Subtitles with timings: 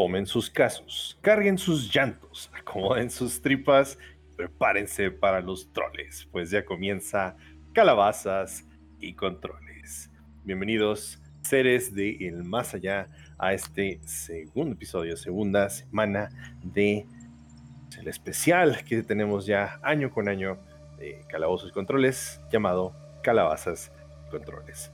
[0.00, 3.98] tomen sus casos, carguen sus llantos, acomoden sus tripas,
[4.34, 7.36] prepárense para los troles, pues ya comienza
[7.74, 8.66] calabazas
[8.98, 10.10] y controles.
[10.42, 16.30] Bienvenidos, seres de el más allá, a este segundo episodio, segunda semana
[16.62, 17.04] de
[17.98, 20.56] el especial que tenemos ya año con año
[20.96, 23.92] de calabozos y controles, llamado Calabazas
[24.26, 24.90] y Controles.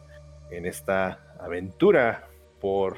[0.50, 2.28] En esta aventura
[2.60, 2.96] por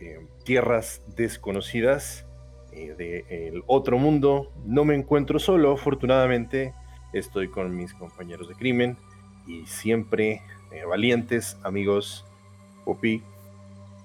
[0.00, 2.24] eh, tierras desconocidas
[2.72, 4.52] eh, del otro mundo.
[4.64, 6.74] No me encuentro solo, afortunadamente.
[7.12, 8.96] Estoy con mis compañeros de crimen
[9.46, 10.42] y siempre
[10.72, 12.24] eh, valientes amigos
[12.84, 13.22] Popi,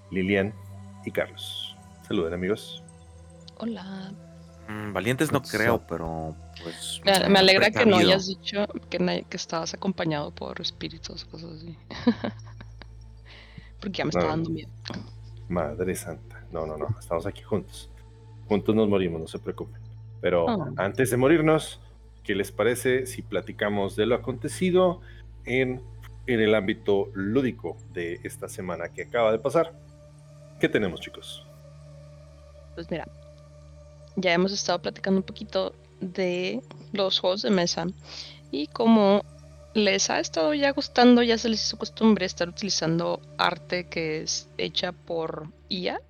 [0.10, 0.54] Lilian
[1.06, 1.76] y Carlos.
[2.08, 2.84] Saluden amigos.
[3.58, 4.14] Hola.
[4.68, 7.02] Mm, valientes no creo, pero pues...
[7.04, 11.78] Me, alegra que no hayas dicho que, que estabas acompañado por espíritus, cosas así.
[13.80, 14.70] Porque ya me está dando miedo.
[15.54, 16.44] Madre Santa.
[16.52, 16.88] No, no, no.
[17.00, 17.90] Estamos aquí juntos.
[18.48, 19.82] Juntos nos morimos, no se preocupen.
[20.22, 20.68] Pero Oh.
[20.78, 21.80] antes de morirnos,
[22.24, 25.02] ¿qué les parece si platicamos de lo acontecido
[25.46, 25.82] en,
[26.28, 29.74] en el ámbito lúdico de esta semana que acaba de pasar?
[30.60, 31.46] ¿Qué tenemos, chicos?
[32.76, 33.08] Pues mira,
[34.16, 37.86] ya hemos estado platicando un poquito de los juegos de mesa
[38.52, 39.24] y como
[39.74, 44.48] les ha estado ya gustando, ya se les hizo costumbre estar utilizando arte que es
[44.58, 46.02] hecha por IA.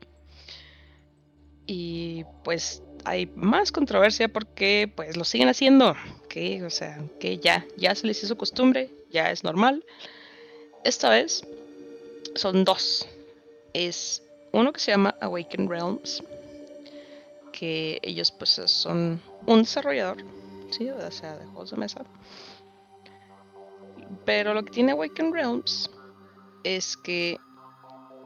[1.66, 5.96] Y pues hay más controversia porque pues lo siguen haciendo,
[6.30, 9.86] que o sea, que ya ya se les hizo costumbre, ya es normal.
[10.84, 11.46] Esta vez
[12.36, 13.08] son dos.
[13.74, 16.22] Es uno que se llama Awaken Realms,
[17.54, 20.18] que ellos pues son un desarrollador,
[20.72, 22.06] sí, o sea, de juegos de mesa.
[24.26, 25.90] Pero lo que tiene Awaken Realms
[26.64, 27.38] es que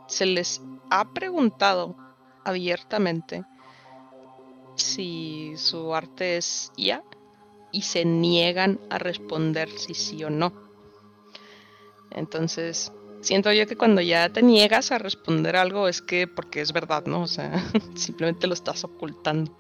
[0.08, 1.96] se les ha preguntado
[2.44, 3.44] abiertamente
[4.76, 7.04] si su arte es IA
[7.72, 10.54] y se niegan a responder si sí o no.
[12.12, 12.92] Entonces,
[13.22, 17.06] siento yo que cuando ya te niegas a responder algo es que porque es verdad,
[17.06, 17.24] ¿no?
[17.24, 17.64] O sea,
[17.96, 19.52] simplemente lo estás ocultando.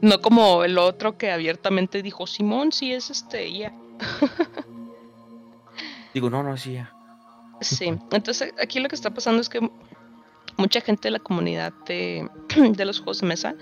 [0.00, 3.72] No como el otro que abiertamente dijo, Simón, sí es este IA.
[6.14, 6.92] Digo, no, no, sí, ya.
[7.60, 9.60] Sí, entonces aquí lo que está pasando es que
[10.56, 12.28] mucha gente de la comunidad de,
[12.72, 13.54] de los juegos de mesa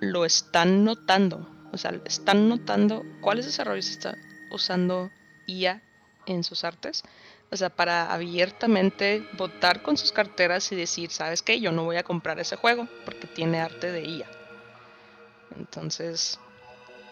[0.00, 1.48] lo están notando.
[1.72, 4.16] O sea, están notando cuáles desarrollos están
[4.50, 5.10] usando
[5.46, 5.82] IA
[6.26, 7.02] en sus artes.
[7.50, 11.60] O sea, para abiertamente votar con sus carteras y decir, ¿sabes qué?
[11.60, 14.26] Yo no voy a comprar ese juego porque tiene arte de IA.
[15.54, 16.38] Entonces,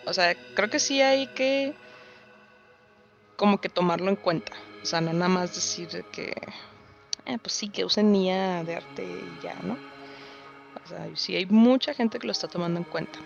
[0.06, 1.74] o sea, creo que sí hay que
[3.36, 4.52] como que tomarlo en cuenta.
[4.82, 6.34] O sea, no nada más decir de que,
[7.26, 9.76] eh, pues sí, que usen IA de arte y ya, ¿no?
[10.84, 13.18] O sea, sí hay mucha gente que lo está tomando en cuenta.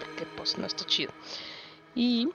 [0.00, 1.12] Porque pues no está chido.
[1.94, 2.28] Y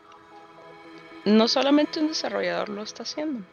[1.25, 3.43] no solamente un desarrollador lo está haciendo.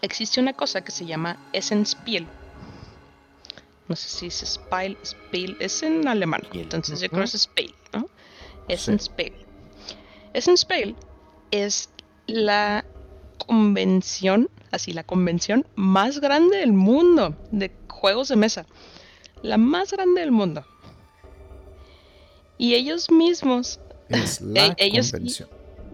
[0.00, 2.26] Existe una cosa que se llama Essenspiel.
[3.88, 6.42] No sé si es Spiel, Spiel, es en alemán.
[6.44, 6.62] Spiel.
[6.64, 8.00] Entonces yo creo que es Spiel, ¿no?
[8.00, 8.06] Sí.
[8.74, 9.32] Essenspiel.
[10.34, 10.94] Essenspiel
[11.50, 11.88] es
[12.26, 12.84] la
[13.38, 18.66] convención, así la convención más grande del mundo de juegos de mesa.
[19.42, 20.66] La más grande del mundo.
[22.58, 25.48] Y ellos mismos, Es la E- ellos- convención.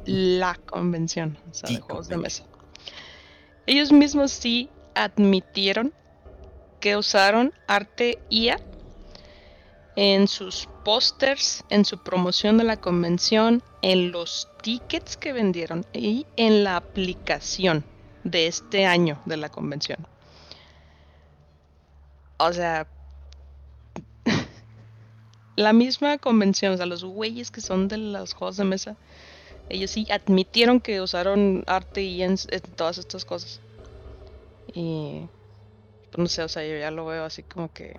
[0.07, 2.45] la convención o sea, de juegos de mesa.
[3.67, 5.93] Ellos mismos sí admitieron
[6.85, 8.61] que usaron arte IA
[9.97, 16.27] en sus pósters, en su promoción de la convención, en los tickets que vendieron y
[16.37, 17.87] en la aplicación
[18.23, 20.07] de este año de la convención.
[22.37, 22.87] O sea,
[25.57, 28.95] la misma convención, o sea, los güeyes que son de los juegos de mesa,
[29.71, 32.37] ellos sí admitieron que usaron arte y en,
[32.77, 33.63] todas estas cosas.
[34.75, 35.23] Y
[36.17, 37.97] no sé, o sea, yo ya lo veo así como que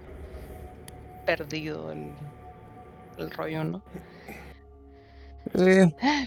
[1.26, 2.12] perdido el,
[3.18, 3.82] el rollo, ¿no?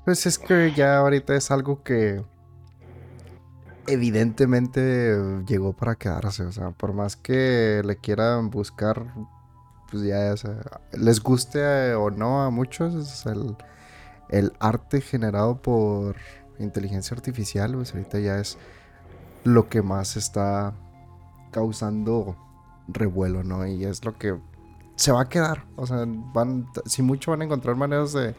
[0.05, 2.23] Pues es que ya ahorita es algo que
[3.87, 5.17] evidentemente
[5.47, 6.45] llegó para quedarse.
[6.45, 9.07] O sea, por más que le quieran buscar,
[9.91, 11.59] pues ya, o les guste
[11.91, 13.57] eh, o no a muchos, es el,
[14.29, 16.17] el arte generado por
[16.59, 18.59] inteligencia artificial, pues ahorita ya es
[19.45, 20.75] lo que más está
[21.51, 22.37] causando
[22.89, 23.67] revuelo, ¿no?
[23.67, 24.39] Y es lo que
[24.97, 25.67] se va a quedar.
[25.77, 28.37] O sea, van, si mucho van a encontrar maneras de,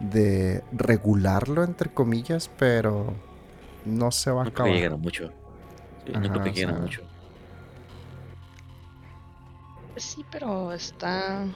[0.00, 3.22] de regularlo, entre comillas, pero
[3.84, 4.70] no se va a No creo que acabar.
[4.70, 5.34] lleguen a mucho.
[6.06, 7.02] Sí, no Ajá, creo que o lleguen a sea, mucho.
[9.96, 11.46] Sí, pero está.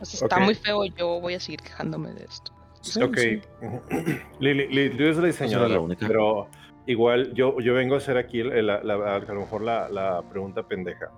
[0.00, 0.40] o sea, está Ok.
[0.40, 0.84] muy feo.
[0.86, 2.52] Yo voy a seguir quejándome de esto.
[2.82, 3.16] Sí, ok.
[3.16, 3.42] sí.
[4.38, 6.06] Lili, Lili, tú eres la diseñadora, la única.
[6.06, 6.50] pero
[6.86, 11.10] igual yo, yo vengo a hacer aquí a lo mejor la, pregunta pendeja.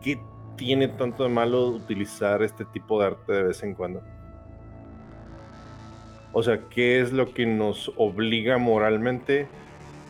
[0.00, 0.20] ¿Qué
[0.56, 4.02] tiene tanto de malo utilizar este tipo de arte de vez en cuando?
[6.32, 9.48] O sea, ¿qué es lo que nos obliga moralmente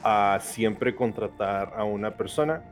[0.03, 2.63] a siempre contratar a una persona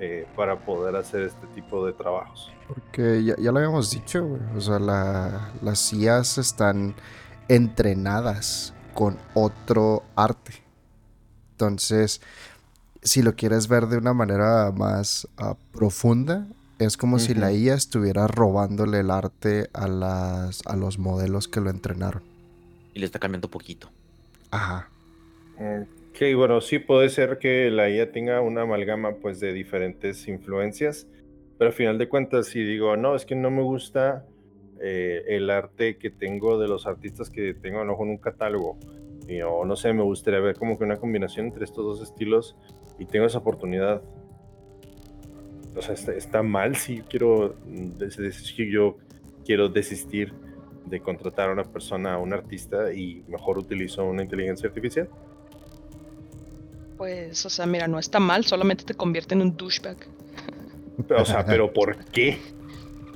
[0.00, 2.50] eh, para poder hacer este tipo de trabajos?
[2.68, 4.26] Porque ya, lo habíamos dicho.
[4.56, 6.94] O sea, la- las IAs están
[7.48, 10.63] entrenadas con otro arte.
[11.54, 12.20] Entonces,
[13.02, 16.48] si lo quieres ver de una manera más ah, profunda,
[16.80, 17.52] es como si la.
[17.52, 22.22] IA estuviera robándole el arte a, las, a los modelos que lo entrenaron.
[22.92, 23.88] Y le está cambiando poquito.
[24.50, 24.88] Ajá.
[25.56, 31.06] Ok, bueno, sí puede ser que la IA tenga una amalgama pues de diferentes influencias,
[31.56, 34.24] pero al final de cuentas si digo, no, es que no me gusta
[34.80, 38.76] eh, el arte que tengo de los artistas que tengo lo mejor en un catálogo,
[39.28, 42.56] y, o no sé, me gustaría ver como que una combinación entre estos dos estilos
[42.98, 44.02] y tengo esa oportunidad.
[45.76, 48.96] O sea, está, está mal si quiero, mm, si yo
[49.44, 50.32] quiero desistir
[50.86, 55.08] de contratar a una persona, a un artista y mejor utilizo una inteligencia artificial.
[56.96, 59.96] Pues, o sea, mira, no está mal, solamente te convierte en un douchebag.
[61.18, 62.38] O sea, pero ¿por qué?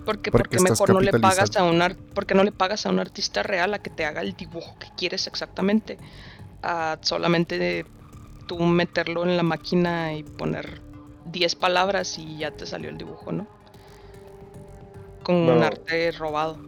[0.04, 1.82] Porque, Porque mejor no le pagas a un
[2.14, 4.88] porque no le pagas a un artista real a que te haga el dibujo que
[4.96, 5.98] quieres exactamente.
[6.62, 7.86] A solamente de
[8.46, 10.80] tú meterlo en la máquina y poner
[11.26, 13.46] 10 palabras y ya te salió el dibujo, ¿no?
[15.22, 16.58] Con un arte robado,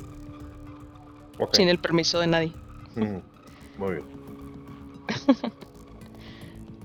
[1.52, 2.52] sin el permiso de nadie.
[3.78, 4.04] Muy bien.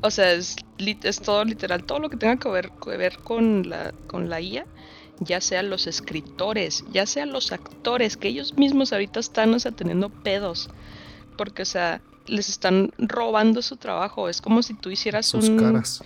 [0.06, 3.68] O sea, es, es todo literal, todo lo que tenga que ver, que ver con,
[3.68, 4.68] la, con la IA,
[5.20, 9.72] ya sean los escritores, ya sean los actores, que ellos mismos ahorita están, o sea,
[9.72, 10.70] teniendo pedos,
[11.38, 14.30] porque, o sea, les están robando su trabajo.
[14.30, 15.58] Es como si tú hicieras Sus un...
[15.60, 16.04] caras.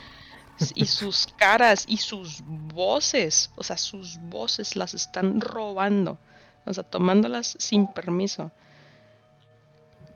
[0.76, 6.18] Y sus caras y sus voces, o sea, sus voces las están robando,
[6.66, 8.52] o sea, tomándolas sin permiso.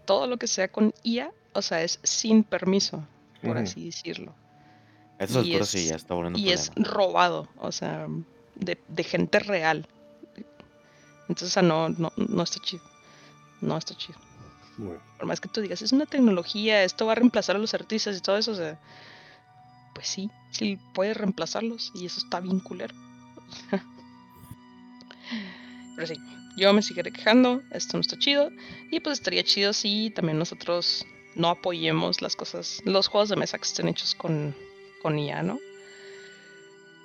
[0.06, 3.08] Todo lo que sea con IA, o sea, es sin permiso,
[3.42, 4.36] por así decirlo.
[5.18, 8.08] Estas Y alturas sí es- ya está volviendo Y es robado, o sea,
[8.56, 9.88] de, de gente real.
[11.30, 12.84] Entonces, o sea, no, no, no está chido.
[13.62, 14.20] No está chido.
[14.78, 18.18] Por más que tú digas, es una tecnología, esto va a reemplazar a los artistas
[18.18, 18.80] y todo eso, o sea,
[19.94, 22.96] pues sí, sí puede reemplazarlos y eso está bien culero.
[25.96, 26.16] Pero sí,
[26.58, 28.50] yo me seguiré quejando, esto no está chido
[28.90, 33.60] y pues estaría chido si también nosotros no apoyemos las cosas, los juegos de mesa
[33.60, 34.56] que estén hechos con,
[35.04, 35.60] con IA, ¿no?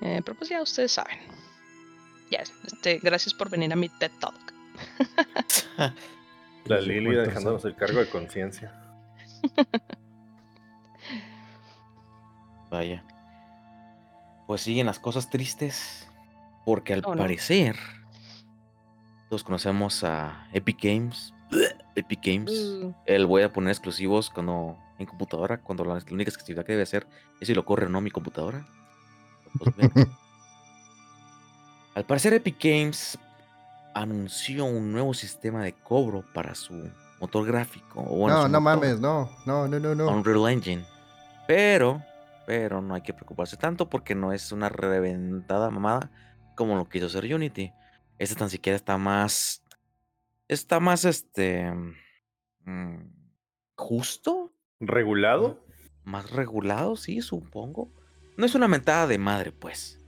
[0.01, 1.19] Eh, pero pues ya ustedes saben.
[2.31, 4.35] Ya, este, gracias por venir a mi TED Talk.
[6.67, 8.73] La Lili dejándonos el cargo de conciencia.
[12.71, 13.03] Vaya.
[14.47, 16.07] Pues siguen las cosas tristes.
[16.65, 17.23] Porque al Oh, no.
[17.23, 17.77] parecer.
[19.31, 21.33] Todos conocemos a Epic Games.
[21.95, 22.51] Epic Games.
[22.53, 25.59] Uh, Él voy a poner exclusivos cuando en computadora.
[25.63, 27.07] Cuando la, la única exclusividad que debe hacer
[27.41, 28.67] es si lo corre o no mi computadora.
[29.59, 30.19] Pues bueno.
[31.95, 33.19] Al parecer Epic Games
[33.95, 38.01] anunció un nuevo sistema de cobro para su motor gráfico.
[38.01, 38.77] o bueno, no, su no motor.
[38.77, 40.09] mames, no, no, no, no, no.
[40.09, 40.85] Unreal Engine.
[41.49, 42.03] Pero,
[42.47, 46.11] pero no hay que preocuparse tanto porque no es una reventada mamada
[46.55, 47.73] como lo quiso hacer Unity.
[48.19, 49.63] Este tan siquiera está más.
[50.47, 51.73] Está más este.
[52.65, 52.97] mm,
[53.77, 54.53] justo.
[54.81, 55.65] ¿Regulado?
[56.05, 57.91] Más regulado, sí, supongo.
[58.39, 59.99] No es una mentada de madre, pues.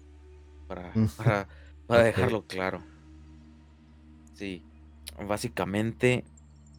[0.67, 1.09] Para, Mm.
[1.19, 1.49] para,
[1.87, 2.83] para dejarlo claro.
[4.35, 4.65] Sí.
[5.29, 6.25] Básicamente,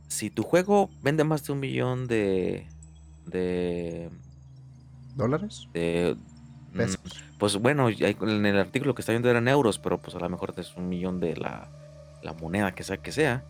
[0.07, 2.67] si tu juego vende más de un millón de.
[3.25, 4.09] de.
[5.15, 5.67] ¿Dólares?
[5.73, 6.15] de
[6.73, 7.23] mm, Pesos.
[7.37, 10.53] pues bueno, en el artículo que está viendo eran euros, pero pues a lo mejor
[10.57, 11.69] es un millón de la,
[12.23, 13.43] la moneda que sea que sea.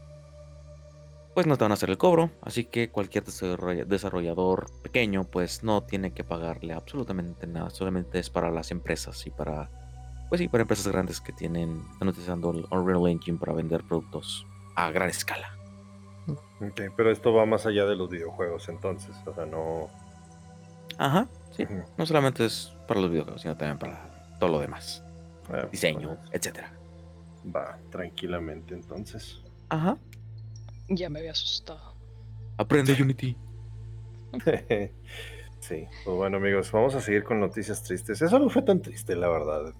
[1.33, 5.63] Pues no te van a hacer el cobro, así que cualquier desarrolla- desarrollador pequeño pues
[5.63, 9.69] no tiene que pagarle absolutamente nada, solamente es para las empresas y para
[10.27, 14.45] pues sí, para empresas grandes que tienen están utilizando el Unreal Engine para vender productos
[14.75, 15.57] a gran escala.
[16.27, 19.13] Ok, pero esto va más allá de los videojuegos entonces.
[19.25, 19.87] O sea, no.
[20.97, 21.65] Ajá, sí,
[21.97, 24.09] no solamente es para los videojuegos, sino también para
[24.39, 25.03] todo lo demás,
[25.49, 26.71] Ah, diseño, etcétera.
[27.53, 29.41] Va, tranquilamente entonces.
[29.69, 29.97] Ajá.
[30.95, 31.95] Ya me había asustado.
[32.57, 33.35] Aprende Unity.
[35.59, 38.21] sí, pues bueno amigos, vamos a seguir con noticias tristes.
[38.21, 39.73] Eso no fue tan triste, la verdad.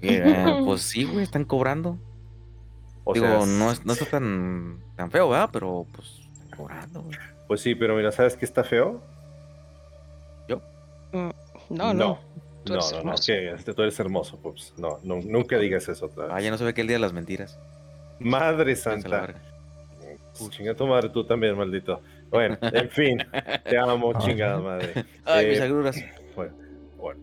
[0.00, 1.98] Eh, pues sí, güey, están cobrando.
[3.04, 5.50] O Digo, sea, no, es- no está tan, tan feo, ¿verdad?
[5.52, 7.18] Pero pues están cobrando, güey.
[7.48, 9.02] Pues sí, pero mira, ¿sabes qué está feo?
[11.68, 12.18] No, no.
[12.64, 13.22] tú No, eres no, no, hermoso.
[13.26, 14.74] que este, tú eres hermoso, Pups.
[14.78, 16.32] No, no, nunca digas eso otra vez.
[16.36, 17.58] Ah, ya no se ve que el día de las mentiras.
[18.18, 19.34] Madre santa.
[20.50, 22.00] Chinga tu madre, tú también, maldito.
[22.30, 23.18] Bueno, en fin,
[23.68, 25.04] te amo, chingada madre.
[25.24, 25.96] Ay, Eh, mis agruras.
[26.36, 26.54] Bueno,
[26.96, 27.20] bueno.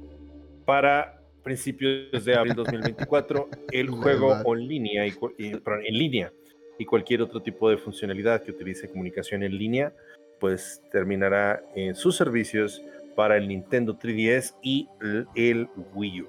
[0.66, 6.32] Para principios de abril 2024, el juego en línea y, y- perdón, en línea
[6.78, 9.92] y cualquier otro tipo de funcionalidad que utilice comunicación en línea,
[10.40, 12.84] pues terminará en sus servicios
[13.16, 16.28] para el Nintendo 3DS y el, el Wii U.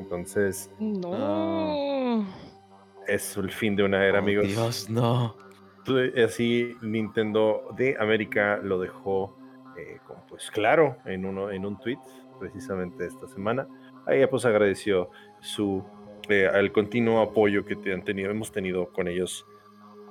[0.00, 2.26] Entonces, No.
[3.06, 4.46] es el fin de una era, Oh, amigos.
[4.48, 5.36] Dios, no.
[6.24, 9.36] Así Nintendo de América lo dejó
[9.76, 11.98] eh, pues claro en uno en un tweet
[12.40, 13.66] precisamente esta semana.
[14.06, 15.84] Ahí pues agradeció su
[16.28, 19.46] eh, el continuo apoyo que te han tenido hemos tenido con ellos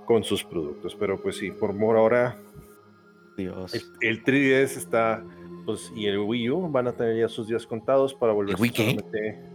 [0.06, 0.96] con sus productos.
[0.96, 2.38] Pero pues sí, por por ahora
[3.38, 3.74] Dios.
[3.74, 5.24] el, el 3DS está
[5.66, 8.72] pues y el Wii U van a tener ya sus días contados para volver Wii
[8.72, 8.98] qué?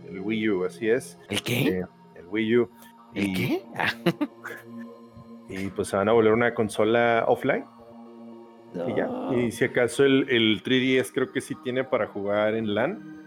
[0.08, 1.16] el Wii U, así es.
[1.28, 1.68] ¿El qué?
[1.68, 1.84] eh,
[2.16, 2.70] el Wii U.
[3.14, 3.62] ¿El y- qué?
[5.50, 7.64] Y pues se van a volver una consola offline.
[8.86, 9.08] Y ya.
[9.36, 13.20] Y si acaso el, el 3DS creo que sí tiene para jugar en LAN.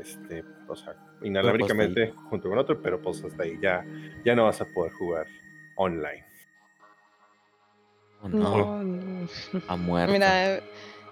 [0.00, 3.84] Este, o sea, inalámbricamente junto con otro, pero pues hasta ahí ya,
[4.24, 5.26] ya no vas a poder jugar
[5.76, 6.24] online.
[8.22, 9.28] Oh, no.
[9.68, 10.12] Ha muerto.
[10.12, 10.62] Mira, eh,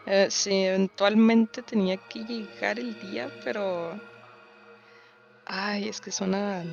[0.06, 4.00] eh, sí, eventualmente tenía que llegar el día, pero.
[5.44, 6.64] Ay, es que suena,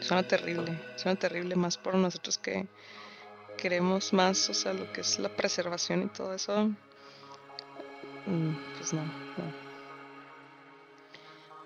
[0.00, 0.78] suena terrible.
[0.96, 2.68] Suena terrible más por nosotros que
[3.60, 6.70] queremos más, o sea, lo que es la preservación y todo eso.
[8.26, 9.70] Mm, Pues no, no.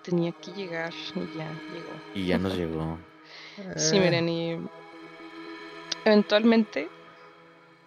[0.03, 1.93] Tenía que llegar y ya llegó.
[2.13, 2.97] Y ya nos llegó.
[3.77, 4.59] Sí, miren, y
[6.03, 6.89] eventualmente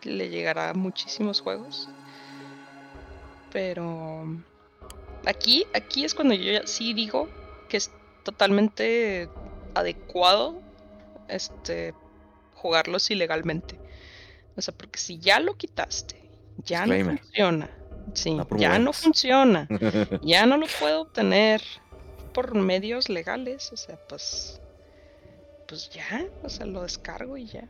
[0.03, 1.89] le llegará muchísimos juegos.
[3.53, 4.25] Pero
[5.27, 7.29] aquí, aquí es cuando yo sí digo
[7.69, 7.91] que es
[8.25, 9.29] totalmente
[9.75, 10.61] adecuado
[11.29, 11.95] este
[12.55, 13.79] jugarlos ilegalmente.
[14.59, 16.21] O sea, porque si ya lo quitaste,
[16.65, 17.71] ya no funciona.
[18.15, 19.69] Sí, No ya no funciona.
[20.23, 21.63] Ya no lo puedo obtener
[22.35, 23.73] por medios legales.
[23.73, 24.61] O sea, pues.
[25.69, 26.27] Pues ya.
[26.43, 27.69] O sea, lo descargo y ya.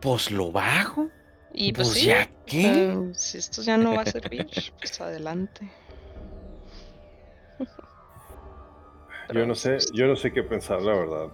[0.00, 1.08] pues lo bajo.
[1.54, 2.06] Y pues, Pues sí.
[2.06, 2.62] ya, o ¿qué?
[2.62, 4.46] sea, si esto ya no va a servir,
[4.78, 5.70] pues adelante.
[9.34, 11.28] Yo no sé, yo no sé qué pensar, la verdad.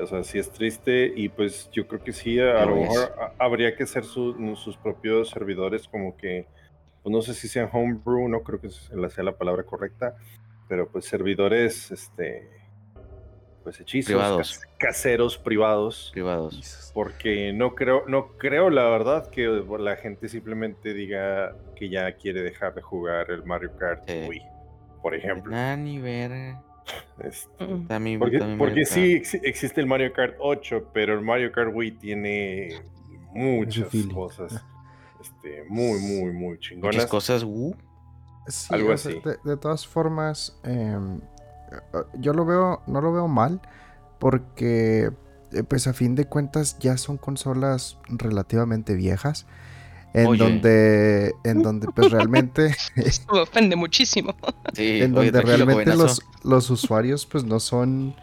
[0.00, 3.32] O sea, sí es triste y pues yo creo que sí, a, Lo mejor ha-
[3.44, 6.46] habría que hacer su- sus propios servidores como que,
[7.02, 10.14] pues no sé si sean homebrew, no creo que sea la palabra correcta,
[10.68, 12.48] pero pues servidores, este,
[13.64, 14.58] pues hechizos, Privados.
[14.60, 16.90] cas- caseros, privados, Privados.
[16.94, 19.46] porque no creo, no creo la verdad que
[19.80, 24.26] la gente simplemente diga que ya quiere dejar de jugar el Mario Kart Sí.
[24.28, 24.42] Wii,
[25.02, 25.50] por ejemplo.
[25.50, 26.62] Nah, ni verga.
[27.22, 27.66] Este.
[27.88, 31.50] También, porque, también porque Mario sí exi- existe el Mario Kart 8, pero el Mario
[31.52, 32.80] Kart Wii tiene
[33.32, 34.64] muchas cosas
[35.20, 36.94] este, muy, muy, muy chingonas.
[36.96, 37.74] Muchas cosas, uh,
[38.46, 39.20] Sí, Algo sea, así.
[39.24, 43.60] de, de todas formas, em, eh, yo lo veo, no lo veo mal,
[44.18, 45.10] porque
[45.52, 49.46] eh, pues a fin de cuentas ya son consolas relativamente viejas,
[50.18, 50.42] en Oye.
[50.42, 54.34] donde, en donde pues realmente, Esto me ofende muchísimo.
[54.74, 55.02] sí.
[55.02, 58.14] en donde realmente los, los usuarios pues no son,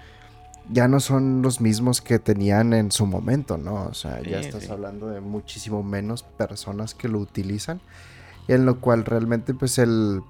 [0.69, 3.85] ya no son los mismos que tenían en su momento, ¿no?
[3.85, 4.71] O sea, ya estás sí.
[4.71, 7.79] hablando de muchísimo menos personas que lo utilizan,
[8.49, 10.21] en lo cual realmente pues el,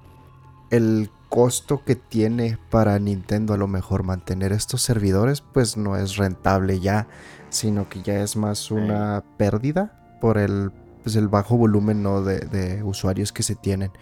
[0.70, 6.16] el costo que tiene para Nintendo a lo mejor mantener estos servidores pues no es
[6.16, 7.08] rentable ya,
[7.48, 10.70] sino que ya es más una pérdida por el,
[11.06, 12.20] pues, el bajo volumen ¿no?
[12.22, 13.92] de, de usuarios que se tienen.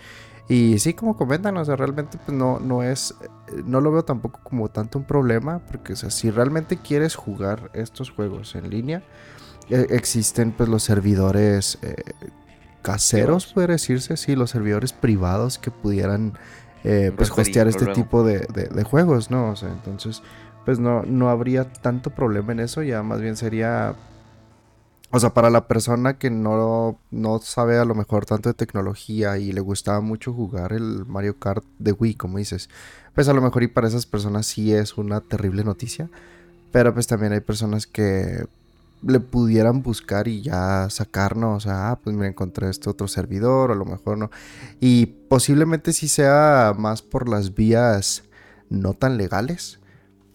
[0.49, 4.05] Y sí, como comentan, o sea, realmente pues no, no es, eh, no lo veo
[4.07, 8.71] tampoco como tanto un problema, porque o sea, si realmente quieres jugar estos juegos en
[8.71, 9.03] línea,
[9.69, 11.95] eh, existen pues los servidores eh,
[12.81, 16.33] caseros, puede decirse, sí, los servidores privados que pudieran
[16.85, 18.01] eh, pues hostear este luego.
[18.03, 19.51] tipo de, de- de juegos, ¿no?
[19.51, 20.23] O sea, entonces
[20.65, 23.95] pues no, no habría tanto problema en eso, ya más bien sería
[25.15, 29.39] o sea, para la persona que no, no sabe a lo mejor tanto de tecnología
[29.39, 32.69] y le gustaba mucho jugar el Mario Kart de Wii, como dices,
[33.15, 36.11] pues a lo mejor y para esas personas sí es una terrible noticia.
[36.73, 38.45] Pero pues también hay personas que
[39.07, 43.71] le pudieran buscar y ya sacarnos, o sea, ah, pues mira, encontré este otro servidor,
[43.71, 44.33] a lo mejor no.
[44.81, 48.25] Y posiblemente sí sea más por las vías
[48.69, 49.79] no tan legales.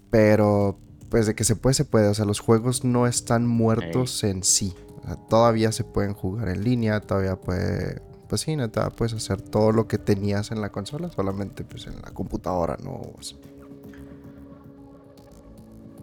[0.10, 0.78] Pero,
[1.10, 2.08] pues de que se puede, se puede.
[2.08, 4.74] O sea, los juegos no están muertos en sí.
[5.02, 8.02] O sea, todavía se pueden jugar en línea, todavía puede...
[8.28, 11.96] Pues sí, neta, puedes hacer todo lo que tenías en la consola, solamente pues en
[12.02, 13.02] la computadora, no...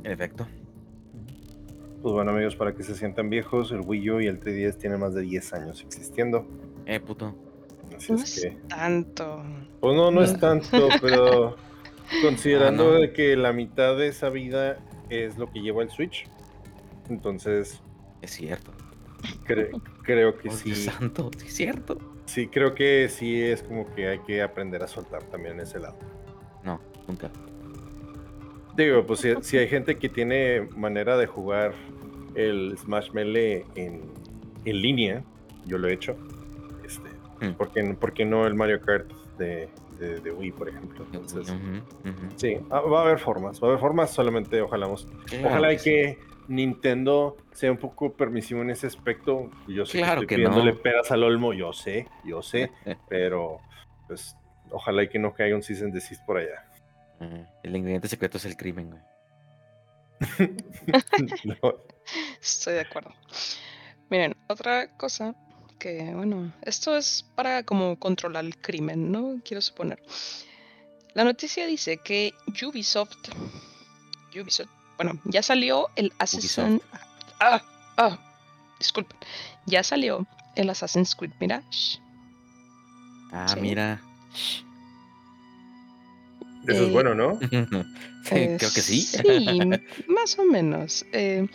[0.04, 0.46] En efecto.
[2.02, 5.00] Pues bueno, amigos, para que se sientan viejos, el Wii U y el 3DS tienen
[5.00, 6.46] más de 10 años existiendo.
[6.84, 7.34] Eh, puto.
[7.96, 8.56] Así No es es que.
[8.68, 9.42] tanto.
[9.80, 11.56] Pues no, no es tanto, pero
[12.22, 13.00] considerando Ah, no.
[13.00, 16.26] de que la mitad de esa vida es lo que lleva el Switch,
[17.08, 17.80] entonces
[18.22, 18.72] Es cierto.
[19.46, 19.70] cre-
[20.02, 21.98] creo que sí, santo, sí es cierto.
[22.26, 25.96] sí, creo que sí es como que hay que aprender a soltar también ese lado.
[26.64, 27.30] No, nunca.
[28.76, 31.72] Digo, pues si, si hay gente que tiene manera de jugar
[32.34, 34.02] el Smash Melee en,
[34.66, 35.22] en línea,
[35.64, 36.16] yo lo he hecho.
[36.84, 37.08] Este,
[37.40, 37.52] Mm.
[37.52, 41.04] ¿por, qué, por qué no el Mario Kart de, de- de Wii, por ejemplo?
[41.06, 41.54] Entonces,
[42.36, 45.84] sí, ah, va a haber formas, va a haber formas, solamente ojalá, ojalá y sí.
[45.90, 49.50] que Nintendo sea un poco permisivo en ese aspecto.
[49.66, 50.78] Yo sé Claro que que estoy pidiéndole no.
[50.82, 52.70] peras al olmo, yo sé, yo sé,
[53.08, 53.58] pero
[54.06, 54.36] pues
[54.70, 56.64] ojalá y que no caiga un season desist por allá.
[57.20, 57.50] Ajá.
[57.62, 59.02] El ingrediente secreto es el crimen, güey.
[61.44, 61.74] No,
[62.40, 63.10] Estoy de acuerdo.
[64.08, 65.34] Miren, otra cosa
[65.86, 69.40] que, bueno, esto es para como controlar el crimen, ¿no?
[69.44, 70.02] Quiero suponer.
[71.14, 72.34] La noticia dice que
[72.66, 73.16] Ubisoft,
[74.34, 76.82] Ubisoft, bueno, ya salió el Assassin's...
[77.38, 77.62] Ah,
[77.98, 78.18] ah,
[78.80, 79.16] disculpen.
[79.66, 80.26] Ya salió
[80.56, 82.00] el Assassin's Creed Mirage.
[83.30, 83.60] Ah, Sí.
[83.60, 84.00] mira.
[86.66, 87.38] Eso es Eh, bueno, ¿no?
[88.24, 89.02] Sí, Eh, creo que sí.
[89.02, 89.70] Sí,
[90.08, 91.06] más o menos.
[91.12, 91.46] Eh,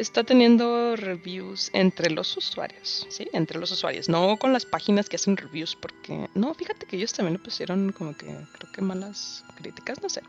[0.00, 3.28] está teniendo reviews entre los usuarios, ¿sí?
[3.32, 7.12] Entre los usuarios, no con las páginas que hacen reviews, porque no, fíjate que ellos
[7.12, 10.22] también le pusieron como que creo que malas críticas, no sé.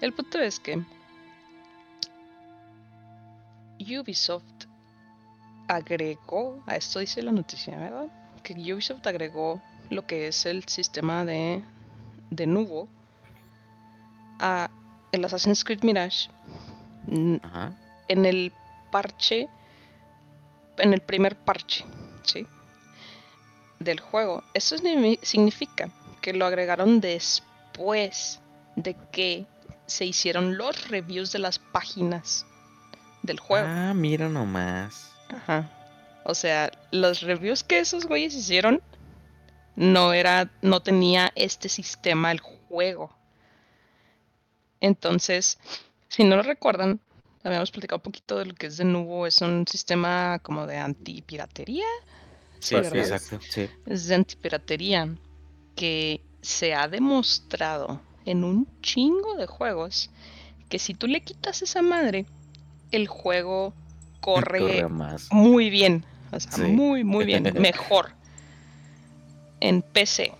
[0.00, 0.82] El punto es que
[3.80, 4.44] Ubisoft
[5.68, 8.06] agregó, a esto dice la noticia, ¿verdad?
[8.42, 11.62] Que Ubisoft agregó lo que es el sistema de,
[12.30, 12.88] de Nubo
[14.38, 14.70] a
[15.12, 16.28] el Assassin's Creed Mirage
[17.42, 17.72] Ajá.
[18.08, 18.52] en el
[18.90, 19.48] parche,
[20.78, 21.84] en el primer parche,
[22.22, 22.46] ¿sí?
[23.78, 24.42] Del juego.
[24.54, 28.40] Eso signi- significa que lo agregaron después
[28.74, 29.46] de que
[29.86, 32.46] se hicieron los reviews de las páginas
[33.22, 33.66] del juego.
[33.68, 35.12] Ah, mira nomás.
[35.28, 35.70] Ajá.
[36.24, 38.82] O sea, los reviews que esos güeyes hicieron
[39.76, 43.14] no era, no tenía este sistema el juego.
[44.80, 45.58] Entonces,
[46.08, 47.00] si no lo recuerdan,
[47.44, 50.76] habíamos platicado un poquito de lo que es de Nubo, es un sistema como de
[50.78, 51.86] antipiratería.
[52.58, 53.38] Sí, sí, exacto.
[53.48, 53.68] Sí.
[53.86, 55.14] Es de antipiratería
[55.74, 60.10] que se ha demostrado en un chingo de juegos
[60.68, 62.26] que si tú le quitas esa madre,
[62.90, 63.72] el juego
[64.20, 65.28] corre Corre más.
[65.30, 66.04] muy bien.
[66.32, 66.62] O sea, Sí.
[66.62, 67.44] muy, muy bien.
[67.60, 68.10] Mejor.
[69.60, 70.32] En PC.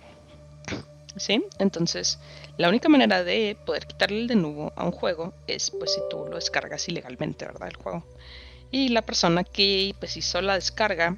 [1.15, 1.43] ¿Sí?
[1.59, 2.19] Entonces,
[2.57, 6.01] la única manera de poder quitarle el de nuevo a un juego es pues si
[6.09, 7.67] tú lo descargas ilegalmente, ¿verdad?
[7.69, 8.03] El juego.
[8.71, 11.15] Y la persona que pues hizo la descarga,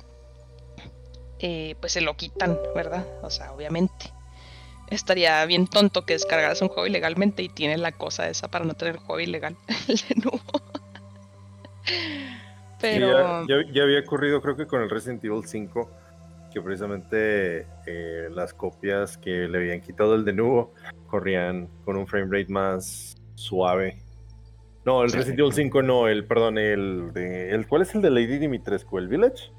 [1.40, 3.06] eh, pues se lo quitan, ¿verdad?
[3.24, 4.14] O sea, obviamente.
[4.90, 8.74] Estaría bien tonto que descargaras un juego ilegalmente y tiene la cosa esa para no
[8.74, 9.56] tener juego ilegal,
[9.88, 10.42] el de nuevo.
[11.86, 11.94] Sí,
[12.82, 13.46] Pero...
[13.48, 15.90] ya, ya- ya había ocurrido, creo que con el Resident Evil 5,
[16.50, 20.74] que precisamente eh, las copias que le habían quitado el de nuevo
[21.08, 24.02] corrían con un frame rate más suave.
[24.86, 25.18] No, el Sí.
[25.18, 27.52] Resident Evil 5 no, el, perdón, el de.
[27.52, 28.98] El, ¿Cuál es el de Lady Dimitrescu?
[28.98, 29.52] ¿El Village?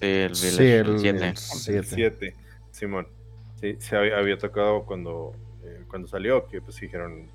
[0.00, 1.18] Sí, el Sí, Village, el, el siete.
[1.18, 1.86] el El siete.
[1.94, 2.34] 7,
[2.70, 3.08] Simón.
[3.60, 5.32] Sí, se había, había tocado cuando,
[5.64, 7.26] eh, cuando salió, que pues dijeron,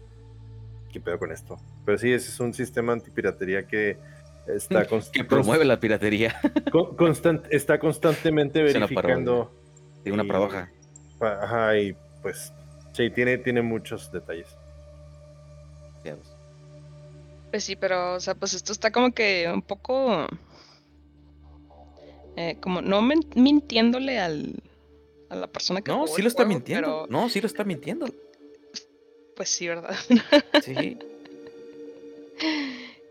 [0.92, 1.58] ¿qué pedo con esto?
[1.86, 3.98] Pero sí, ese es un sistema antipiratería que
[4.48, 6.40] está, const- Que promueve la piratería.
[6.72, 9.52] con- constant- está constantemente una verificando.
[10.04, 10.72] Tiene una y- paradoja.
[11.20, 12.52] pa- Ajá, y pues
[12.94, 14.48] sí, tiene, tiene muchos detalles.
[17.52, 20.28] Pues sí, pero, o sea, pues esto está como que un poco.
[22.36, 24.56] eh, como no men- mintiéndole al,
[25.30, 25.92] a la persona que.
[25.92, 27.06] No, sí lo está juego, mintiendo.
[27.08, 28.08] pero, No, sí lo está mintiendo.
[29.36, 29.96] Pues sí, ¿verdad?
[30.64, 30.98] Sí.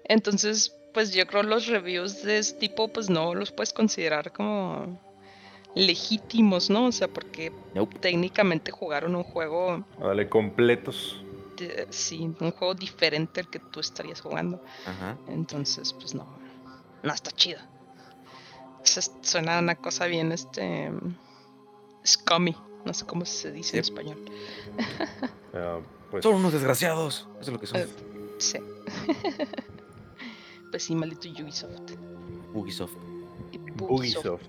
[0.04, 4.98] Entonces, pues yo creo los reviews de este tipo, pues no los puedes considerar como
[5.74, 6.86] legítimos, ¿no?
[6.86, 7.98] O sea, porque Nope.
[7.98, 11.22] técnicamente jugaron un juego, Dale, completos.
[11.56, 14.62] de- sí, un juego diferente al que tú estarías jugando.
[14.86, 15.16] Ajá.
[15.28, 16.26] Entonces, pues no,
[17.02, 17.60] no está chido.
[18.82, 20.90] Se- Suena una cosa bien, este,
[22.06, 22.54] scummy.
[22.84, 24.18] No sé cómo se dice en español.
[25.54, 25.78] Ah,
[26.10, 26.24] pues.
[26.24, 27.28] Son unos desgraciados.
[27.40, 27.80] Eso es lo que son.
[27.80, 27.86] Eh,
[28.38, 28.58] Sí.
[30.72, 31.92] pues sí, maldito Ubisoft.
[32.52, 32.96] Ubisoft.
[33.52, 33.90] Y Ubisoft.
[34.26, 34.42] Ubisoft.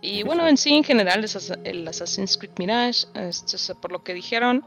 [0.00, 1.24] Y bueno, en sí, en general,
[1.64, 4.62] el Assassin's Creed Mirage, este, por lo que dijeron,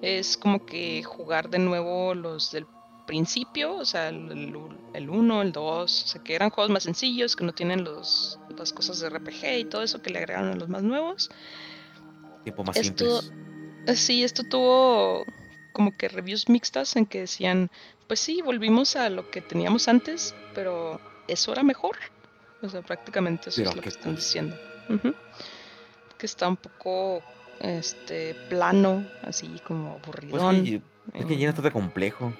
[0.00, 2.66] es como que jugar de nuevo los del
[3.06, 7.44] principio, o sea, el 1, el 2, o sea, que eran juegos más sencillos, que
[7.44, 10.68] no tienen los, las cosas de RPG y todo eso que le agregaron a los
[10.68, 11.30] más nuevos.
[12.44, 13.38] Tiempo más Esto- simples.
[13.86, 15.24] Eh, Sí, esto tuvo
[15.72, 17.68] como que reviews mixtas en que decían,
[18.12, 21.96] pues sí, volvimos a lo que teníamos antes, pero eso era mejor.
[22.60, 24.58] O sea, prácticamente eso Pero es lo que están diciendo.
[26.18, 27.24] Que está un poco
[27.58, 30.66] este plano, así como Pues aburridón.
[30.66, 30.82] sí,
[31.14, 32.34] es que ya no está tan complejo.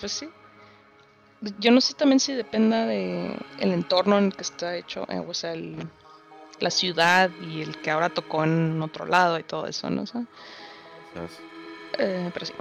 [0.00, 0.30] Pues sí.
[1.58, 5.18] Yo no sé también si dependa de el entorno en el que está hecho, eh,
[5.18, 5.86] o sea, el-
[6.60, 10.04] la ciudad y el que ahora tocó en otro lado y todo eso, ¿no?
[10.04, 10.26] O.
[11.98, 12.54] Eh, pero sí.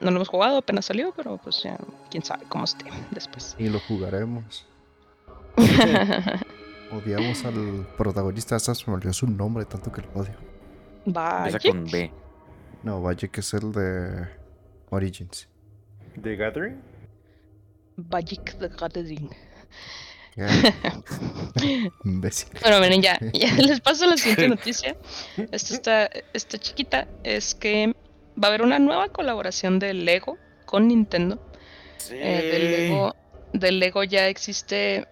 [0.00, 1.76] No lo hemos jugado, apenas salió, pero pues ya
[2.10, 3.54] quién sabe cómo esté después.
[3.58, 4.66] Y lo jugaremos.
[6.92, 10.34] Odiamos al protagonista, hasta se me olvidó su nombre, tanto que lo odio.
[11.04, 11.58] Vaya.
[11.58, 12.10] Con B.
[12.82, 14.26] No, que es el de
[14.90, 15.48] Origins.
[16.20, 16.80] The Gathering.
[17.96, 19.30] Magic the Gathering.
[22.62, 24.96] Bueno, miren, ya, ya les paso la siguiente noticia.
[25.50, 27.94] Esta está, esta chiquita es que
[28.42, 31.38] va a haber una nueva colaboración de Lego con Nintendo.
[32.10, 33.14] Eh, del, Lego,
[33.52, 35.06] del Lego ya existe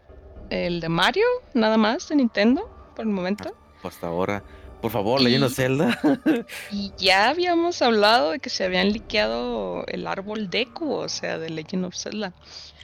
[0.51, 3.55] el de Mario, nada más, de Nintendo, por el momento.
[3.83, 4.43] Hasta ahora.
[4.81, 5.99] Por favor, leyendo Y- Zelda.
[6.71, 11.51] Y ya habíamos hablado de que se habían liqueado el árbol Deku, o sea, de
[11.51, 12.33] Legend of Zelda.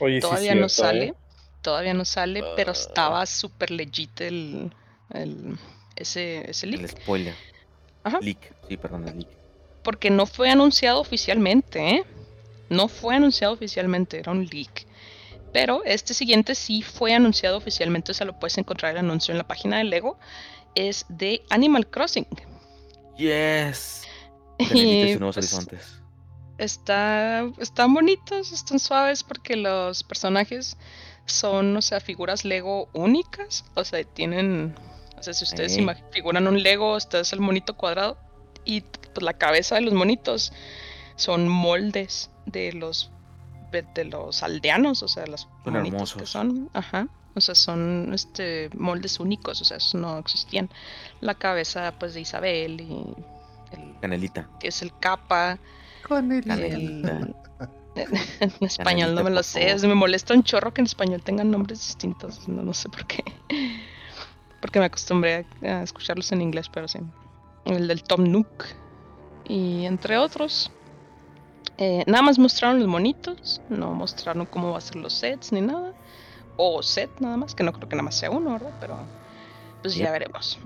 [0.01, 1.15] Oye, sí, Todavía no cierto, sale, ¿eh?
[1.63, 2.79] todavía no sale, pero Ah.
[2.79, 4.75] estaba súper legit el,
[5.13, 5.57] el-
[5.95, 6.89] ese, ese El leak.
[7.01, 7.35] spoiler.
[8.03, 8.19] Ajá.
[8.21, 8.53] Leak.
[8.69, 9.29] Sí, perdón, el leak.
[9.85, 12.05] Porque no fue anunciado oficialmente, ¿eh?
[12.71, 14.87] No fue anunciado oficialmente, era un leak.
[15.53, 19.39] Pero este siguiente sí fue anunciado oficialmente, o sea, lo puedes encontrar el anuncio en
[19.39, 20.19] la página de Lego.
[20.75, 22.27] Es de Animal Crossing.
[23.17, 24.03] Yes.
[24.73, 26.01] Y, nuevos pues, horizontes.
[26.59, 30.77] está, están bonitos, están suaves porque los personajes
[31.27, 33.65] son, o sea, figuras Lego únicas.
[33.75, 34.77] O sea, tienen,
[35.19, 35.77] o sea, si ustedes
[36.13, 38.24] figuran un Lego, este es el monito cuadrado
[38.65, 40.53] y pues la cabeza de los monitos
[41.17, 43.11] son moldes de los
[43.95, 48.71] de los aldeanos, o sea, los Son monitos que son, ajá, o sea, son este
[48.77, 50.71] moldes únicos, o sea, esos no existían.
[51.21, 53.15] La cabeza pues de Isabel y
[53.73, 54.49] el Canelita.
[54.61, 55.59] que es el capa,
[56.09, 56.45] el...
[56.45, 57.29] Canelita.
[58.41, 61.81] en español no me lo sé, me molesta un chorro que en español tengan nombres
[61.81, 63.25] distintos, no, no sé por qué.
[64.61, 66.99] Porque me acostumbré a escucharlos en inglés, pero sí.
[67.65, 68.65] El del Tom Nook
[69.45, 70.71] y entre otros.
[71.77, 75.61] Eh, nada más mostraron los monitos, no mostraron cómo va a ser los sets ni
[75.61, 75.93] nada.
[76.57, 78.71] O set nada más, que no creo que nada más sea uno, ¿verdad?
[78.81, 78.97] Pero
[79.83, 80.59] pues ya veremos.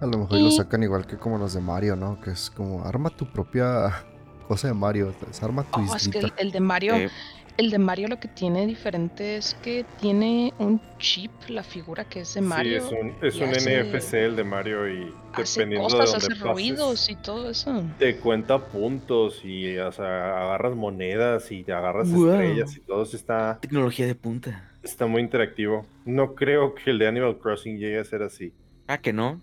[0.00, 2.20] A lo mejor lo sacan igual que como los de Mario, ¿no?
[2.20, 4.04] Que es como, arma tu propia
[4.48, 5.14] cosa de Mario.
[5.30, 7.10] es arma tu Oh, es que el de Mario, Eh,
[7.58, 12.20] el de Mario lo que tiene diferente es que tiene un chip, la figura que
[12.20, 12.80] es de Mario.
[12.80, 16.10] Sí, es un, es y un hace- NFC el de Mario y hace dependiendo cosas,
[16.12, 17.82] de hace dónde pases, ruidos y todo eso.
[17.98, 22.30] te cuenta puntos y o sea, agarras monedas y te agarras Wow.
[22.32, 24.70] estrellas y todo eso está, tecnología de punta.
[24.82, 25.86] está muy interactivo.
[26.04, 28.52] No creo que el de Animal Crossing llegue a ser así.
[28.86, 29.40] Ah, que no.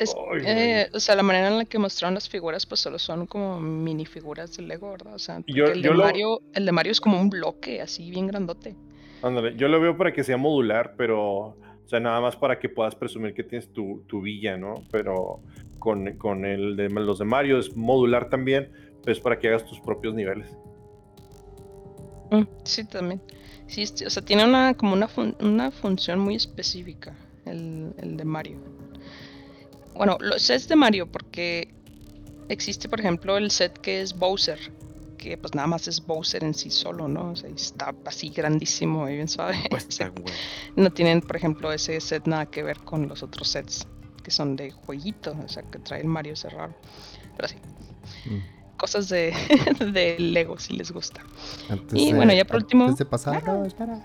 [0.00, 2.98] Es- Ay, eh, o sea, la manera en la que mostraron las figuras, pues solo
[2.98, 5.14] son como minifiguras de Lego, ¿verdad?
[5.14, 8.10] O sea, Yo- el, de lo- Mario, el de Mario es como un bloque así
[8.10, 8.74] bien grandote.
[9.22, 12.68] Ándale, yo lo veo para que sea modular, pero, o sea, nada más para que
[12.70, 14.74] puedas presumir que tienes tu, tu villa, ¿no?
[14.90, 15.40] Pero
[15.78, 19.64] con, con el de los de Mario es modular también, pero es para que hagas
[19.66, 20.48] tus propios niveles.
[22.30, 23.20] Mm, sí, también.
[23.66, 28.16] Sí, este- o sea, tiene una como una, fun- una función muy específica el, el
[28.16, 28.58] de Mario.
[29.94, 31.72] Bueno, los sets de Mario, porque
[32.48, 34.58] existe, por ejemplo, el set que es Bowser,
[35.18, 37.32] que pues nada más es Bowser en sí solo, ¿no?
[37.32, 39.58] O sea, está así grandísimo y bien suave.
[39.68, 39.88] Pues
[40.76, 43.86] no tienen, por ejemplo, ese set nada que ver con los otros sets
[44.22, 46.74] que son de jueguito, o sea, que trae el Mario ese raro.
[47.36, 47.56] Pero sí,
[48.26, 48.76] Mm.
[48.78, 49.32] cosas de,
[49.92, 51.22] de Lego si les gusta.
[51.68, 53.52] Antes y de- bueno, ya por último- Antes de pasar, Ah.
[53.52, 54.02] no, espera.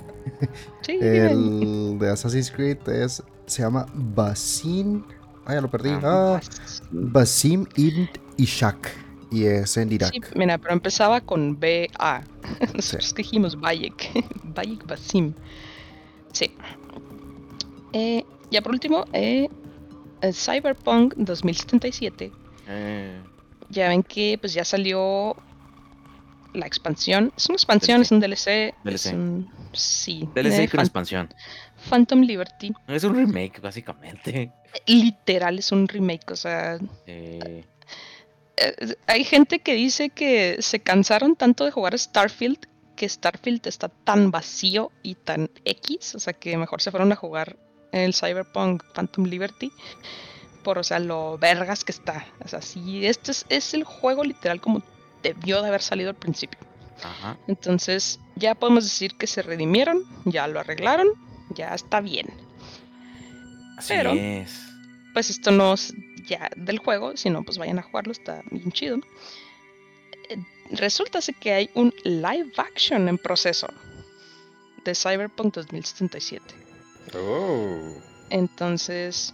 [0.81, 0.93] Sí.
[1.01, 5.03] El de Assassin's Creed es, se llama Basim.
[5.45, 5.89] Ah, ya lo perdí.
[5.89, 6.01] Ah.
[6.03, 6.41] Ah,
[6.91, 9.05] Basim Ibn Ishak.
[9.31, 10.13] Y es en Irak.
[10.13, 12.23] Sí, mira, pero empezaba con B-A.
[12.73, 14.11] Nosotros que dijimos Bayek.
[14.43, 15.33] Bayek Basim.
[16.31, 16.51] Sí.
[17.93, 19.47] Eh, ya por último, eh,
[20.31, 22.31] Cyberpunk 2077
[22.67, 23.21] Eh,
[23.69, 25.35] ya ven que pues ya salió
[26.53, 27.31] la expansión.
[27.35, 28.73] Es una expansión, es un DLC.
[28.83, 28.95] DLC.
[28.95, 30.29] Es un, sí.
[30.33, 31.29] DLC con expansión.
[31.89, 32.73] Phantom Liberty.
[32.87, 34.51] Es un remake, básicamente.
[34.85, 36.31] Literal es un remake.
[36.31, 37.63] O sea, Eh,
[39.07, 42.59] hay gente que dice que se cansaron tanto de jugar Starfield
[42.95, 47.17] que Starfield está tan vacío y tan X, o sea que mejor se fueron a
[47.17, 47.57] jugar
[47.91, 49.71] el Cyberpunk Phantom Liberty
[50.63, 52.25] por, o sea, lo vergas que está.
[52.43, 54.81] O sea, sí, este es, es el juego literal como
[55.21, 56.59] debió de haber salido al principio.
[57.03, 57.37] ajá.
[57.47, 61.09] Entonces ya podemos decir que se redimieron, ya lo arreglaron,
[61.49, 62.27] ya está bien.
[63.77, 64.59] Así Pero- es.
[65.13, 65.93] pues esto no es
[66.27, 68.97] ya del juego, sino pues vayan a jugarlo, está bien chido.
[70.29, 70.37] Eh,
[70.71, 73.67] Resulta que hay un live action en proceso
[74.83, 76.43] de Cyberpunk 2077.
[77.15, 77.93] Oh.
[78.31, 79.33] Entonces,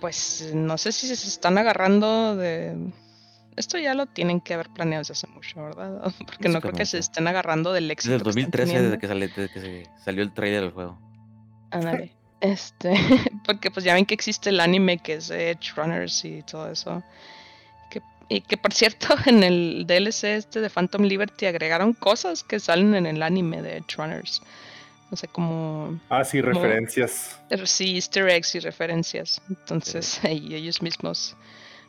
[0.00, 2.76] pues no sé si se están agarrando de...
[3.56, 6.02] Esto ya lo tienen que haber planeado desde hace mucho, ¿verdad?
[6.26, 8.12] Porque no creo que se estén agarrando del éxito.
[8.14, 8.90] Desde el que están 2013, teniendo.
[8.90, 10.98] desde que, sale- desde que se salió el trailer del juego.
[11.70, 12.12] Ándale.
[12.40, 12.92] Este,
[13.46, 16.70] porque pues ya ven que existe el anime que es de Edge Runners y todo
[16.70, 17.02] eso.
[17.88, 22.60] Que, y que por cierto, en el DLC este de Phantom Liberty agregaron cosas que
[22.60, 24.42] salen en el anime de Edge Runners.
[25.10, 27.40] O sea, como Ah, sí, Como- referencias.
[27.48, 29.40] er, sí, easter eggs y referencias.
[29.48, 31.36] Entonces ahí ellos mismos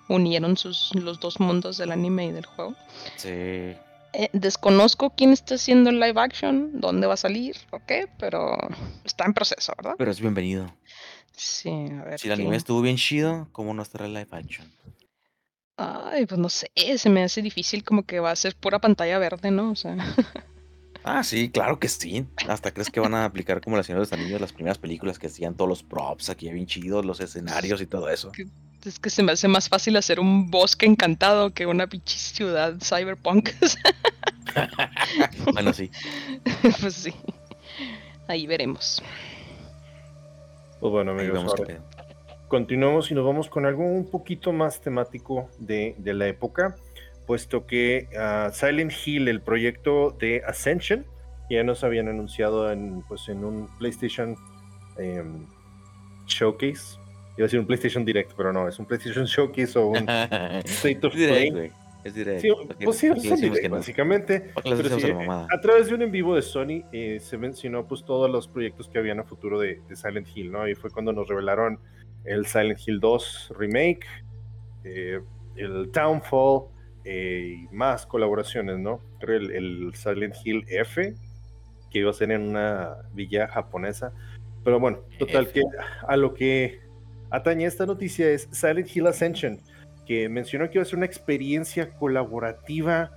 [0.07, 2.75] unieron sus, los dos mundos del anime y del juego.
[3.17, 3.29] Sí.
[3.29, 8.57] Eh, desconozco quién está haciendo el live action, dónde va a salir, o qué, pero
[9.03, 9.95] está en proceso, ¿verdad?
[9.97, 10.73] Pero es bienvenido.
[11.35, 12.19] Sí, a ver.
[12.19, 14.71] Si el anime estuvo bien chido, ¿cómo no estará el live action?
[15.77, 19.19] Ay, pues no sé, se me hace difícil como que va a ser pura pantalla
[19.19, 19.71] verde, ¿no?
[19.71, 19.97] O sea,
[21.07, 22.25] Ah, sí, claro que sí.
[22.47, 25.19] Hasta crees que van a aplicar como la Señora de los Anillos, las primeras películas
[25.19, 28.31] que hacían todos los props aquí bien chidos, los escenarios y todo eso.
[28.85, 32.75] Es que se me hace más fácil hacer un bosque encantado que una pinche ciudad
[32.81, 33.49] cyberpunk.
[35.53, 35.91] Bueno, sí.
[36.79, 37.13] pues sí.
[38.25, 39.03] Ahí veremos.
[40.79, 41.81] Pues bueno, amigos, ahora
[42.47, 46.75] continuamos y nos vamos con algo un poquito más temático de, de la época,
[47.25, 51.05] puesto que ah, Silent Hill, el proyecto de Ascension,
[51.49, 54.35] ya nos habían anunciado en, pues, en un PlayStation
[54.97, 55.45] em,
[56.27, 56.97] Showcase.
[57.37, 59.97] Iba a decir un PlayStation Direct, pero no, es un PlayStation Showcase o un
[60.65, 61.49] State of direct, Play.
[61.51, 61.71] güey.
[62.03, 62.41] Es direct.
[62.41, 63.75] Sí, ¿Para qué- pues sí, direct, no?
[63.77, 64.39] básicamente.
[64.53, 67.19] ¿Para qué les Pero hacemos sí, a través de un en vivo de Sony eh,
[67.19, 70.67] se mencionó pues todos los proyectos que habían a futuro de, de Silent Hill, ¿no?
[70.67, 71.79] Y fue cuando nos revelaron
[72.23, 74.05] el Silent Hill 2 remake,
[74.83, 75.19] eh,
[75.55, 76.67] el Downfall
[77.05, 79.01] eh, y más colaboraciones, ¿no?
[79.19, 81.13] Creo el, el Silent Hill F,
[81.89, 84.13] que iba a ser en una villa japonesa.
[84.63, 85.53] Pero bueno, total F.
[85.53, 85.61] que
[86.07, 86.84] a lo que
[87.29, 89.59] atañe esta noticia es Silent Hill Ascension,
[90.05, 93.11] que mencionó que iba a ser una experiencia colaborativa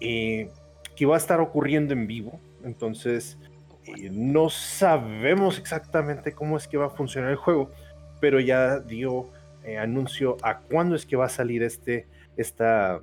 [0.00, 0.50] eh,
[0.96, 2.40] que va a estar ocurriendo en vivo.
[2.64, 3.38] Entonces,
[3.86, 7.70] eh, no sabemos exactamente cómo es que va a funcionar el juego,
[8.20, 9.30] pero ya dio
[9.64, 13.00] eh, anuncio a cuándo es que va a salir este, esta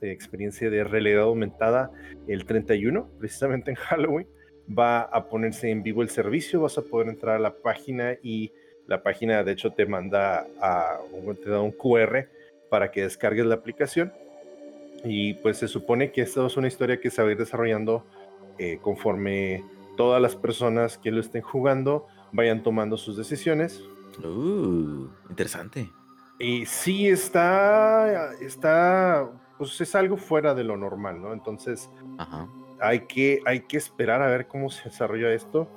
[0.00, 1.90] experiencia de realidad aumentada
[2.26, 4.26] el 31, precisamente en Halloween.
[4.66, 8.52] Va a ponerse en vivo el servicio, vas a poder entrar a la página y
[8.86, 10.98] la página de hecho te manda a,
[11.42, 12.28] te da un QR
[12.68, 14.12] para que descargues la aplicación.
[15.04, 18.06] Y pues se supone que esta es una historia que se va a ir desarrollando
[18.58, 19.64] eh, conforme
[19.96, 23.82] todas las personas que lo estén jugando vayan tomando sus decisiones.
[24.22, 25.90] Uh, interesante.
[26.38, 31.32] Y sí está, está, pues es algo fuera de lo normal, ¿no?
[31.32, 32.48] Entonces Ajá.
[32.80, 35.68] hay que, hay que esperar a ver cómo se desarrolla esto.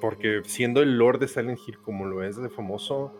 [0.00, 3.12] Porque siendo el Lord de Silent Hill como lo es de famoso,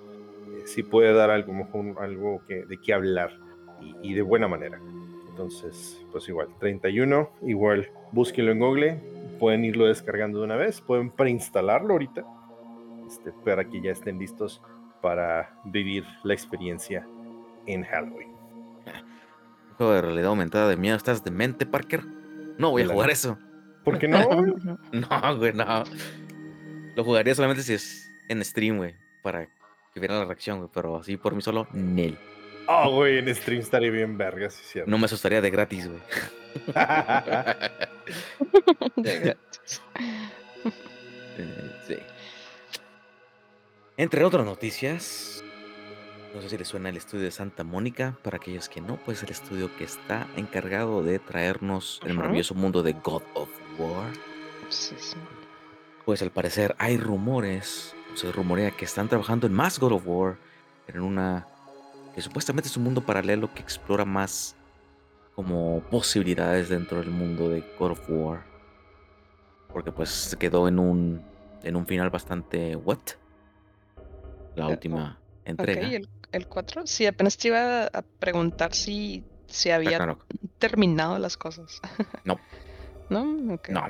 [0.48, 3.38] eh, sí puede dar algo, mejor, algo que, de qué hablar
[3.80, 4.80] y, y de buena manera.
[5.28, 9.00] Entonces, pues igual, 31, igual, búsquenlo en Google,
[9.38, 12.24] pueden irlo descargando de una vez, pueden preinstalarlo ahorita,
[13.06, 14.60] este, para que ya estén listos
[15.00, 17.06] para vivir la experiencia
[17.66, 18.28] en Halloween.
[19.78, 20.96] Juego de realidad aumentada de miedo.
[20.96, 22.04] ¿Estás demente, Parker?
[22.58, 23.38] No voy a jugar eso.
[23.84, 24.18] ¿Por qué no?
[24.92, 25.84] No, güey, no.
[27.00, 28.94] Lo jugaría solamente si es en stream, güey.
[29.22, 29.46] Para
[29.94, 30.68] que vieran la reacción, güey.
[30.70, 32.18] Pero así por mí solo, Nel.
[32.66, 34.90] Oh, güey, en stream estaría bien verga, sí, cierto.
[34.90, 36.00] No me asustaría de gratis, güey.
[38.96, 39.36] De-
[41.38, 41.96] Eh, sí.
[43.96, 45.42] Entre otras noticias,
[46.34, 48.18] no sé si les suena el estudio de Santa Mónica.
[48.22, 52.82] Para aquellos que no, pues el estudio que está encargado de traernos el maravilloso mundo
[52.82, 54.12] de God of War.
[54.68, 55.16] sí, sí.
[56.04, 60.02] Pues al parecer hay rumores, o se rumorea que están trabajando en más God of
[60.06, 60.36] War,
[60.88, 61.46] en una
[62.14, 64.56] que supuestamente es un mundo paralelo que explora más
[65.36, 68.42] como posibilidades dentro del mundo de God of War.
[69.72, 71.22] Porque pues se quedó en un
[71.62, 72.98] en un final bastante what?
[74.56, 75.86] La Eh, última entrega.
[75.88, 76.82] el, el 4.
[76.86, 80.24] Sí, apenas te iba a preguntar si se había Ragnarok.
[80.58, 81.80] terminado las cosas.
[82.24, 82.40] No.
[83.10, 83.54] ¿No?
[83.54, 83.68] Ok.
[83.68, 83.82] No.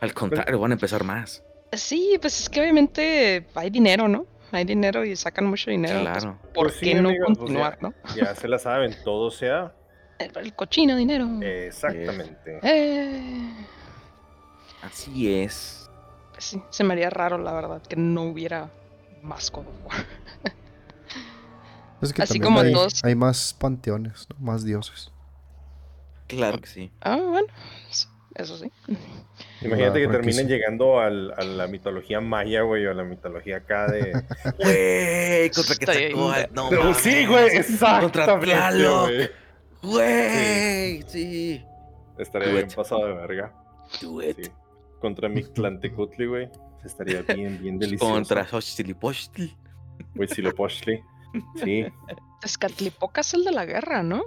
[0.00, 1.42] Al contrario, van a empezar más.
[1.72, 4.26] Sí, pues es que obviamente hay dinero, ¿no?
[4.52, 6.00] Hay dinero y sacan mucho dinero.
[6.04, 6.38] pues, Claro.
[6.54, 7.92] ¿Por Pues sí, qué no pues continuar, no?
[8.14, 9.74] Ya se la saben, todo sea
[10.18, 11.28] El, el cochino dinero.
[11.42, 12.60] exactamente.
[12.62, 13.66] Eh,
[14.82, 15.90] Así es.
[16.32, 18.70] pues sí, se me haría raro, la verdad, que no hubiera
[19.22, 20.06] más God of War.
[22.02, 24.36] Es que Así como hay, todos- hay más panteones, ¿no?
[24.38, 25.10] más dioses.
[26.28, 26.92] Claro que sí.
[27.00, 27.48] Ah, bueno,
[28.34, 28.70] eso sí.
[29.62, 33.86] Imagínate que terminen llegando al- a la mitología maya, güey, o a la mitología acá
[33.90, 34.12] de.
[34.58, 35.76] Güey, contra.
[35.76, 36.96] Quetzalcóatl, no Pero mames.
[36.98, 39.10] sí, güey, Contra exactamente, Tlaloc.
[39.10, 39.30] güey.
[39.82, 41.64] Güey, sí.
[42.18, 42.74] Estaría Do bien it.
[42.74, 43.52] pasado de verga.
[44.02, 44.36] Do it.
[44.44, 44.50] Sí.
[45.00, 46.48] Contra Mictlantecutli, güey.
[46.84, 48.12] Estaría bien, bien delicioso.
[48.12, 49.54] Contra Xochitlipochtli.
[50.14, 51.02] Huitzilopochtli.
[51.62, 51.84] Sí.
[52.40, 54.24] Tezcatlipoca es el de la guerra, ¿no?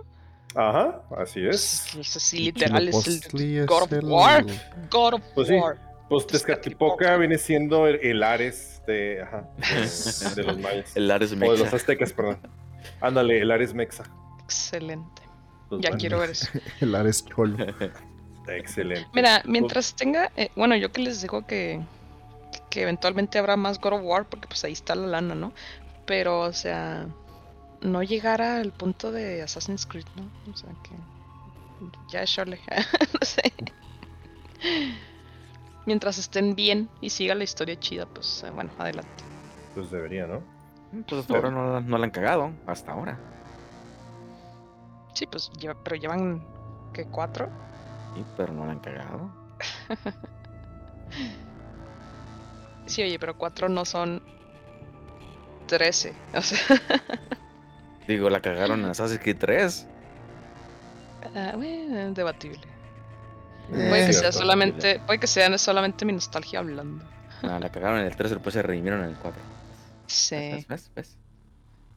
[0.55, 1.89] Ajá, así es.
[1.93, 4.45] Pues, ese sí, literal es el God of el- War.
[4.89, 5.55] God of Pues sí.
[5.55, 5.77] War.
[6.09, 7.15] Pues Tezcatlipoca.
[7.17, 10.95] Viene siendo el, el Ares de, ajá, de, de los mayas.
[10.97, 11.75] El Ares o de los Mexa.
[11.75, 12.39] aztecas, perdón.
[12.99, 14.03] Ándale, el Ares Mexa.
[14.43, 15.21] Excelente.
[15.69, 16.47] Pues Ya bueno, quiero ver eso.
[16.81, 17.57] El Ares Cholo.
[18.47, 19.07] Excelente.
[19.13, 21.79] Mira, mientras tenga, eh, bueno, yo que les digo que,
[22.71, 25.53] que eventualmente habrá más God of War, porque pues ahí está la lana, ¿no?
[26.07, 27.05] Pero, o sea,
[27.81, 30.51] no llegar al punto de Assassin's Creed, ¿no?
[30.51, 30.95] O sea, que
[32.09, 32.59] ya es chole,
[33.13, 33.41] no sé.
[35.85, 39.23] Mientras estén bien y siga la historia chida, pues eh, bueno, adelante.
[39.73, 40.43] Pues debería, ¿no?
[41.07, 42.51] Pues hasta ahora no, la- no la han cagado.
[42.67, 43.17] Hasta ahora.
[45.13, 46.45] Sí, pues, lleva- pero llevan,
[46.93, 47.05] ¿qué?
[47.05, 47.49] ¿Cuatro?
[48.15, 49.29] Sí, pero no la han cagado.
[52.85, 54.19] Sí, oye, pero cuatro no son
[55.67, 56.57] trece, o sea...
[58.09, 59.85] Digo, la cagaron en Assassin's Creed 3.
[61.35, 62.59] Ah, bueno, debatible.
[63.71, 67.05] Eh, Puede que sea solamente, puede que sea solamente mi nostalgia hablando.
[67.43, 69.39] No, la cagaron en el 3 y después se redimieron en el 4.
[70.07, 70.35] Sí.
[70.35, 70.67] ¿Ves?
[70.67, 70.91] ¿Ves?
[70.95, 71.17] ¿Ves?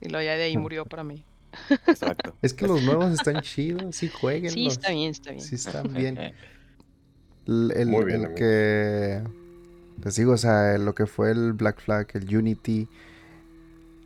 [0.02, 1.24] Y luego ya de ahí murió para mí.
[1.86, 2.36] Exacto.
[2.42, 4.50] Es que los nuevos están chidos, sí jueguen.
[4.50, 5.42] Sí, está bien, está bien.
[5.42, 6.18] Sí están bien.
[7.46, 9.22] El, el- Muy bien, el que.
[10.04, 12.86] Les digo, o sea, lo que fue el Black Flag, el Unity.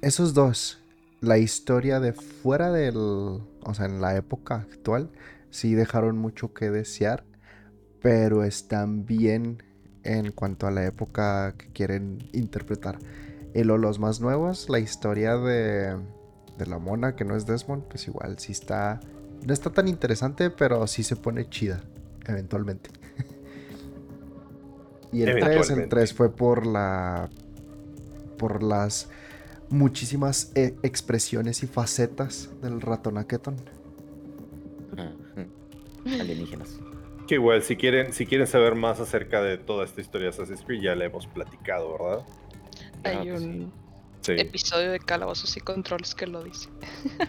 [0.03, 0.79] Esos dos.
[1.27, 2.97] La historia de fuera del.
[2.97, 5.11] O sea, en la época actual.
[5.51, 7.25] Sí dejaron mucho que desear.
[8.01, 9.63] Pero están bien
[10.05, 12.99] en cuanto a la época que quieren interpretar.
[13.55, 15.97] Y lo- los más nuevos, la historia de.
[16.59, 19.01] De la mona, que no es Desmond, pues igual sí está.
[19.47, 21.83] No está tan interesante, pero sí se pone chida.
[22.27, 22.91] Eventualmente.
[25.13, 25.89] y el 3, el Eventualmente.
[25.89, 27.29] 3 fue por la.
[28.39, 29.09] Por las
[29.71, 33.57] muchísimas e- expresiones y facetas del ratón Aketon.
[36.05, 36.79] Alienígenas.
[37.27, 40.63] Que igual, si quieren, si quieren saber más acerca de toda esta historia de Assassin's
[40.65, 42.27] Creed, ya la hemos platicado, ¿verdad?
[43.03, 43.45] Hay que sí.
[43.45, 43.73] un
[44.21, 44.33] Sí.
[44.39, 46.69] episodio de Calabozos y Controles que lo dice.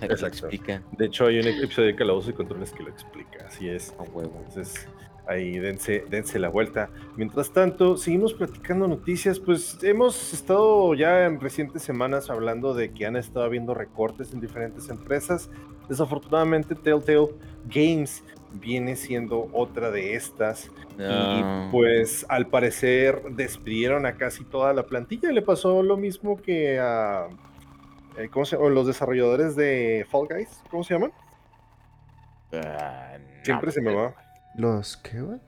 [0.01, 0.47] Exacto.
[0.47, 3.93] explica De hecho, hay un episodio de Calabozos y Controles que lo explica, así es.
[3.99, 4.43] a huevo.
[4.47, 4.87] Entonces,
[5.27, 6.89] ahí dense, dense la vuelta.
[7.15, 9.39] Mientras tanto, seguimos platicando noticias.
[9.39, 14.39] Pues hemos estado ya en recientes semanas hablando de que han estado habiendo recortes en
[14.41, 15.49] diferentes empresas.
[15.89, 17.29] Desafortunadamente, Telltale
[17.65, 20.71] Games viene siendo otra de estas.
[20.99, 25.31] Ah, Y pues al parecer despidieron a casi toda la plantilla.
[25.31, 27.27] Le pasó lo mismo que a
[28.17, 28.69] eh, ¿cómo se llama?
[28.69, 30.61] los desarrolladores de Fall Guys.
[30.71, 31.11] ¿Cómo se llaman?
[32.53, 34.15] ah, Siempre no, se me va.
[34.57, 35.39] ¿Los qué, güey?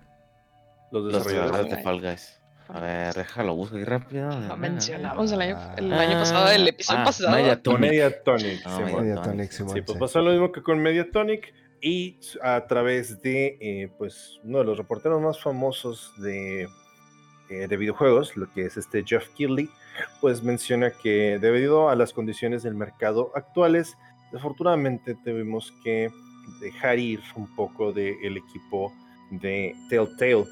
[0.91, 1.71] Los desarrolladores.
[1.71, 2.39] de Fall Guys.
[2.67, 4.29] A ver, déjalo, busco aquí rápido.
[4.41, 7.31] Lo mencionamos el año, el Ah, año pasado, el episodio ah, pasado.
[7.35, 7.79] Mediatonic.
[7.79, 8.61] Mediatonic.
[8.65, 8.79] Ah.
[8.99, 9.51] Mediatonic.
[9.51, 11.51] Sí, pues pasó lo mismo que con Mediatonic
[11.81, 16.67] y a través de eh, pues uno de los reporteros más famosos de,
[17.49, 19.67] eh, de videojuegos, lo que es este Jeff Keighley,
[20.21, 23.97] pues menciona que debido a las condiciones del mercado actuales,
[24.31, 26.11] desafortunadamente tuvimos que
[26.59, 28.93] dejar ir un poco del equipo
[29.31, 30.45] de Telltale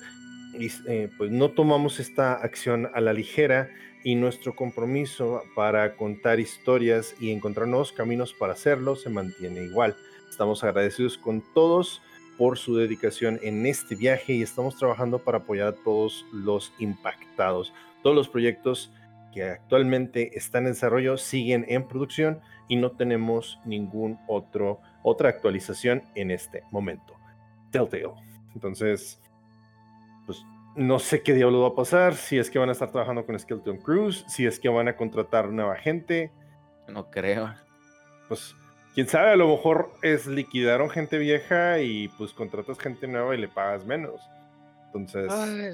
[0.60, 3.70] y eh, pues no tomamos esta acción a la ligera
[4.04, 9.96] y nuestro compromiso para contar historias y encontrar nuevos caminos para hacerlo se mantiene igual.
[10.30, 12.02] Estamos agradecidos con todos
[12.38, 17.74] por su dedicación en este viaje y estamos trabajando para apoyar a todos los impactados.
[18.04, 18.92] Todos los proyectos
[19.34, 26.04] que actualmente están en desarrollo siguen en producción y no tenemos ningún otro otra actualización
[26.16, 27.16] en este momento.
[27.72, 28.12] Telltale.
[28.54, 29.20] Entonces,
[30.26, 30.44] pues
[30.76, 33.38] no sé qué diablo va a pasar, si es que van a estar trabajando con
[33.38, 36.32] Skeleton Cruise, si es que van a contratar nueva gente.
[36.88, 37.54] No creo.
[38.28, 38.56] Pues
[38.94, 43.40] quién sabe, a lo mejor es liquidaron gente vieja y pues contratas gente nueva y
[43.40, 44.22] le pagas menos.
[44.88, 45.72] Entonces, Ay,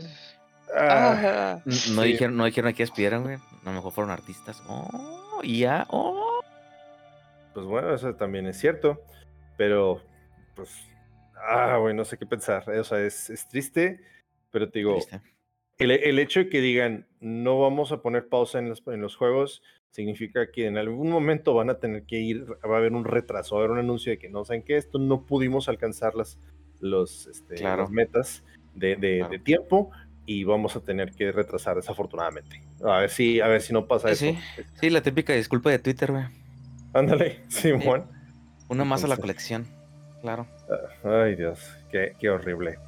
[0.77, 2.03] ah, ah, No, Sí.
[2.03, 3.35] dijeron, no dijeron a qué aspiran, güey.
[3.35, 4.61] A lo mejor fueron artistas.
[4.67, 6.32] Oh, y ya, oh.
[7.53, 9.01] Pues bueno, eso también es cierto,
[9.57, 10.01] pero
[10.55, 10.73] pues,
[11.35, 12.69] ah, güey, no sé qué pensar.
[12.69, 13.99] O sea, es, es triste,
[14.51, 14.97] pero te digo.
[15.79, 19.15] El, el hecho de que digan no vamos a poner pausa en los, en los
[19.15, 23.05] juegos significa que en algún momento van a tener que ir, va a haber un
[23.05, 26.15] retraso, va a haber un anuncio de que no saben que esto no pudimos alcanzar
[26.15, 26.39] las,
[26.79, 27.83] los, este, Claro.
[27.83, 28.43] las metas
[28.75, 29.31] de, de- Claro.
[29.31, 29.91] de tiempo
[30.25, 32.61] y vamos a tener que retrasar desafortunadamente.
[32.83, 34.39] A ver si, a ver si no pasa Sí, eso.
[34.55, 34.63] sí.
[34.79, 36.23] Sí, la típica disculpa de Twitter, güey.
[36.93, 38.09] Ándale, Simón.
[38.69, 39.67] Una más a la colección.
[40.21, 40.47] Claro.
[41.03, 41.59] Ay, Dios,
[41.91, 42.79] qué, qué horrible.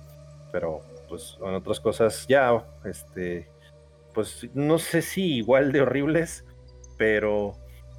[0.51, 3.49] Pero, pues, en otras cosas, ya, este,
[4.13, 6.45] pues, no sé si igual de horribles,
[6.97, 7.57] pero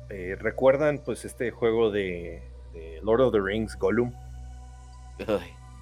[0.08, 2.42] eh, recuerdan, pues, este juego de,
[2.72, 4.12] de Lord of the Rings, Gollum.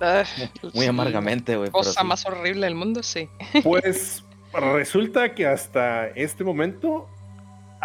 [0.01, 1.71] Ay, muy sí, amargamente, güey.
[1.71, 2.07] Cosa sí.
[2.07, 3.29] más horrible del mundo, sí.
[3.63, 7.09] Pues, resulta que hasta este momento,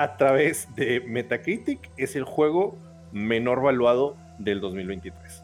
[0.01, 2.77] a través de Metacritic, es el juego
[3.11, 5.43] menor valuado del 2023.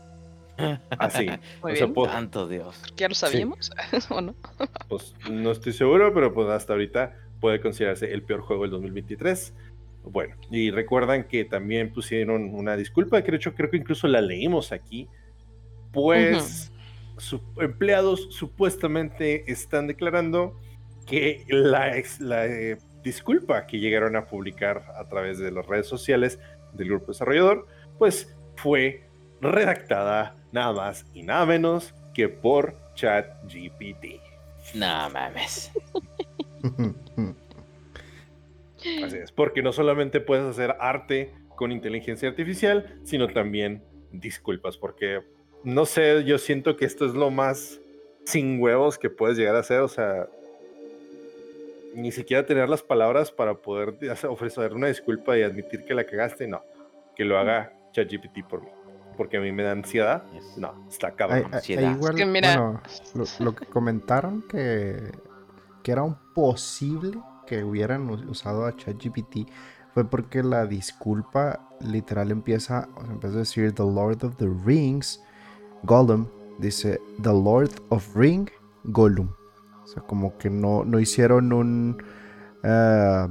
[0.97, 1.25] Así.
[1.61, 1.93] Muy o sea, bien.
[1.93, 2.81] pues, Santo Dios.
[2.95, 3.71] Ya lo sabíamos,
[4.09, 4.35] ¿o no?
[4.87, 9.53] pues no estoy seguro, pero pues hasta ahorita puede considerarse el peor juego del 2023.
[10.05, 14.21] Bueno, y recuerdan que también pusieron una disculpa, que de hecho creo que incluso la
[14.21, 15.09] leímos aquí,
[15.91, 16.71] pues
[17.17, 20.57] su- empleados supuestamente están declarando
[21.05, 25.87] que la, ex- la, eh, disculpa que llegaron a publicar a través de las redes
[25.87, 26.39] sociales
[26.73, 27.67] del grupo desarrollador,
[27.99, 29.03] pues fue
[29.39, 34.19] redactada nada más y nada menos que por ChatGPT.
[34.73, 35.71] No mames.
[39.03, 45.21] Así es, porque no solamente puedes hacer arte con inteligencia artificial, sino también disculpas, porque
[45.63, 47.79] no sé, yo siento que esto es lo más
[48.25, 50.27] sin huevos que puedes llegar a hacer, o sea,
[51.95, 56.03] ni siquiera tener las palabras para poder hacer- ofrecer una disculpa y admitir que la
[56.05, 56.61] cagaste, no,
[57.15, 58.69] que lo haga ChatGPT por mí,
[59.17, 60.23] porque a mí me da ansiedad,
[60.57, 61.53] no, está cabrón.
[61.53, 61.95] ansiedad.
[61.95, 62.81] igual, Es que mira- bueno,
[63.15, 65.11] lo, lo que comentaron que,
[65.83, 67.17] que era un posible
[67.47, 69.49] que hubieran usado a ChatGPT
[69.93, 74.35] fue porque la disculpa literal empieza, o sea, en vez de decir The Lord of
[74.35, 75.23] the Rings,
[75.83, 76.27] Gollum,
[76.59, 78.49] dice The Lord of Ring,
[78.83, 79.29] Gollum.
[79.85, 82.03] O sea, como que no, no hicieron un,
[82.63, 83.29] ah,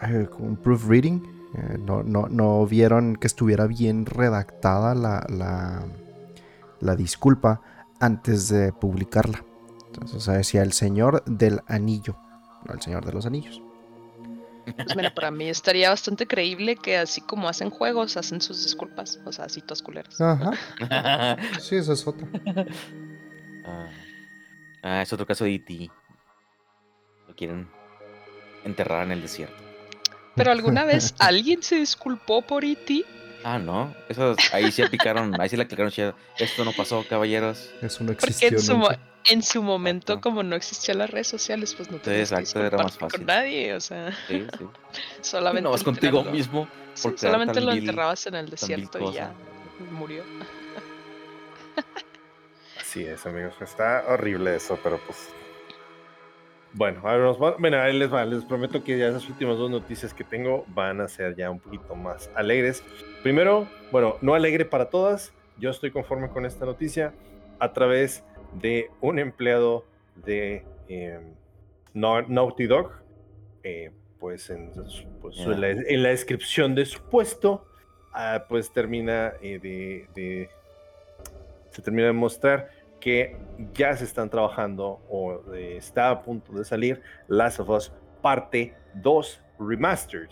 [0.00, 1.22] ay, un proofreading.
[1.54, 5.84] eh, no, no, no vieron que estuviera bien redactada la, la,
[6.80, 7.60] la disculpa
[8.00, 9.44] antes de publicarla.
[9.86, 12.16] Entonces, o sea, decía el Señor del Anillo,
[12.66, 13.62] no el Señor de los Anillos.
[14.64, 19.20] Pues mira, para mí estaría bastante creíble que así como hacen juegos, hacen sus disculpas.
[19.26, 20.20] O sea, así todas culeras.
[20.20, 20.52] Ajá,
[21.60, 22.28] sí, eso es otra.
[24.82, 25.90] Ah, es otro caso de E.T.
[27.28, 27.68] Lo quieren
[28.64, 29.54] enterrar en el desierto.
[30.34, 33.04] Pero alguna vez alguien se disculpó por E E.T.
[33.44, 33.94] Ah, no.
[34.08, 35.92] Eso, ahí sí aplicaron, ahí sí le clicaron.
[36.38, 37.70] Esto no pasó, caballeros.
[37.82, 38.98] Eso no Porque existió en su, nunca.
[39.24, 40.28] en su momento, Exacto.
[40.30, 43.18] como no existían las redes sociales, pues no Sí, tenías que exacto, era más fácil.
[43.18, 43.74] con nadie.
[43.74, 44.64] O sea, Sí, sí.
[45.22, 45.62] solamente.
[45.62, 46.32] No vas contigo enterrarlo.
[46.38, 46.68] mismo.
[46.94, 49.32] Sí, solamente lo vil- enterrabas en el desierto y ya
[49.90, 50.22] murió.
[52.92, 53.54] Así es, amigos.
[53.62, 55.32] Está horrible eso, pero pues.
[56.74, 58.22] Bueno, a ver, nos va- bueno, ahí les va.
[58.26, 61.58] Les prometo que ya esas últimas dos noticias que tengo van a ser ya un
[61.58, 62.84] poquito más alegres.
[63.22, 65.32] Primero, bueno, no alegre para todas.
[65.56, 67.14] Yo estoy conforme con esta noticia
[67.58, 68.24] a través
[68.60, 69.86] de un empleado
[70.16, 71.18] de eh,
[71.94, 72.92] Nau- Naughty Dog.
[73.62, 73.90] eh,
[74.20, 74.70] pues, en,
[75.22, 77.64] pues, en la, en la descripción de su puesto,
[78.12, 80.50] ah, pues termina eh, de- de
[81.70, 82.68] se termina de mostrar
[83.02, 83.36] que
[83.74, 87.92] ya se están trabajando o eh, está a punto de salir Last of Us
[88.22, 90.30] parte 2 Remastered.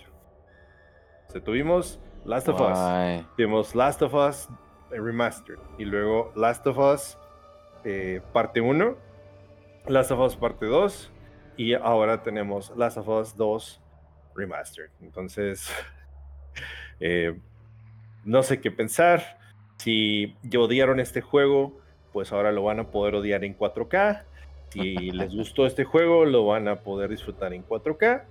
[1.28, 4.48] O sea, tuvimos Last of Us, tuvimos Last of Us
[4.90, 7.18] Remastered y luego Last of Us
[7.82, 8.96] eh, parte 1,
[9.88, 11.12] Last of Us parte 2
[11.56, 13.82] y ahora tenemos Last of Us 2
[14.36, 14.90] Remastered.
[15.00, 15.68] Entonces,
[17.00, 17.36] eh,
[18.24, 19.38] no sé qué pensar.
[19.78, 21.79] Si odiaron este juego,
[22.12, 24.24] pues ahora lo van a poder odiar en 4K.
[24.70, 28.22] Si les gustó este juego, lo van a poder disfrutar en 4K.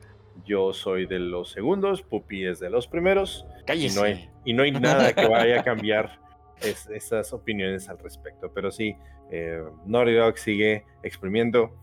[0.46, 3.46] Yo soy de los segundos, Pupi es de los primeros.
[3.76, 6.18] Y no hay, y no hay nada que vaya a cambiar
[6.62, 8.54] es- esas opiniones al respecto.
[8.54, 8.96] Pero sí,
[9.32, 11.76] eh, Naughty Dog sigue exprimiendo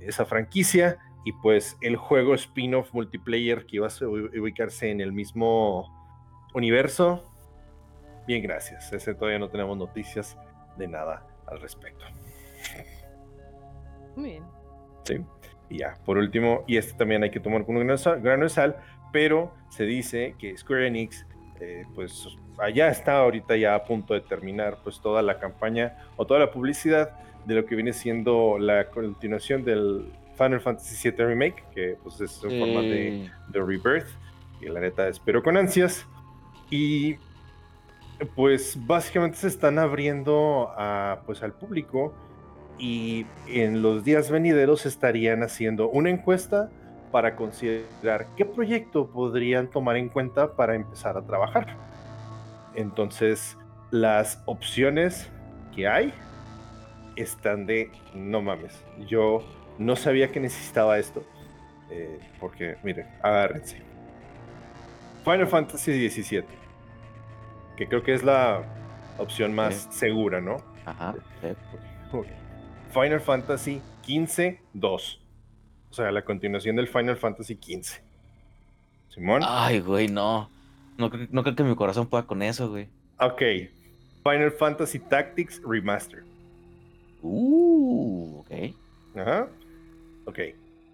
[0.00, 5.90] esa franquicia y pues el juego spin-off multiplayer que iba a ubicarse en el mismo
[6.52, 7.24] universo.
[8.26, 8.92] Bien, gracias.
[8.92, 10.36] Ese todavía no tenemos noticias
[10.76, 12.04] de nada al respecto.
[14.16, 14.44] Muy bien.
[15.04, 15.20] Sí.
[15.70, 18.76] Y ya, por último, y este también hay que tomar con un grano de sal-
[19.12, 21.24] pero se dice que Square Enix,
[21.60, 22.26] eh, pues
[22.58, 26.50] allá está ahorita ya a punto de terminar pues toda la campaña o toda la
[26.50, 27.10] publicidad
[27.44, 32.42] de lo que viene siendo la continuación del Final Fantasy VII Remake, que pues es
[32.44, 34.08] en forma de, de Rebirth,
[34.60, 36.06] y la neta espero con ansias.
[36.70, 37.16] Y
[38.34, 40.72] pues básicamente se están abriendo
[41.26, 42.14] pues, al público
[42.78, 46.70] y en los días venideros estarían haciendo una encuesta
[47.12, 51.76] para considerar qué proyecto podrían tomar en cuenta para empezar a trabajar.
[52.74, 53.56] Entonces,
[53.90, 55.30] las opciones
[55.74, 56.12] que hay
[57.16, 58.84] están de no mames.
[59.06, 59.44] Yo
[59.78, 61.24] no sabía que necesitaba esto.
[61.90, 63.82] eh, porque, miren, agárrense.
[65.24, 66.63] Final Fantasy XVII.
[67.76, 68.64] Que creo que es la
[69.18, 70.56] opción más segura, ¿no?
[70.84, 71.14] Ajá.
[72.92, 75.20] Final Fantasy XV 2.
[75.90, 78.00] O sea, la continuación del Final Fantasy XV.
[79.08, 79.42] Simón.
[79.44, 80.50] Ay, güey, no.
[80.96, 82.88] No creo que mi corazón pueda con eso, güey.
[83.18, 83.42] Ok.
[84.22, 86.22] Final Fantasy Tactics Remaster.
[87.22, 88.50] Uh, ok.
[89.16, 89.48] Ajá.
[90.24, 90.38] Ok.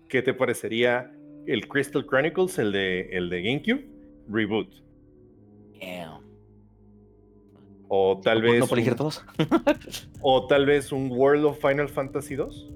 [0.08, 1.10] ¿Qué te parecería
[1.46, 3.86] el Crystal Chronicles, el de, el de GameCube?
[4.28, 4.68] Reboot.
[5.80, 6.22] Damn.
[7.93, 8.61] O tal ¿No puedo- vez.
[8.61, 9.24] ¿No puedo elegir un- todos?
[10.22, 12.72] O tal vez un World of Final Fantasy 2.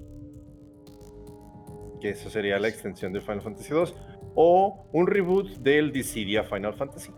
[2.01, 3.95] Que eso sería la extensión de Final Fantasy 2.
[4.35, 7.11] O un reboot del Dissidia Final Fantasy.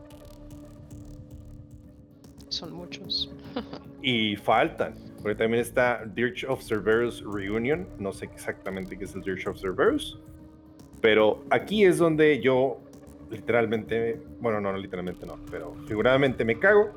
[2.49, 3.31] Son muchos.
[4.03, 4.93] Y faltan.
[5.21, 7.87] Porque también está Dirge of Cerberus Reunion.
[7.97, 10.19] No sé exactamente qué es el Dirge of Cerberus.
[11.01, 12.79] Pero aquí es donde yo
[13.31, 16.91] literalmente, bueno, no, no literalmente no, pero figuradamente me cago.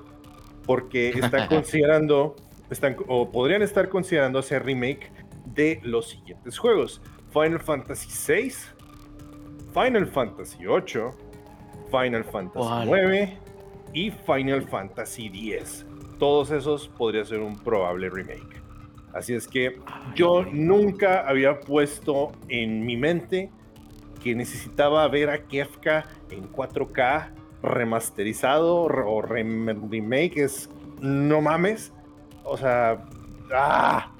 [0.67, 2.37] Porque están considerando,
[2.71, 5.11] están, o podrían estar considerando hacer remake
[5.47, 7.01] de los siguientes juegos:
[7.33, 8.53] Final Fantasy VI,
[9.73, 11.11] Final Fantasy VIII,
[11.91, 12.87] Final Fantasy.
[12.87, 13.39] 9
[13.93, 15.87] y Final Fantasy X.
[16.19, 18.61] Todos esos podría ser un probable remake.
[19.13, 19.81] Así es que
[20.15, 23.51] yo nunca había puesto en mi mente
[24.23, 27.31] que necesitaba ver a Kefka en 4K
[27.63, 30.39] remasterizado o rem- remake.
[30.45, 30.69] Es
[31.01, 31.93] no mames.
[32.45, 33.05] O sea,
[33.53, 34.13] ¡ah!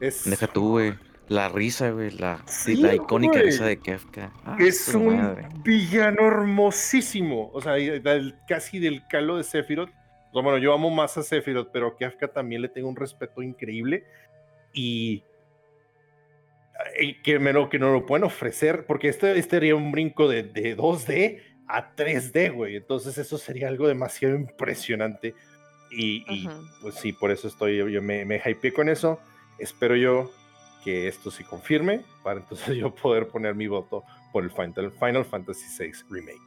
[0.00, 0.94] Es, Deja tú, güey.
[1.28, 2.10] La risa, güey.
[2.10, 3.46] La, Sí, la icónica güey.
[3.46, 4.32] risa de Kefka.
[4.44, 5.48] Ah, es un madre.
[5.64, 7.50] villano hermosísimo.
[7.52, 9.90] O sea, del- casi del calo de Sephiroth.
[10.32, 14.04] Bueno, yo amo más a Sephiroth, pero a Kefka también le tengo un respeto increíble.
[14.72, 15.24] Y
[17.24, 20.42] que, me lo, que nos lo pueden ofrecer, porque este, este sería un brinco de,
[20.42, 22.76] de 2D a 3D, güey.
[22.76, 25.34] Entonces eso sería algo demasiado impresionante.
[25.90, 26.48] Y,
[26.82, 29.20] pues sí, por eso estoy, yo me, me hypeé con eso.
[29.58, 30.30] Espero yo
[30.84, 35.24] que esto se confirme para entonces yo poder poner mi voto por el Final, Final
[35.24, 36.38] Fantasy VI Remake.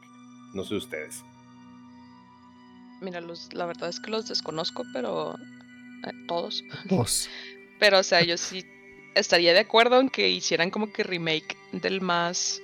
[0.54, 1.22] No sé ustedes.
[3.00, 6.62] Mira, los, la verdad es que los desconozco, pero eh, todos.
[6.84, 7.28] Dos.
[7.78, 8.64] Pero, o sea, yo sí
[9.14, 12.60] estaría de acuerdo en que hicieran como que remake del más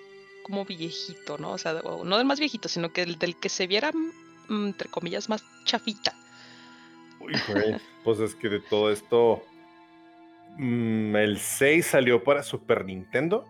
[0.46, 1.50] como viejito, ¿no?
[1.50, 1.72] O sea,
[2.04, 5.44] no del más viejito, sino que el del que se viera, mm, entre comillas, más
[5.64, 6.14] chafita.
[7.18, 9.42] Uy, güey, pues es que de todo esto,
[10.56, 13.44] mm, el 6 salió para Super Nintendo,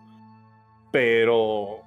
[0.91, 1.83] pero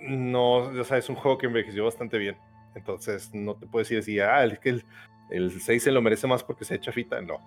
[0.00, 2.36] no, o sea, es un juego que envejeció bastante bien.
[2.74, 4.84] Entonces, no te puedes decir así, ah, es que el,
[5.30, 7.20] el 6 se lo merece más porque se echa fita.
[7.20, 7.38] No.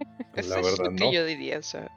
[0.36, 1.12] Eso La es lo que no.
[1.12, 1.90] yo diría, o sea.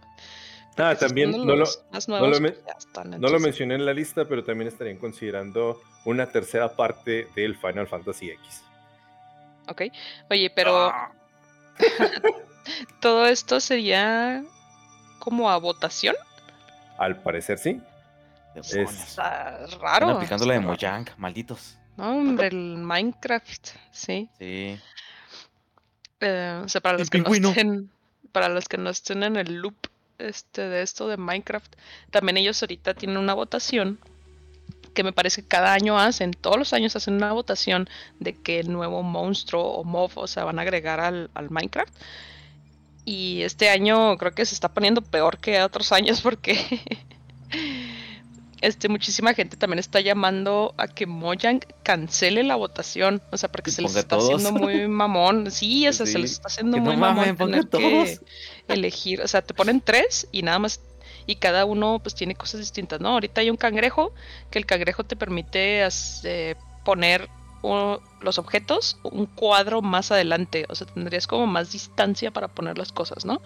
[0.79, 1.65] Ah, también no lo, no
[1.99, 4.97] lo nuevos, me- ya están, no lo entonces- mencioné en la lista, pero también estarían
[4.97, 8.63] considerando una tercera parte del Final Fantasy X.
[9.67, 9.83] Ok.
[10.29, 11.11] Oye, pero Ah,
[13.01, 14.43] todo esto sería
[15.19, 16.15] como a votación.
[16.97, 17.81] al parecer sí.
[18.55, 18.93] Demonios.
[18.93, 20.09] Está Están raro.
[20.09, 21.77] aplicando la de está Mojang, malditos.
[21.97, 24.29] No, hombre, el Minecraft, sí.
[24.39, 24.79] Sí.
[26.21, 27.89] Eh, o sea, para El los que no estén,
[28.31, 29.75] para los que no estén en el loop
[30.19, 31.75] este de esto de Minecraft,
[32.11, 33.99] también ellos ahorita tienen una votación
[34.93, 37.89] que me parece que cada año hacen, todos los años hacen una votación
[38.19, 41.93] de qué nuevo monstruo o mob, o sea, van a agregar al, al Minecraft.
[43.05, 46.81] Y este año creo que se está poniendo peor que otros años porque
[48.61, 53.21] este, muchísima gente también está llamando a que Mojang cancele la votación.
[53.31, 54.35] O sea, porque Que se les está todos.
[54.35, 55.49] haciendo muy mamón.
[55.51, 58.19] Sí, o sea, se les está haciendo que no muy mamón tener que
[58.67, 59.21] elegir.
[59.21, 60.81] O sea, te ponen tres y nada más.
[61.25, 63.09] Y cada uno pues tiene cosas distintas, ¿no?
[63.09, 64.13] Ahorita hay un cangrejo,
[64.49, 65.87] que el cangrejo te permite
[66.23, 67.29] eh, poner
[68.21, 70.65] los objetos un cuadro más adelante.
[70.69, 73.41] O sea, tendrías como más distancia para poner las cosas, ¿no?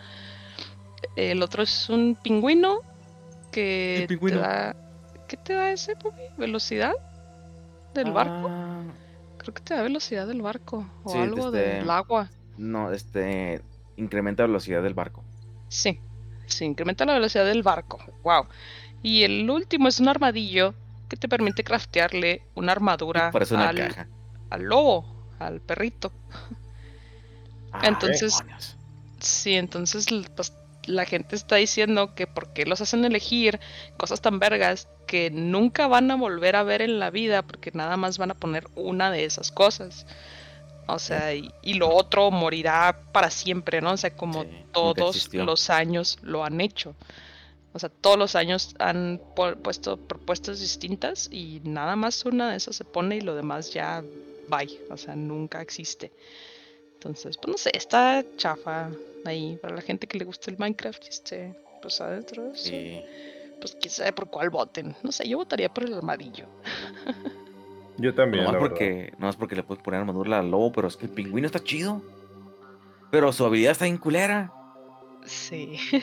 [1.15, 2.79] El otro es un pingüino
[3.51, 4.37] que ¿Qué pingüino?
[4.37, 4.75] te da.
[5.33, 6.21] ¿Qué te da ese, Pupi?
[6.37, 6.93] ¿Velocidad?
[7.95, 8.49] ¿Del barco?
[8.51, 8.83] Ah,
[9.37, 10.87] Creo que te da velocidad del barco.
[11.03, 12.29] O Sí, algo este- del agua.
[12.55, 13.59] no, este.
[13.97, 15.23] Incrementa la velocidad del barco.
[15.69, 15.99] Sí.
[16.45, 17.97] Sí, incrementa la velocidad del barco.
[18.23, 18.45] Wow.
[19.01, 20.75] Y el último es un armadillo
[21.09, 24.07] que te permite craftearle una armadura una al, caja.
[24.51, 25.03] al lobo,
[25.39, 26.11] al perrito.
[27.71, 28.43] Ah, entonces-.
[29.19, 30.05] Sí, entonces
[30.35, 30.53] pues,
[30.85, 33.59] la gente está diciendo que por qué los hacen elegir
[33.97, 37.97] cosas tan vergas que nunca van a volver a ver en la vida porque nada
[37.97, 40.05] más van a poner una de esas cosas.
[40.87, 43.91] O sea, y, y lo otro morirá para siempre, ¿no?
[43.93, 46.93] O sea, como Sí, todos los años lo han hecho.
[47.71, 52.57] O sea, todos los años han pu- puesto propuestas distintas y nada más una de
[52.57, 54.03] esas se pone y lo demás ya
[54.49, 54.79] bye.
[54.91, 56.11] O sea, nunca existe.
[57.05, 58.89] Entonces, pues no sé, está chafa
[59.25, 62.55] ahí para la gente que le gusta el Minecraft y esté pues adentro.
[62.55, 63.01] Sí.
[63.59, 64.95] Pues quién sabe por cuál voten.
[65.03, 66.45] No sé, yo votaría por el armadillo.
[67.97, 71.05] Yo también, Nomás porque, nomás porque le puedes poner armadura al lobo, pero es que
[71.05, 72.01] el pingüino está chido.
[73.11, 74.51] Pero su habilidad está bien culera.
[75.25, 75.77] Sí.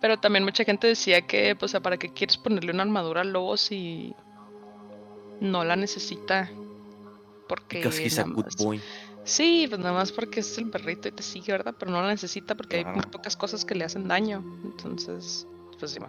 [0.00, 3.58] Pero también mucha gente decía que, pues, ¿para qué quieres ponerle una armadura al lobo
[3.58, 4.14] si
[5.40, 6.50] no la necesita?
[7.48, 8.80] Porque Because he's a nada good más- boy.
[9.24, 11.74] Sí, pues nada más porque es el perrito y te sigue, ¿verdad?
[11.78, 14.42] Pero no la necesita porque hay muy pocas cosas que le hacen daño.
[14.64, 15.46] Entonces,
[15.78, 16.00] pues sí.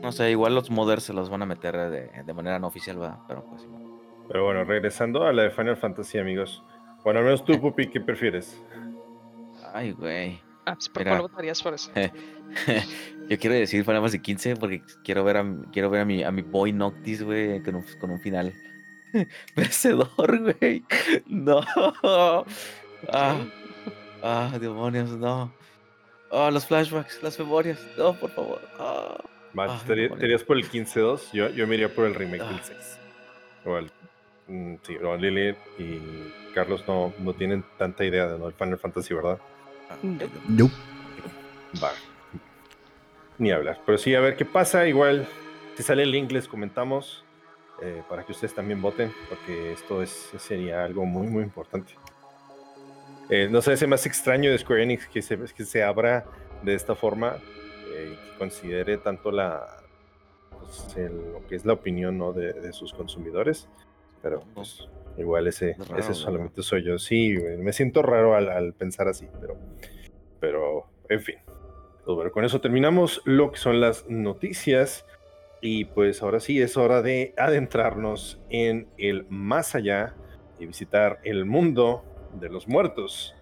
[0.00, 3.00] No sé, igual los modders se los van a meter de, de manera no oficial,
[3.02, 3.24] va.
[3.26, 3.68] Pero pues sí.
[4.28, 6.62] Pero bueno, regresando a la de Final Fantasy, amigos.
[7.02, 8.60] Bueno, al menos tú, Pupi, ¿qué prefieres?
[9.72, 10.40] Ay, güey.
[10.66, 11.10] Ah, pues, ¿por Mira.
[11.18, 11.90] cuál votarías por eso?
[13.28, 16.30] Yo quiero decir Final Fantasy 15 porque quiero ver a, quiero ver a mi, a
[16.30, 18.52] mi boy Noctis, güey, con un, con un final
[19.56, 20.84] vencedor, güey.
[21.26, 21.60] No.
[23.12, 23.36] Ah,
[24.22, 25.52] ah, demonios, no.
[26.30, 27.78] Ah, los flashbacks, las memorias.
[27.96, 28.60] No, por favor.
[28.78, 29.16] Ah.
[29.52, 31.30] Max, Ay, ¿te, irías por el 15-2?
[31.32, 32.60] Yo, yo me iría por el remake del Ah.
[32.64, 32.98] 6.
[33.64, 33.90] Igual.
[34.48, 36.00] mm, sí, no, Lili y
[36.54, 38.48] Carlos no, no tienen tanta idea de ¿no?
[38.48, 39.38] el Final Fantasy, ¿verdad?
[39.88, 40.18] Ah, No.
[40.48, 40.74] Nope.
[41.82, 41.92] Va.
[43.38, 43.80] Ni hablar.
[43.84, 44.86] Pero sí, a ver qué pasa.
[44.86, 45.26] Igual,
[45.76, 47.24] si sale el link, les comentamos
[47.82, 51.94] eh, para que ustedes también voten, porque esto es, sería algo muy, muy importante.
[53.30, 56.24] Eh, no sé, se me hace extraño de Square Enix que se, que se abra
[56.62, 57.38] de esta forma
[57.94, 59.66] eh, y que considere tanto la
[60.60, 62.32] pues, el- lo que es la opinión ¿no?
[62.32, 63.66] de, de sus consumidores.
[64.22, 66.98] Pero pues, igual ese, Es raro, ese solamente soy yo.
[66.98, 69.56] Sí, me siento raro al, al pensar así, pero,
[70.38, 71.36] pero en fin.
[72.06, 75.06] Bueno, con eso terminamos lo que son las noticias.
[75.62, 80.14] Y pues ahora sí es hora de adentrarnos en el más allá
[80.58, 82.04] y visitar el mundo
[82.38, 83.34] de los muertos.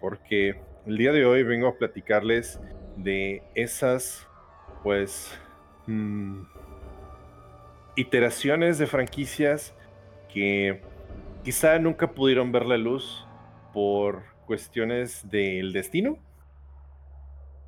[0.00, 2.60] Porque el día de hoy vengo a platicarles
[2.96, 4.28] de esas,
[4.84, 5.36] pues,
[5.86, 6.42] mm,
[7.96, 9.74] iteraciones de franquicias
[10.32, 10.80] que
[11.42, 13.26] quizá nunca pudieron ver la luz
[13.72, 16.18] por cuestiones del destino,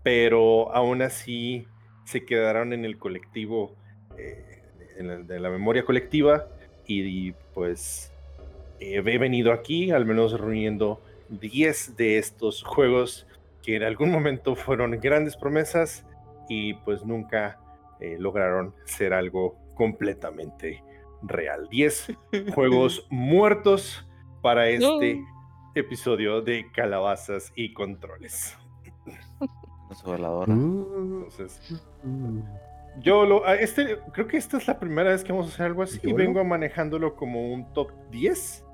[0.07, 1.66] pero aún así
[2.04, 3.74] se quedaron en el colectivo,
[4.16, 4.62] eh,
[4.98, 6.46] en la, de la memoria colectiva
[6.86, 8.12] y, y, pues
[8.78, 13.26] eh, he venido aquí al menos reuniendo 10 de estos juegos
[13.64, 16.07] que en algún momento fueron grandes promesas
[16.48, 17.59] y pues nunca
[17.98, 20.84] eh, lograron ser algo completamente
[21.22, 21.66] real.
[21.68, 22.12] 10
[22.54, 24.07] juegos muertos
[24.40, 25.20] para este
[25.74, 28.57] episodio de calabazas y controles.
[29.89, 30.53] Con su veladora.
[30.53, 31.61] Entonces,
[33.01, 35.82] yo lo, este, creo que esta es la primera vez que vamos a hacer algo
[35.82, 36.01] así.
[36.03, 36.14] No.
[36.16, 38.64] Vengo manejándolo como un top 10.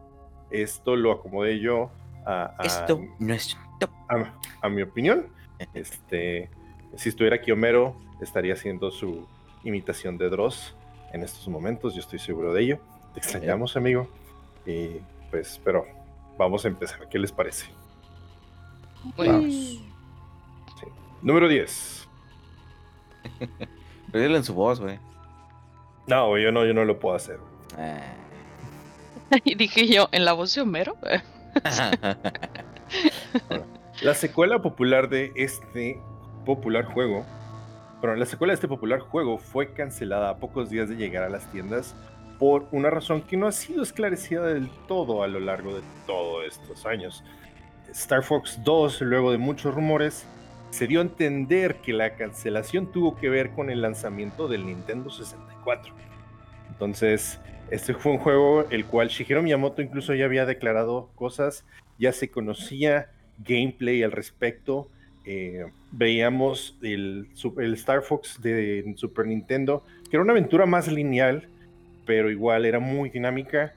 [0.50, 1.90] Esto lo acomodé yo
[2.26, 3.90] a, a- Esto no es top.
[4.08, 4.32] a,
[4.62, 5.26] a mi opinión.
[5.74, 6.50] Este,
[6.96, 9.28] si estuviera aquí Homero, estaría haciendo su
[9.62, 10.74] imitación de Dross
[11.12, 11.94] en estos momentos.
[11.94, 12.78] Yo estoy seguro de ello.
[13.14, 14.08] Te extrañamos, amigo.
[14.66, 14.96] Y
[15.30, 15.86] pues, pero
[16.36, 17.08] vamos a empezar.
[17.08, 17.66] ¿Qué les parece?
[19.14, 19.78] Pues,
[21.22, 22.08] Número 10.
[24.10, 24.98] Pero dile en su voz, güey.
[26.06, 27.38] No, güey, yo no, yo no lo puedo hacer.
[27.78, 28.00] Ah.
[29.44, 30.96] y dije yo, ¿en la voz de Homero?
[34.02, 36.00] La secuela popular de este
[36.44, 37.24] popular juego
[38.00, 41.28] Pero la secuela de este popular juego fue cancelada a pocos días de llegar a
[41.28, 41.94] las tiendas
[42.38, 46.44] por una razón que no ha sido esclarecida del todo a lo largo de todos
[46.44, 47.22] estos años.
[47.90, 50.26] Star Fox 2, luego de muchos rumores,
[50.72, 55.10] se dio a entender que la cancelación tuvo que ver con el lanzamiento del Nintendo
[55.10, 55.94] 64.
[56.70, 57.38] Entonces,
[57.70, 61.66] este fue un juego el cual Shigeru Miyamoto incluso ya había declarado cosas,
[61.98, 63.10] ya se conocía
[63.46, 64.88] gameplay al respecto.
[65.26, 71.48] Eh, veíamos el, el, Star Fox de Super Nintendo, que era una aventura más lineal,
[72.06, 73.74] pero igual era muy dinámica.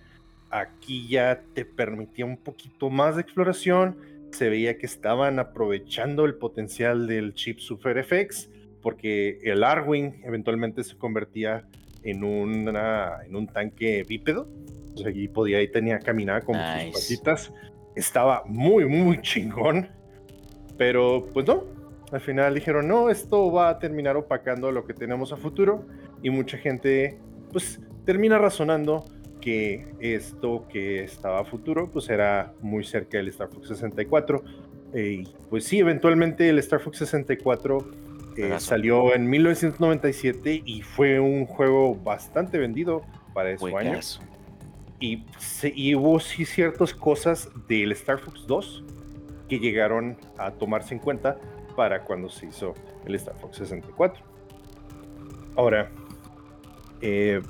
[0.50, 3.98] Aquí ya te permitía un poquito más de exploración.
[4.32, 8.50] Se veía que estaban aprovechando el potencial del chip Super FX,
[8.82, 11.66] porque el Arwing eventualmente se convertía
[12.04, 14.48] en, una, en un tanque bípedo.
[14.94, 17.54] O sea, podía y tenía caminar con sus patitas.
[17.96, 19.90] Estaba muy, muy chingón.
[20.78, 21.64] Pero pues no.
[22.12, 25.86] Al final dijeron, no, esto va a terminar opacando lo que tenemos a futuro.
[26.22, 27.18] Y mucha gente,
[27.52, 29.06] pues, termina razonando
[29.46, 34.44] que esto que estaba a futuro, pues era muy cerca del Star Fox 64.
[34.96, 37.92] Eh, pues sí, eventualmente el Star Fox 64
[38.38, 43.04] eh, salió en 1997 y fue un juego bastante vendido
[43.36, 44.20] para esos años.
[45.00, 45.24] Y,
[45.76, 48.84] y, hubo sí ciertas cosas del Star Fox 2
[49.48, 51.38] que llegaron a tomarse en cuenta
[51.76, 52.74] para cuando se hizo
[53.06, 54.24] el Star Fox 64.
[55.56, 55.92] Ahora,
[57.02, 57.42] eh,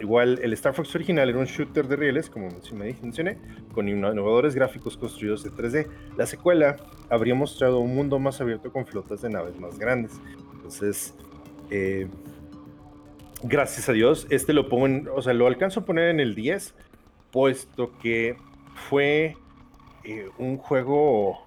[0.00, 3.38] Igual, el Star Fox original era un shooter de rieles, como mencioné,
[3.72, 5.86] con innovadores gráficos construidos de 3D.
[6.16, 6.76] La secuela
[7.10, 10.20] habría mostrado un mundo más abierto con flotas de naves más grandes.
[10.52, 11.14] Entonces,
[11.70, 12.08] eh,
[13.44, 16.34] gracias a Dios, este lo pongo en, o sea, lo alcanzo a poner en el
[16.34, 16.74] 10,
[17.30, 18.36] puesto que
[18.74, 19.36] fue
[20.02, 21.38] eh, un juego,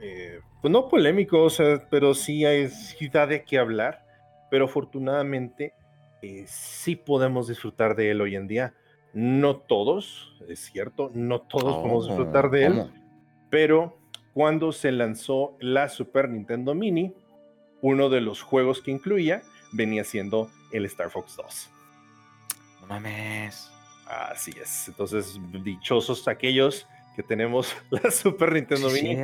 [0.00, 2.68] eh, pues no polémico, o sea, pero sí hay
[3.10, 4.04] da de qué hablar.
[4.50, 5.72] Pero afortunadamente
[6.22, 8.74] eh, sí podemos disfrutar de él hoy en día.
[9.12, 12.90] No todos, es cierto, no todos podemos disfrutar de él,
[13.50, 13.98] pero
[14.32, 17.12] cuando se lanzó la Super Nintendo Mini,
[17.82, 19.42] uno de los juegos que incluía
[19.72, 21.70] venía siendo el Star Fox 2.
[22.80, 23.70] No mames.
[24.06, 24.88] Así es.
[24.88, 29.16] Entonces, dichosos aquellos que tenemos la Super Nintendo Mini.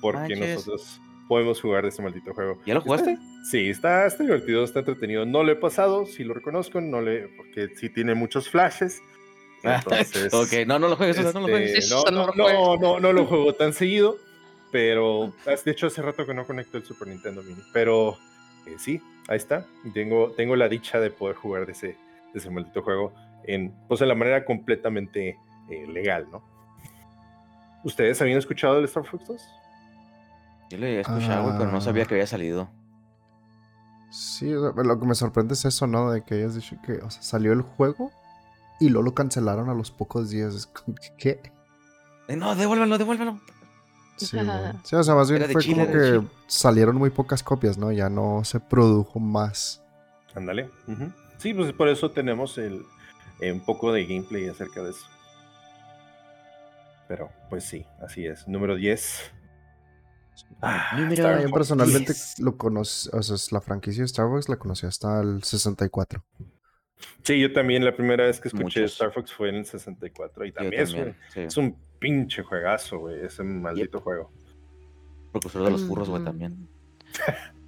[0.00, 2.58] Porque nosotros podemos jugar de este maldito juego.
[2.66, 3.18] ¿Ya lo jugaste?
[3.44, 5.26] sí, está, está, divertido, está entretenido.
[5.26, 9.00] No lo he pasado, sí lo reconozco, no le, porque sí tiene muchos flashes.
[9.62, 11.78] Entonces, ok, no, no lo juegues, no lo juegues.
[11.78, 14.16] Este, no, no, no, no, no, lo juego tan seguido,
[14.72, 18.16] pero de hecho hace rato que no conecto el Super Nintendo Mini, pero
[18.66, 19.66] eh, sí, ahí está.
[19.92, 21.96] Tengo, tengo la dicha de poder jugar de ese, de
[22.38, 23.12] ese maldito juego
[23.44, 25.36] en, pues, de la manera completamente
[25.70, 26.42] eh, legal, ¿no?
[27.84, 29.57] ¿Ustedes habían escuchado del Star Fox 2?
[30.70, 32.68] Yo le había escuchado, pero no sabía que había salido.
[34.10, 36.10] Sí, lo que me sorprende es eso, ¿no?
[36.10, 38.10] De que hayas dicho que o sea, salió el juego
[38.80, 40.70] y luego lo cancelaron a los pocos días.
[41.18, 41.40] ¿Qué?
[42.28, 43.40] Eh, no, devuélvelo, devuélvelo.
[44.16, 44.38] Sí,
[44.84, 47.92] sí, o sea, más bien fue como que salieron muy pocas copias, ¿no?
[47.92, 49.82] Ya no se produjo más.
[50.34, 50.70] Ándale.
[51.38, 52.84] Sí, pues por eso tenemos el,
[53.40, 55.06] eh, un poco de gameplay acerca de eso.
[57.06, 58.46] Pero, pues sí, así es.
[58.46, 59.32] Número 10.
[60.60, 65.20] Ah, yo personalmente lo conocí, o sea, la franquicia de Star Fox la conocí hasta
[65.20, 66.24] el 64.
[67.22, 70.52] Sí, yo también la primera vez que escuché Star Fox fue en el 64 y
[70.52, 74.32] también, es, un, pinche juegazo, güey, ese maldito juego.
[75.32, 76.68] Precursor de los furros, güey, también.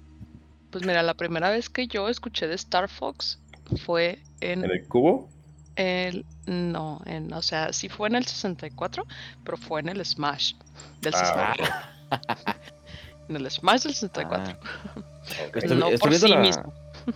[0.71, 3.41] Pues mira, la primera vez que yo escuché de Star Fox
[3.85, 4.63] fue en...
[4.63, 5.29] ¿En el cubo?
[5.75, 9.05] El, no, en, o sea, sí fue en el 64,
[9.43, 10.53] pero fue en el Smash
[11.01, 11.65] del 64.
[13.29, 14.57] En el Smash del 64.
[14.61, 15.01] Ah,
[15.55, 16.73] estoy, no por viendo sí la, mismo.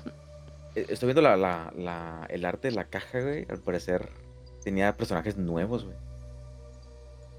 [0.76, 3.46] Eh, estoy viendo la, la, el arte de la caja, güey.
[3.50, 4.10] Al parecer
[4.62, 5.96] tenía personajes nuevos, güey.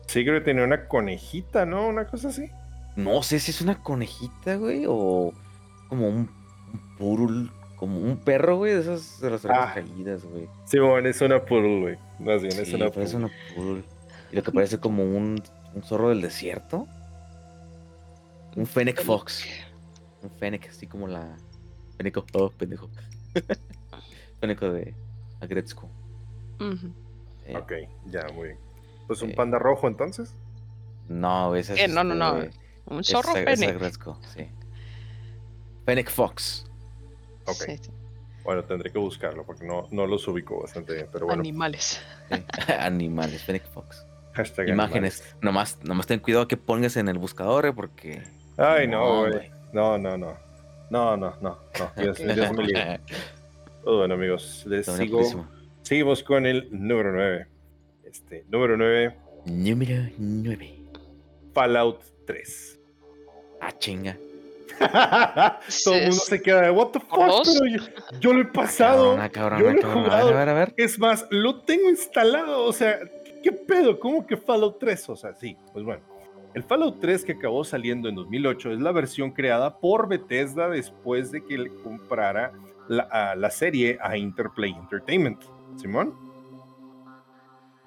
[0.06, 1.86] Sí, creo que tenía una conejita, ¿no?
[1.86, 2.50] Una cosa así.
[2.96, 5.34] No sé si es una conejita, güey, o
[5.90, 6.30] como un,
[6.72, 9.72] un purul, como un perro, güey, de esas de las ah.
[9.74, 10.48] caídas, güey.
[10.64, 11.98] Sí, bueno, es una purul, güey.
[12.18, 13.14] Más bien, es una purul.
[13.16, 13.84] una purul.
[14.32, 15.42] Y lo que parece como un,
[15.74, 16.88] un zorro del desierto.
[18.56, 19.44] Un Fennec Fox.
[20.22, 21.36] Un Fennec, así como la.
[21.98, 22.88] Fennec oh, pendejo.
[24.40, 24.94] Fennec de
[25.40, 25.90] Agretzko.
[27.44, 27.72] Eh, ok,
[28.06, 28.58] ya, muy bien.
[29.06, 30.34] Pues un eh, panda rojo entonces.
[31.08, 31.80] No, ese es.
[31.80, 32.38] Eh, no, no, no.
[32.38, 33.78] Este, un zorro Fennec.
[34.34, 34.48] sí.
[35.84, 36.64] Fennec Fox.
[37.44, 37.64] Ok.
[38.42, 41.40] Bueno, tendré que buscarlo porque no, no los ubico bastante bien, pero bueno.
[41.40, 42.00] Animales.
[42.78, 44.06] Animales, Fennec Fox.
[44.32, 45.36] Hashtag Imágenes.
[45.42, 48.22] Nomás, nomás ten cuidado que pongas en el buscador, porque
[48.56, 49.50] Ay, no, güey.
[49.72, 50.36] No, no, no.
[50.90, 51.90] No, no, no, no.
[51.96, 53.00] Dios, Dios me libre.
[53.84, 55.18] Pues bueno, amigos, les Está sigo.
[55.18, 55.46] buenísimo.
[55.82, 57.46] Seguimos con el número 9.
[58.04, 60.74] Este, número 9, Número 9.
[61.54, 62.80] Fallout 3.
[63.60, 64.16] Ah, chinga.
[65.84, 67.80] Todo el mundo se queda de what the fuck, pero yo,
[68.18, 69.10] yo lo he pasado.
[69.16, 70.28] Cabrona, cabrona, yo lo he jugado.
[70.30, 70.74] a ver, a ver.
[70.76, 72.64] Es más, lo tengo instalado.
[72.64, 74.00] O sea, ¿qué, qué pedo?
[74.00, 75.10] ¿Cómo que Fallout 3?
[75.10, 76.02] O sea, sí, pues bueno.
[76.56, 81.30] El Fallout 3 que acabó saliendo en 2008 es la versión creada por Bethesda después
[81.30, 82.54] de que le comprara
[82.88, 85.42] la, a la serie a Interplay Entertainment.
[85.76, 86.14] Simón.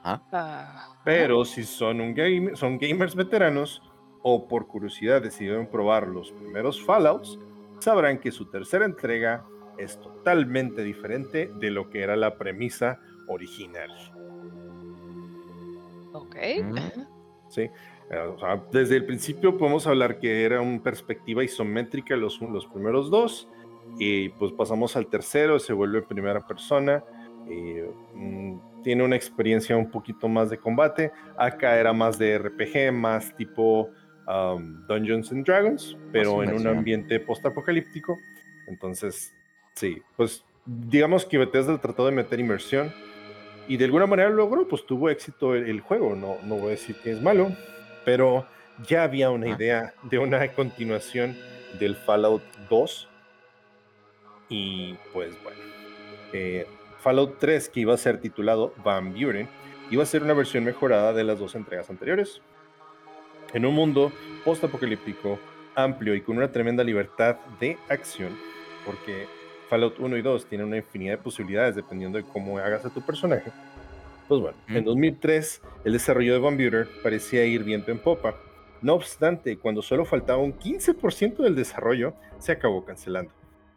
[0.04, 3.82] Ah, Pero si son, un game, son gamers veteranos
[4.22, 7.40] o por curiosidad decidieron probar los primeros Fallouts,
[7.80, 9.46] sabrán que su tercera entrega
[9.80, 13.90] es totalmente diferente de lo que era la premisa original.
[16.14, 16.36] ok.
[16.64, 17.20] Mm.
[17.50, 17.68] ¿sí?
[18.10, 22.66] Eh, o sea, desde el principio podemos hablar que era una perspectiva isométrica los, los
[22.66, 23.47] primeros dos,
[23.99, 27.03] y pues pasamos al tercero, se vuelve primera persona,
[27.47, 27.76] y,
[28.16, 33.36] mm, tiene una experiencia un poquito más de combate, acá era más de RPG, más
[33.36, 33.89] tipo
[34.28, 38.18] um, Dungeons and Dragons, pero en un ambiente post-apocalíptico,
[38.68, 39.34] entonces,
[39.74, 42.91] sí, pues digamos que Bethesda trató de meter inmersión,
[43.68, 46.72] y de alguna manera logró, pues tuvo éxito el, el juego, no, no voy a
[46.72, 47.51] decir que es malo,
[48.10, 48.43] pero
[48.88, 49.55] ya había una Ah.
[49.55, 51.38] idea de una continuación
[51.80, 53.07] del Fallout 2.
[54.49, 55.60] Y pues bueno,
[56.34, 56.66] eh,
[57.01, 59.47] Fallout 3, que iba a ser titulado Van Buren,
[59.91, 62.41] iba a ser una versión mejorada de las dos entregas anteriores.
[63.53, 64.12] En un mundo
[64.43, 65.39] post-apocalíptico,
[65.76, 68.36] amplio y con una tremenda libertad de acción,
[68.88, 69.28] porque
[69.70, 73.01] Fallout 1 y 2 tienen una infinidad de posibilidades dependiendo de cómo hagas a tu
[73.03, 73.51] personaje.
[74.30, 74.86] Pues bueno, en Mm.
[74.86, 78.36] 2003 el desarrollo de Buren parecía ir viento en popa.
[78.82, 83.34] No obstante, cuando solo faltaba un 15% del desarrollo, se acabó cancelando.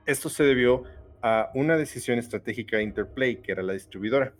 [0.06, 0.84] Esto se debió
[1.22, 4.34] a una decisión estratégica de Interplay, que era la distribuidora.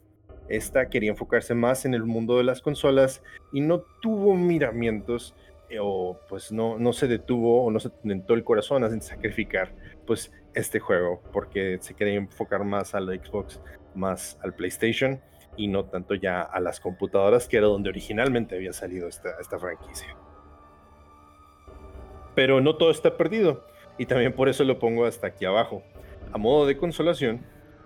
[0.49, 5.35] Esta quería enfocarse más en el mundo de las consolas y no tuvo miramientos
[5.71, 9.73] eh, o pues no, no se detuvo o no se tentó el corazón a sacrificar
[10.07, 13.61] pues este juego porque se quería enfocar más a la Xbox,
[13.95, 15.21] más al PlayStation
[15.57, 19.59] y no tanto ya a las computadoras que era donde originalmente había salido esta, esta
[19.59, 20.17] franquicia.
[22.35, 23.67] Pero no todo está perdido
[23.99, 25.83] y también por eso lo pongo hasta aquí abajo.
[26.33, 27.43] A modo de consolación,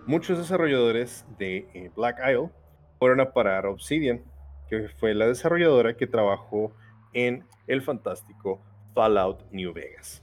[0.07, 2.51] muchos desarrolladores de eh, Black Isle
[2.99, 4.23] fueron a parar a Obsidian,
[4.69, 6.73] que fue la desarrolladora que trabajó
[7.12, 8.61] en el fantástico
[8.95, 10.23] Fallout New Vegas.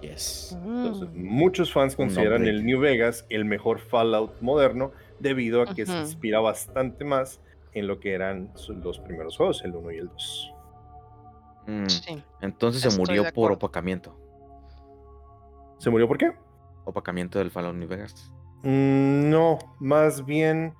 [0.00, 0.58] Yes.
[0.60, 1.24] Entonces, Mm.
[1.24, 6.40] muchos fans consideran el New Vegas el mejor Fallout moderno debido a que se inspira
[6.40, 7.40] bastante más
[7.72, 8.52] en lo que eran
[8.82, 10.54] los primeros juegos, el 1 y el 2.
[11.66, 12.22] Mm, Sí.
[12.40, 14.18] Entonces se Estoy murió por opacamiento.
[15.78, 16.32] ¿Se murió por qué?
[16.84, 18.32] Opacamiento del Fallout New Vegas.
[18.62, 20.74] Mm, No, más bien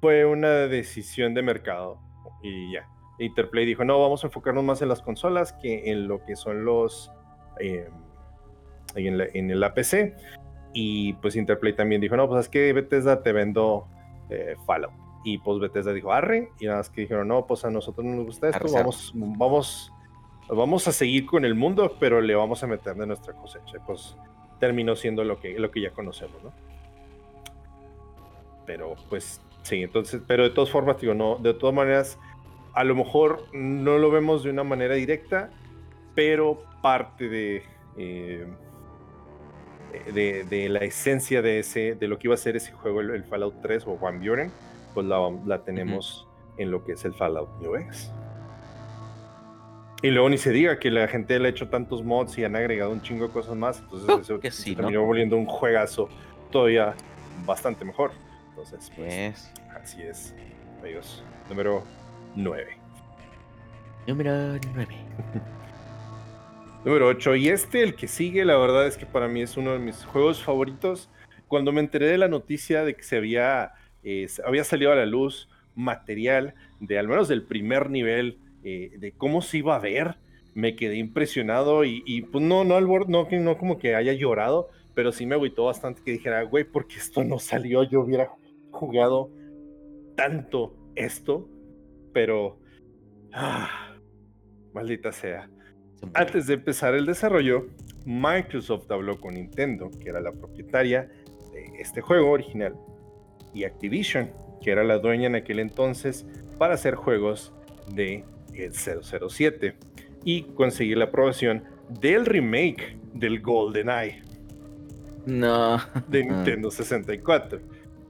[0.00, 1.98] fue una decisión de mercado
[2.42, 2.88] y ya.
[3.18, 6.64] Interplay dijo, no, vamos a enfocarnos más en las consolas que en lo que son
[6.64, 7.10] los...
[7.60, 7.88] eh,
[8.94, 10.14] en, la, en el APC.
[10.78, 13.86] Y pues Interplay también dijo, no, pues es que Bethesda te vendo
[14.28, 14.92] eh, Fallout.
[15.24, 16.50] Y pues Bethesda dijo, arre.
[16.60, 19.90] Y nada más que dijeron, no, pues a nosotros no nos gusta esto, vamos, vamos,
[20.50, 23.78] vamos a seguir con el mundo, pero le vamos a meter de nuestra cosecha.
[23.86, 24.18] Pues
[24.60, 26.52] terminó siendo lo que, lo que ya conocemos, ¿no?
[28.66, 32.18] Pero pues sí, entonces, pero de todas formas, digo, no, de todas maneras,
[32.74, 35.48] a lo mejor no lo vemos de una manera directa,
[36.14, 37.62] pero parte de,
[37.96, 38.46] eh,
[40.12, 43.10] de, de la esencia de ese, de lo que iba a ser ese juego, el,
[43.10, 44.50] el Fallout 3 o Van Buren,
[44.94, 46.26] pues la, la tenemos
[46.58, 48.12] en lo que es el Fallout New Vegas.
[50.02, 52.54] Y luego ni se diga que la gente le ha hecho tantos mods y han
[52.54, 54.76] agregado un chingo de cosas más, entonces Oh, eso que se ¿no?
[54.76, 56.08] terminó volviendo un juegazo
[56.50, 56.94] todavía
[57.46, 58.12] bastante mejor.
[58.50, 59.52] Entonces, pues, Yes.
[59.74, 60.34] así es,
[60.80, 61.24] amigos.
[61.48, 61.82] Número
[62.36, 62.76] 9.
[64.06, 64.32] Número
[64.74, 64.86] 9.
[66.86, 67.34] Número 8.
[67.34, 70.04] Y este, el que sigue, la verdad es que para mí es uno de mis
[70.04, 71.10] juegos favoritos.
[71.48, 73.72] Cuando me enteré de la noticia de que se había,
[74.04, 79.10] eh, había salido a la luz material de al menos del primer nivel, eh, de
[79.10, 80.18] cómo se iba a ver,
[80.54, 85.10] me quedé impresionado y, pues no, no, al no, no como que haya llorado, pero
[85.10, 88.30] sí me agüitó bastante que dijera, güey, porque esto no salió, yo hubiera
[88.70, 89.32] jugado
[90.14, 91.48] tanto esto,
[92.12, 92.60] pero...
[93.32, 93.96] ah,
[94.72, 95.50] maldita sea.
[96.14, 97.66] Antes de empezar el desarrollo,
[98.04, 101.10] Microsoft habló con Nintendo, que era la propietaria
[101.52, 102.74] de este juego original,
[103.52, 104.30] y Activision,
[104.62, 106.26] que era la dueña en aquel entonces,
[106.58, 107.52] para hacer juegos
[107.92, 108.24] de
[108.54, 109.76] el 007
[110.24, 111.64] y conseguir la aprobación
[112.00, 114.22] del remake del GoldenEye.
[115.26, 115.78] No.
[116.08, 117.60] de Nintendo 64.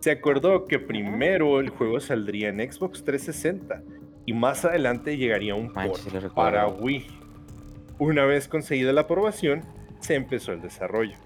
[0.01, 3.82] Se acordó que primero el juego saldría en Xbox 360
[4.26, 6.01] y más adelante llegaría un port
[6.34, 7.07] para Wii.
[7.99, 9.62] Una vez conseguida la aprobación,
[10.01, 11.16] se empezó el desarrollo.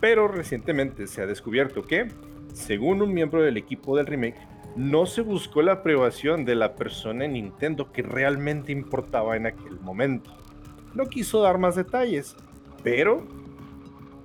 [0.00, 2.08] Pero recientemente se ha descubierto que,
[2.52, 4.40] según un miembro del equipo del remake,
[4.74, 9.78] no se buscó la aprobación de la persona en Nintendo que realmente importaba en aquel
[9.80, 10.36] momento.
[10.94, 12.36] No quiso dar más detalles,
[12.82, 13.26] pero,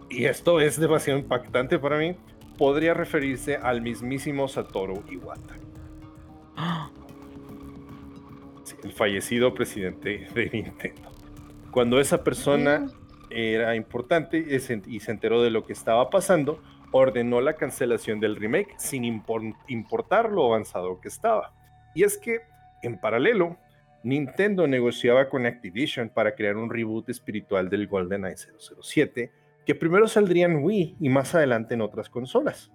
[0.10, 2.16] y esto es demasiado impactante para mí,
[2.58, 5.64] podría referirse al mismísimo Satoru Iwata, sí,
[8.84, 11.12] el fallecido presidente de Nintendo.
[11.72, 12.88] Cuando esa persona
[13.30, 14.60] era importante y
[15.00, 16.62] se enteró de lo que estaba pasando,
[16.92, 21.54] ordenó la cancelación del remake sin impor- importar lo avanzado que estaba.
[21.94, 22.40] Y es que,
[22.82, 23.58] en paralelo,
[24.04, 28.36] Nintendo negociaba con Activision para crear un reboot espiritual del GoldenEye
[28.82, 29.32] 007,
[29.66, 32.72] que primero saldría en Wii y más adelante en otras consolas.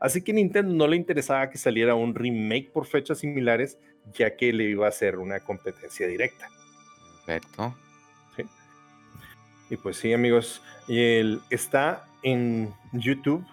[0.00, 3.78] Así que Nintendo no le interesaba que saliera un remake por fechas similares,
[4.12, 6.48] ya que le iba a ser una competencia directa.
[7.26, 7.74] Perfecto.
[9.70, 13.44] Y pues sí, amigos, el- está en YouTube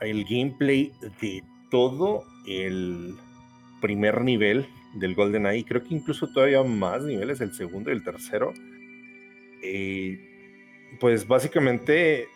[0.00, 3.16] el gameplay de todo el
[3.80, 5.64] primer nivel del GoldenEye.
[5.64, 8.52] Creo que incluso todavía más niveles, el segundo y el tercero.
[9.62, 10.18] Eh,
[11.00, 12.28] pues básicamente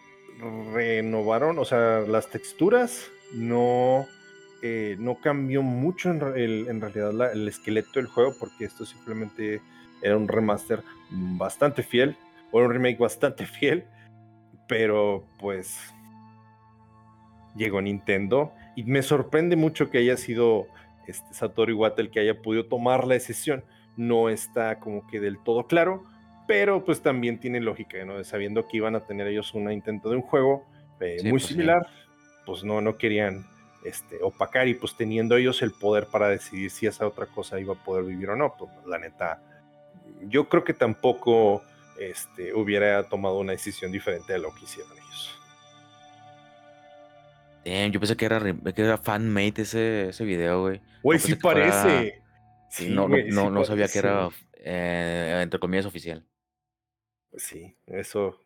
[0.74, 4.06] renovaron, o sea, las texturas no,
[4.62, 8.64] eh, no cambió mucho en, re- el- en realidad la- el esqueleto del juego, porque
[8.64, 9.60] esto simplemente
[10.02, 12.16] era un remaster bastante fiel,
[12.50, 13.84] o un remake bastante fiel,
[14.68, 15.76] pero pues
[17.56, 20.66] llegó Nintendo y me sorprende mucho que haya sido
[21.06, 23.64] este Satoru Iwata el que haya podido tomar la decisión.
[23.96, 26.04] No está como que del todo claro,
[26.48, 28.22] pero pues también tiene lógica, ¿no?
[28.24, 30.64] Sabiendo que iban a tener ellos un intento de un juego
[31.00, 31.54] eh, Sí, muy pues sí.
[31.54, 31.86] similar,
[32.46, 33.44] pues no, no querían
[33.84, 37.74] este, opacar y pues teniendo ellos el poder para decidir si esa otra cosa iba
[37.74, 39.42] a poder vivir o no, pues la neta,
[40.28, 41.62] yo creo que tampoco
[41.98, 45.38] este, hubiera tomado una decisión diferente de lo que hicieron ellos.
[47.64, 50.80] Damn, yo pensé que era, que era fan-made ese, ese video, güey.
[51.02, 52.22] Güey, No sí fuera- parece.
[52.70, 56.26] Sí, no, no, güey, no, sí no sabía que era, eh, entre comillas, oficial.
[57.36, 58.40] Sí, eso.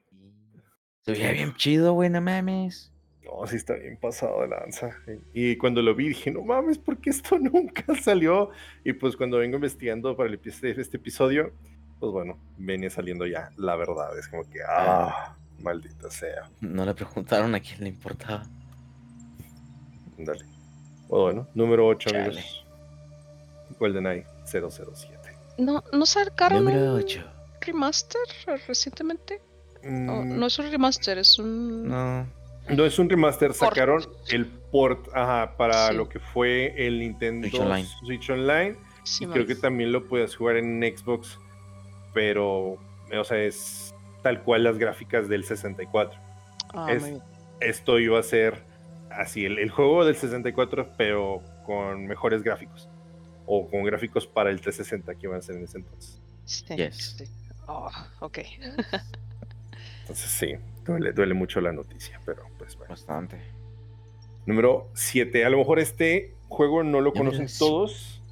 [1.02, 2.92] Se veía bien chido, güey, no mames.
[3.26, 4.96] No, sí está bien pasado de lanza.
[5.34, 8.50] Y cuando lo vi dije, no mames, ¿por qué esto nunca salió?
[8.84, 11.52] Y pues cuando vengo investigando para el este, este episodio,
[11.98, 14.16] pues bueno, venía saliendo ya la verdad.
[14.18, 16.48] Es como que, ah, maldita sea.
[16.60, 18.44] No le preguntaron a quién le importaba.
[20.18, 20.44] Dale.
[21.08, 22.24] Pues bueno, número 8, Chale.
[22.24, 22.64] amigos.
[23.78, 25.16] GoldenEye 007.
[25.58, 27.24] ¿No, ¿no sacaron Número un 8.
[27.60, 28.20] remaster
[28.66, 29.40] recientemente?
[29.82, 31.88] O Mm, no es un remaster, es un...
[31.88, 32.26] No.
[32.68, 33.58] No es un remaster, Port.
[33.58, 35.94] sacaron el port ajá, para Sí.
[35.96, 37.88] lo que fue el Nintendo Switch Online.
[38.04, 38.76] Switch Online.
[39.04, 41.38] Sí, y creo que también lo puedes jugar en Xbox,
[42.12, 42.72] pero,
[43.16, 46.18] o sea, es tal cual las gráficas del 64.
[46.74, 47.22] Ah, es- muy bien.
[47.60, 48.64] Esto iba a ser
[49.10, 52.88] así, el, el juego del 64, pero con mejores gráficos.
[53.46, 56.20] O con gráficos para el 360 que iban a ser en ese entonces.
[56.44, 57.14] Sí, Yes.
[57.16, 57.24] sí.
[57.68, 57.90] Oh,
[58.20, 58.38] ok.
[60.02, 60.54] Entonces sí,
[60.86, 62.90] duele, duele mucho la noticia, pero pues bueno.
[62.90, 63.40] Bastante.
[64.46, 65.44] Número 7.
[65.44, 68.22] A lo mejor este juego no lo conocen todos,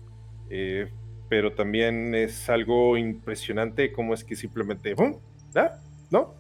[0.50, 0.90] eh,
[1.28, 4.94] pero también es algo impresionante como es que simplemente.
[5.56, 5.78] ¿Ah?
[6.10, 6.34] ¿No?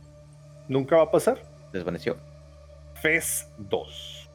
[0.68, 1.42] Nunca va a pasar.
[1.72, 2.16] ¿Desvaneció?
[3.02, 4.30] FES 2.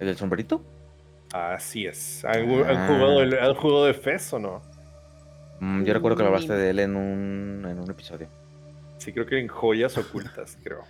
[0.00, 0.62] ¿El del sombrerito?
[1.32, 2.24] Así es.
[2.24, 2.86] ¿Han, han Ah.
[2.86, 4.62] jugado, el- ¿Han jugado de FES o no?
[5.60, 8.28] Mm, yo recuerdo que Ni- hablaste de él en un, en un episodio.
[8.98, 10.82] Sí, creo que en joyas ocultas, creo.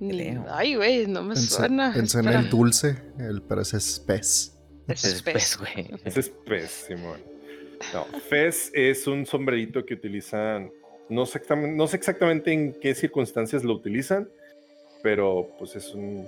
[0.00, 0.46] Creo.
[0.48, 1.92] Ay, güey, no me Pensé, suena.
[1.94, 4.56] pensé en el dulce, el, pero ese es pez.
[4.88, 5.90] Es pez, güey.
[6.04, 7.20] Es FES, Simón.
[7.94, 10.70] No, FES es un sombrerito que utilizan,
[11.08, 14.28] no sé, exactamente, no sé exactamente en qué circunstancias lo utilizan,
[15.02, 16.26] pero pues es un,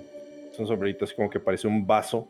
[0.51, 2.27] es un sombrerito así como que parece un vaso.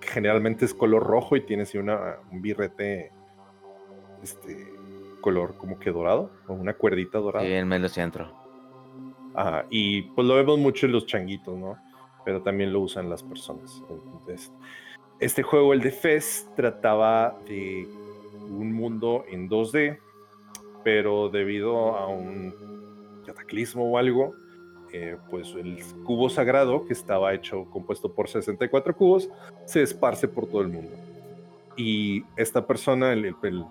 [0.00, 3.12] Generalmente es color rojo y tiene así una, un birrete
[4.22, 4.66] este,
[5.20, 7.44] color como que dorado, o una cuerdita dorada.
[7.44, 8.47] Sí, en medio centro.
[9.38, 11.78] Ajá, y pues lo vemos mucho en los changuitos, ¿no?
[12.24, 13.80] Pero también lo usan las personas.
[13.88, 14.50] Entonces,
[15.20, 17.86] este juego, el de Fez, trataba de
[18.50, 20.00] un mundo en 2D,
[20.82, 22.52] pero debido a un
[23.24, 24.34] cataclismo o algo,
[24.92, 29.28] eh, pues el cubo sagrado, que estaba hecho, compuesto por 64 cubos,
[29.66, 30.96] se esparce por todo el mundo.
[31.76, 33.64] Y esta persona, el, el-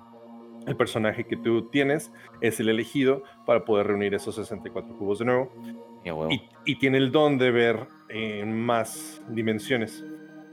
[0.67, 2.11] el personaje que tú tienes,
[2.41, 5.51] es el elegido para poder reunir esos 64 cubos de nuevo
[6.65, 10.03] Y tiene el don de ver en más dimensiones.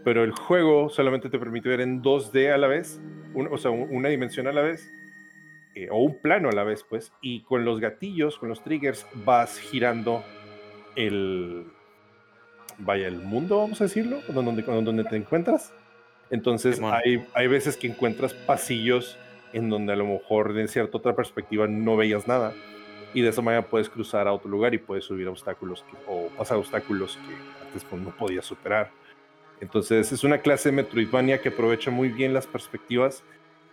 [0.04, 3.00] Pero el juego solamente te permite ver en 2D a la vez,
[3.34, 4.88] un- o sea, un- una dimensión a la vez,
[5.74, 7.12] eh, o un plano a la vez, pues.
[7.20, 10.22] Y con los gatillos, con los triggers, vas girando
[10.96, 11.64] el.
[12.78, 15.72] Vaya, el mundo, vamos a decirlo, donde, donde te encuentras.
[16.30, 19.16] Entonces, hay, hay veces que encuentras pasillos
[19.54, 22.52] en donde a lo mejor de cierta otra perspectiva no veías nada
[23.14, 26.28] y de esa manera puedes cruzar a otro lugar y puedes subir obstáculos que- o
[26.36, 28.90] pasar obstáculos que antes pues, no podías superar.
[29.60, 33.22] Entonces es una clase de Metroidvania que aprovecha muy bien las perspectivas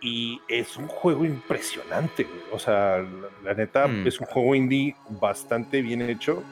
[0.00, 2.26] y es un juego impresionante.
[2.52, 4.06] O sea, la, la neta Mm.
[4.06, 6.42] es un juego indie bastante bien hecho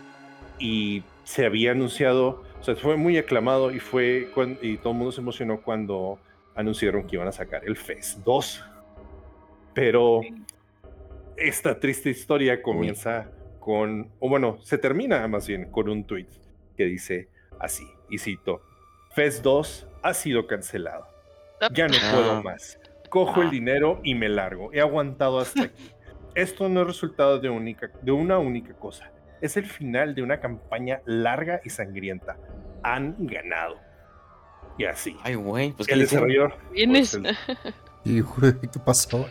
[0.59, 4.99] y se había anunciado, o sea, fue muy aclamado y fue cuan- y todo el
[4.99, 6.18] mundo se emocionó cuando
[6.57, 8.64] anunciaron que iban a sacar el FES 2.
[9.74, 10.20] Pero
[11.36, 13.28] esta triste historia comienza
[13.60, 16.26] con, o bueno, se termina más bien con un tweet
[16.76, 18.62] que dice así, y cito,
[19.14, 21.06] FES 2 ha sido cancelado.
[21.72, 22.10] Ya no Ah.
[22.14, 22.78] puedo más.
[23.10, 23.50] Cojo el Ah.
[23.50, 24.72] dinero y me largo.
[24.72, 25.90] He aguantado hasta aquí.
[26.34, 29.10] Esto no es resultado de, única, de una única cosa.
[29.40, 32.36] Es el final de una campaña larga y sangrienta.
[32.82, 33.76] Han ganado.
[34.78, 35.16] Y así.
[35.22, 36.54] Ay, güey, pues ¿qué el desarrollador.
[36.72, 37.36] Pues, el-
[38.72, 39.28] ¿qué pasó?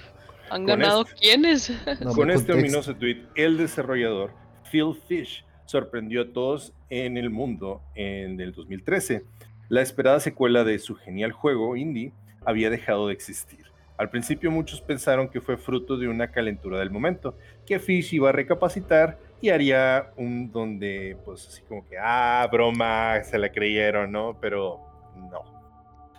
[0.51, 1.71] ¿Han ganado este- quiénes?
[2.01, 4.31] No, Con este ominoso tweet, el desarrollador
[4.71, 9.23] Phil Fish sorprendió a todos en el mundo en el 2013.
[9.69, 12.11] La esperada secuela de su genial juego indie
[12.45, 13.65] había dejado de existir.
[13.97, 18.29] Al principio muchos pensaron que fue fruto de una calentura del momento, que Fish iba
[18.29, 24.11] a recapacitar y haría un donde, pues así como que, ah, broma, se la creyeron,
[24.11, 24.37] ¿no?
[24.41, 24.79] Pero
[25.15, 25.43] no.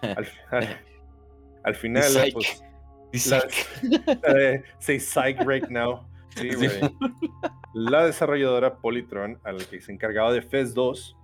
[0.03, 0.79] Al, al-
[1.63, 2.63] al final, pues,
[3.31, 3.45] la-
[4.41, 6.07] eh, say psych right now.
[6.37, 6.69] Sí, Sí.
[7.75, 11.17] La desarrolladora Polytron, a la que se encargaba de FES 2,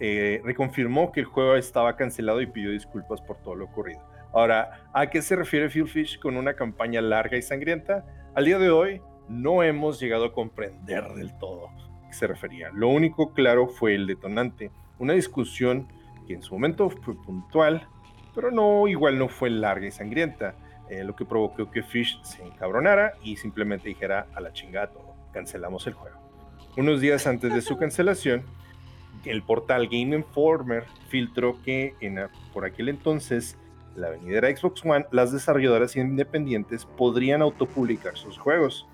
[0.00, 4.00] eh, reconfirmó que el juego estaba cancelado y pidió disculpas por todo lo ocurrido.
[4.32, 8.04] Ahora, ¿a qué se refiere Phil Fish con una campaña larga y sangrienta?
[8.34, 12.70] Al día de hoy no hemos llegado a comprender del todo a qué se refería.
[12.74, 15.86] Lo único claro fue el detonante, una discusión
[16.26, 17.86] que en su momento fue puntual,
[18.34, 20.56] pero no igual no fue larga y sangrienta
[20.88, 25.14] eh, lo que provocó que Fish se encabronara y simplemente dijera a la chingada todo,
[25.32, 26.18] cancelamos el juego.
[26.76, 28.42] Unos días antes de su cancelación,
[29.24, 32.18] el portal Game Informer filtró que en,
[32.52, 33.56] por aquel entonces
[33.96, 38.86] la venidera Xbox One, las desarrolladoras independientes podrían autopublicar sus juegos.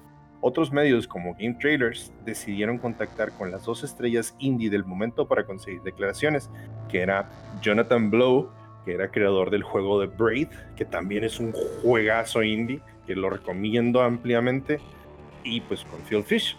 [0.42, 5.44] Otros medios como Game Trailers decidieron contactar con las dos estrellas indie del momento para
[5.44, 6.50] conseguir declaraciones,
[6.88, 7.30] que era
[7.60, 8.50] Jonathan Blow,
[8.84, 13.30] que era creador del juego de Braid, que también es un juegazo indie, que lo
[13.30, 14.80] recomiendo ampliamente,
[15.44, 16.56] y pues con Phil Fish.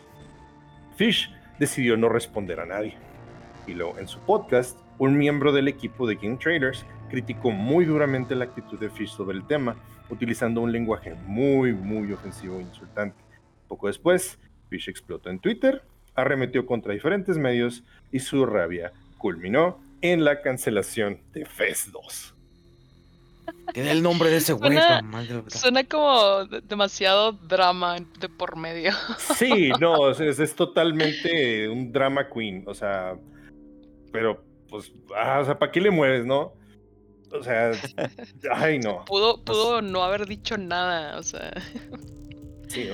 [0.95, 2.95] Fish decidió no responder a nadie.
[3.67, 8.35] Y luego en su podcast, un miembro del equipo de Game Traders criticó muy duramente
[8.35, 9.75] la actitud de Fish sobre el tema,
[10.09, 13.23] utilizando un lenguaje muy, muy ofensivo e insultante.
[13.67, 15.83] Poco después, Fish explotó en Twitter,
[16.15, 22.35] arremetió contra diferentes medios y su rabia culminó en la cancelación de FES 2.
[23.73, 24.71] Tiene el nombre de ese güey.
[24.71, 25.01] Suena-
[25.47, 28.91] Suena como de- demasiado drama de por medio.
[29.35, 33.15] Sí, no, es, es- es totalmente un drama queen, o sea,
[34.11, 36.53] pero pues, ah, o sea, ¿para qué le mueves, no?
[37.33, 37.71] O sea,
[38.53, 39.05] ay, no.
[39.05, 41.51] Pudo, pudo no haber dicho nada, o sea.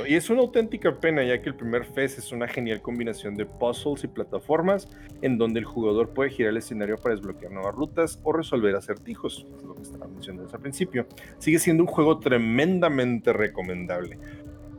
[0.08, 3.46] Y es una auténtica pena ya que el primer FES es una genial combinación de
[3.46, 4.88] puzzles y plataformas
[5.22, 9.46] en donde el jugador puede girar el escenario para desbloquear nuevas rutas o resolver acertijos,
[9.58, 11.08] es lo que estaba mencionando al principio.
[11.40, 14.18] Sigue siendo un juego tremendamente recomendable,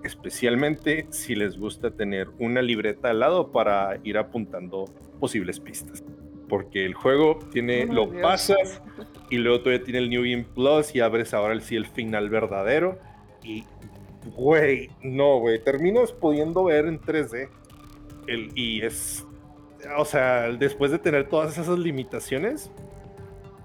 [0.05, 4.87] especialmente si les gusta tener una libreta al lado para ir apuntando
[5.21, 6.03] posibles pistas.
[6.49, 8.23] Porque el juego tiene, Oh, lo Dios.
[8.23, 8.81] pasas
[9.29, 12.31] y luego todavía tiene el New Game Plus y abres ahora el, sí el final
[12.31, 12.99] verdadero
[13.45, 13.65] y
[14.37, 15.63] Güey, no, güey.
[15.63, 17.49] Terminas pudiendo ver en 3D.
[18.27, 19.27] El, y es.
[19.97, 22.71] O sea, después de tener todas esas limitaciones,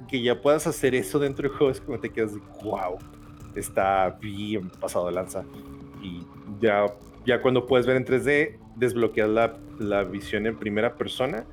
[0.07, 2.98] que ya puedas hacer eso dentro del juego, es como te quedas de wow.
[3.56, 5.44] Está bien pasado de lanza.
[6.02, 6.22] Y
[6.60, 6.85] ya,
[7.26, 11.45] ya cuando puedes ver en 3D, desbloqueas la, la visión en primera persona.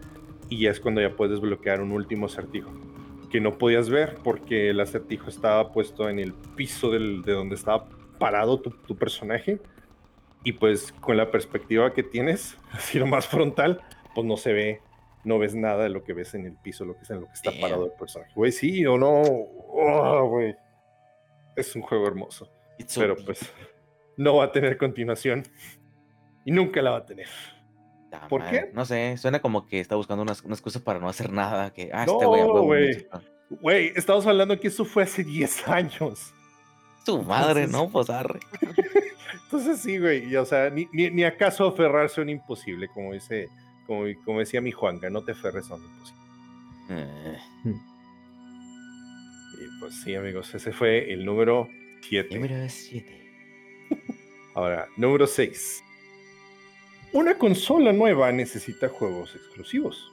[0.49, 2.71] Y ya es cuando ya puedes desbloquear un último acertijo.
[3.31, 7.55] Que no podías ver porque el acertijo estaba puesto en el piso del- de donde
[7.55, 7.87] estaba
[8.21, 9.59] parado tu, tu personaje
[10.45, 13.81] y pues con la perspectiva que tienes, así lo más frontal,
[14.15, 14.81] pues no se ve,
[15.25, 17.27] no ves nada de lo que ves en el piso, lo que es en lo
[17.27, 17.61] que está Damn.
[17.61, 18.31] parado el personaje.
[18.37, 19.23] Güey, sí o no,
[19.73, 20.55] Oh, güey.
[21.57, 22.49] Es un juego hermoso,
[22.79, 23.27] It's so pero deep.
[23.27, 23.53] pues
[24.17, 25.43] no va a tener continuación
[26.45, 27.27] y nunca la va a tener.
[28.11, 28.73] Ta ¿Por madre, qué?
[28.75, 31.73] No sé, suena como que está buscando una, una excusa para no hacer nada.
[31.73, 32.89] Que, ah, este No, güey huevo güey.
[32.89, 36.35] necesita- Güey, estamos hablando que eso fue hace 10 años.
[37.05, 37.89] Tu madre, Entonces- ¿no?
[37.91, 38.41] Pues arre.
[39.45, 43.13] Entonces sí, güey, y, o sea, ni, ni, ni acaso aferrarse a un imposible, como
[43.13, 43.49] dice,
[43.87, 46.21] como, como decía mi Juanga, no te aferres a un imposible.
[46.91, 47.39] Eh,
[49.61, 51.69] Y pues sí, amigos, ese fue el número
[52.03, 52.35] 7.
[52.35, 53.21] número 7.
[54.55, 55.83] Ahora, número 6.
[57.13, 60.13] Una consola nueva necesita juegos exclusivos.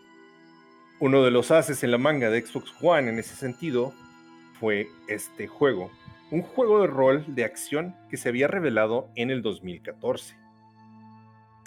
[1.00, 3.94] Uno de los haces en la manga de Xbox One en ese sentido
[4.60, 5.92] fue este juego.
[6.30, 10.36] Un juego de rol de acción que se había revelado en el 2014.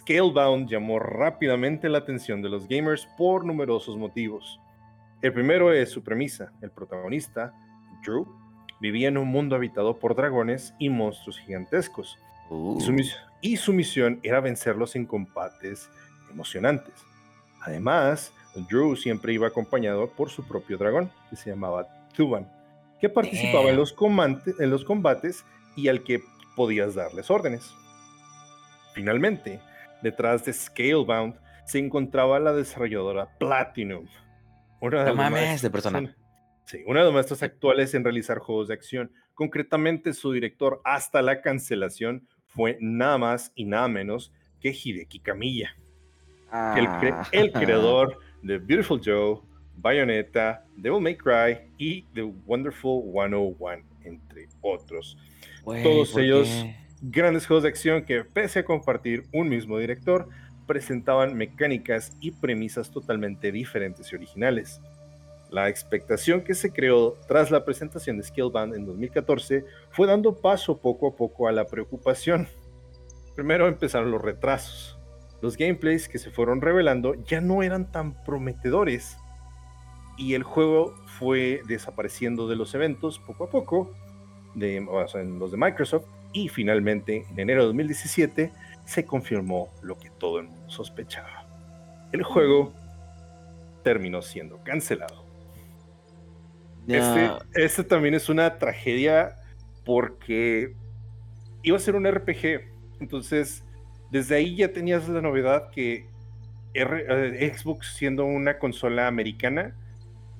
[0.00, 4.60] Scalebound llamó rápidamente la atención de los gamers por numerosos motivos.
[5.22, 6.52] El primero es su premisa.
[6.60, 7.54] El protagonista,
[8.02, 8.26] Drew,
[8.80, 12.18] vivía en un mundo habitado por dragones y monstruos gigantescos
[12.50, 12.96] y su,
[13.40, 15.88] y su misión era vencerlos en combates
[16.30, 16.94] emocionantes.
[17.62, 18.32] Además,
[18.68, 22.46] Drew siempre iba acompañado por su propio dragón, que se llamaba Tuban,
[23.00, 25.44] que participaba en los, comante- en los combates
[25.76, 26.22] y al que
[26.56, 27.70] podías darles órdenes.
[28.94, 29.60] Finalmente,
[30.02, 31.36] detrás de Scalebound
[31.66, 34.06] se encontraba la desarrolladora Platinum.
[34.80, 35.98] Una No los mames, maestros- de persona.
[36.00, 36.16] una-
[36.64, 39.10] Sí, uno de los maestros actuales en realizar juegos de acción.
[39.34, 45.74] Concretamente, su director hasta la cancelación fue nada más y nada menos que Hideki Kamiya,
[46.76, 49.40] el, cre- ah, el creador de Beautiful Joe,
[49.80, 55.16] Bayonetta, Devil May Cry y The Wonderful 101, entre otros.
[55.64, 56.76] Todos ¿por ellos- qué?
[57.02, 60.28] Grandes juegos de acción que, pese a compartir un mismo director,
[60.66, 64.80] presentaban mecánicas y premisas totalmente diferentes y originales.
[65.50, 70.78] La expectación que se creó tras la presentación de Skillband en 2014 fue dando paso
[70.78, 72.46] poco a poco a la preocupación.
[73.34, 74.98] Primero empezaron los retrasos.
[75.40, 79.16] Los gameplays que se fueron revelando ya no eran tan prometedores
[80.20, 83.90] y el juego fue desapareciendo de los eventos poco a poco,
[84.54, 88.52] de, o sea, en los de Microsoft, y finalmente en enero de 2017
[88.84, 91.46] se confirmó lo que todo el mundo sospechaba.
[92.12, 92.74] El juego
[93.82, 95.24] terminó siendo cancelado.
[96.86, 99.36] Este, este también es una tragedia
[99.86, 100.74] porque
[101.62, 102.68] iba a ser un RPG.
[103.00, 103.64] Entonces,
[104.10, 106.06] desde ahí ya tenías la novedad que
[106.74, 109.74] eh, Xbox, siendo una consola americana,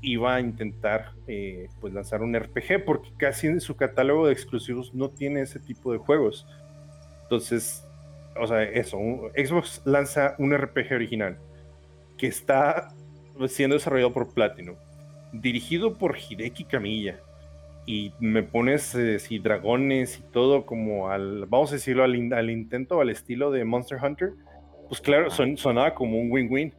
[0.03, 4.95] iba a intentar eh, pues lanzar un RPG porque casi en su catálogo de exclusivos
[4.95, 6.47] no tiene ese tipo de juegos.
[7.25, 7.87] Entonces,
[8.41, 11.37] o sea, eso, un- Xbox lanza un RPG original
[12.17, 12.89] que está
[13.49, 14.77] siendo desarrollado por Platinum,
[15.33, 17.21] dirigido por Hideki Kamiya.
[17.87, 22.51] Y me pones eh, dragones y todo como al, vamos a decirlo, al, in- al
[22.51, 24.33] intento, al estilo de Monster Hunter.
[24.89, 26.73] Pues claro, son- sonaba como un win-win.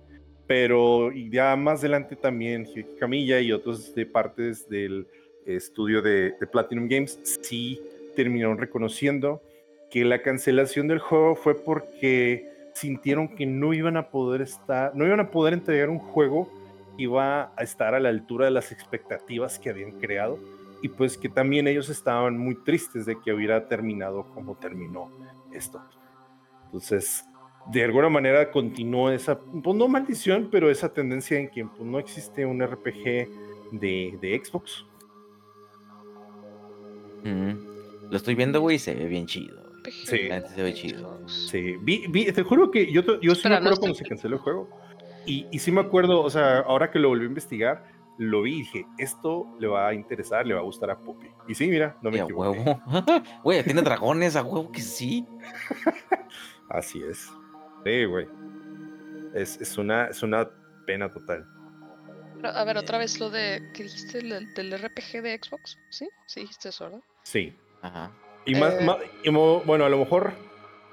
[0.51, 2.67] Pero ya más adelante también
[2.99, 5.07] Kamiya y otros de partes del
[5.45, 7.81] estudio de, de Platinum Games sí
[8.17, 9.41] terminaron reconociendo
[9.89, 15.05] que la cancelación del juego fue porque sintieron que no iban a poder estar, no
[15.05, 16.51] iban a poder entregar un juego
[16.97, 20.37] que iba a estar a la altura de las expectativas que habían creado
[20.81, 25.09] y pues que también ellos estaban muy tristes de que hubiera terminado como terminó
[25.53, 25.81] esto.
[26.65, 27.23] Entonces,
[27.67, 31.99] de alguna manera continuó esa, pues no maldición, pero esa tendencia en que pues, no
[31.99, 33.03] existe un RPG
[33.71, 34.85] de, de Xbox.
[37.23, 37.51] mm,
[38.09, 39.61] Lo estoy viendo, güey, y se ve bien chido.
[40.05, 40.29] Sí.
[40.55, 41.27] Se ve chido.
[41.27, 44.09] Sí, vi, vi- te juro que yo, yo sí me no acuerdo cuando estoy- se
[44.09, 44.69] canceló el juego.
[45.25, 47.85] Y, y sí me acuerdo, o sea, ahora que lo volví a investigar,
[48.17, 51.27] lo vi y dije, esto le va a interesar, le va a gustar a Poppy.
[51.47, 52.59] Y sí, mira, no me equivoqué.
[52.59, 52.81] huevo.
[53.43, 55.25] Güey, tiene dragones, a huevo que sí.
[56.69, 57.29] Así es.
[57.85, 58.27] Sí, güey.
[59.33, 60.49] Es, es, una, es una
[60.85, 61.45] pena total.
[62.41, 63.69] Pero, a ver, otra vez lo de.
[63.73, 64.19] ¿Qué dijiste?
[64.19, 65.77] ¿Del, del RPG de Xbox?
[65.89, 66.09] ¿Sí?
[66.25, 66.99] Sí, dijiste eso, ¿verdad?
[67.23, 67.55] Sí.
[67.81, 68.11] Ajá.
[68.45, 68.83] Y más, Eh.
[68.83, 70.33] ma- y mo- bueno, a lo mejor,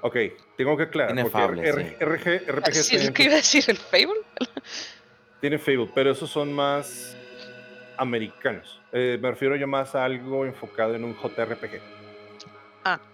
[0.01, 0.15] ok,
[0.57, 1.13] tengo que aclarar.
[1.15, 1.95] Tiene R- sí.
[2.05, 4.21] RG, Ah, RPG sí, es lo que iba a decir, el Fable.
[5.41, 7.17] tiene Fable, pero esos son más
[7.97, 8.79] americanos.
[8.91, 11.81] Eh, me refiero yo más a algo enfocado en un JRPG.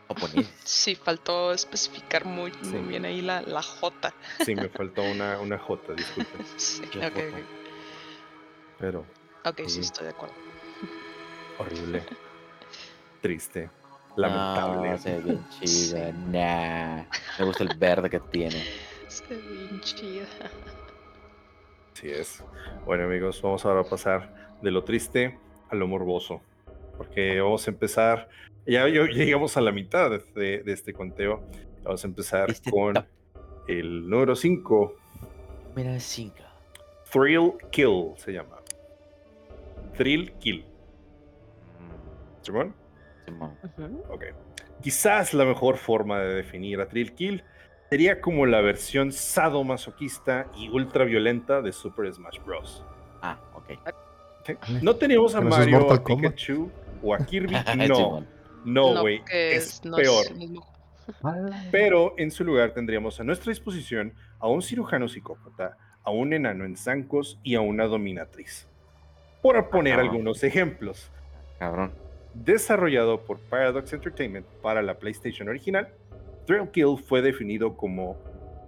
[0.08, 0.48] Japonés.
[0.64, 2.68] Sí, faltó especificar muy, Sí.
[2.76, 4.14] muy bien ahí la, la J.
[4.46, 6.46] Sí, me faltó una, una J, disculpen.
[6.58, 7.26] Sí, Qué ok, foto.
[7.28, 7.44] ok.
[8.80, 9.06] Pero
[9.46, 9.80] Ok, sí, Sí.
[9.82, 10.36] estoy de acuerdo.
[11.60, 12.04] horrible.
[13.22, 13.70] Triste.
[14.18, 14.92] Lamentable.
[14.92, 15.66] No, se ve bien Sí.
[15.90, 16.12] chida.
[16.12, 17.04] Nah.
[17.40, 18.64] Me gusta el verde que tiene.
[19.08, 20.26] Se ve bien chida.
[21.94, 22.44] Así es.
[22.86, 25.40] Bueno, amigos, vamos ahora a pasar de lo triste
[25.70, 26.42] a lo morboso.
[26.98, 28.30] Porque vamos a empezar.
[28.66, 31.44] Ya, ya llegamos a la mitad de, de este conteo.
[31.84, 33.06] Vamos a empezar Este con top.
[33.68, 34.96] El número 5,
[35.76, 36.44] Mira, cinco.
[37.12, 38.58] Thrill Kill se llama.
[39.98, 40.62] Thrill Kill.
[41.80, 42.76] Mm, ¿Simón?
[43.26, 43.58] Simón.
[44.10, 44.26] Ok.
[44.82, 47.44] Quizás la mejor forma de definir a Thrill Kill
[47.90, 52.84] sería como la versión sadomasoquista y ultraviolenta de Super Smash Bros.
[53.22, 53.72] Ah, ok.
[54.82, 56.36] No teníamos a ¿Que no eso es Mario, a Kombat?
[57.06, 57.56] O a Kirby.
[57.88, 58.26] No,
[58.66, 59.22] no, güey.
[59.32, 60.26] es peor.
[61.72, 66.66] Pero en su lugar tendríamos a nuestra disposición a un cirujano psicópata, a un enano
[66.66, 68.68] en zancos y a una dominatriz.
[69.44, 70.02] Por poner Ajá.
[70.02, 71.12] algunos ejemplos.
[71.60, 71.94] Cabrón.
[72.34, 75.90] Desarrollado por Paradox Entertainment para la PlayStation original,
[76.48, 78.18] Thrill Kill fue definido como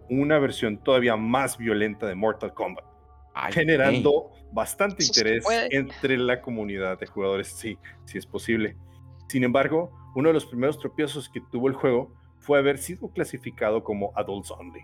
[0.10, 2.86] una versión todavía más violenta de Mortal Kombat,
[3.40, 8.76] Ay, generando bastante Eso interés entre la comunidad de jugadores, sí, sí es posible.
[9.28, 13.84] Sin embargo, uno de los primeros tropiezos que tuvo el juego fue haber sido clasificado
[13.84, 14.82] como Adults Only.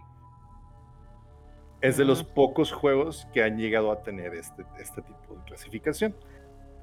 [1.81, 2.27] Es de los Ah.
[2.33, 6.15] pocos juegos que han llegado a tener este, este tipo de clasificación,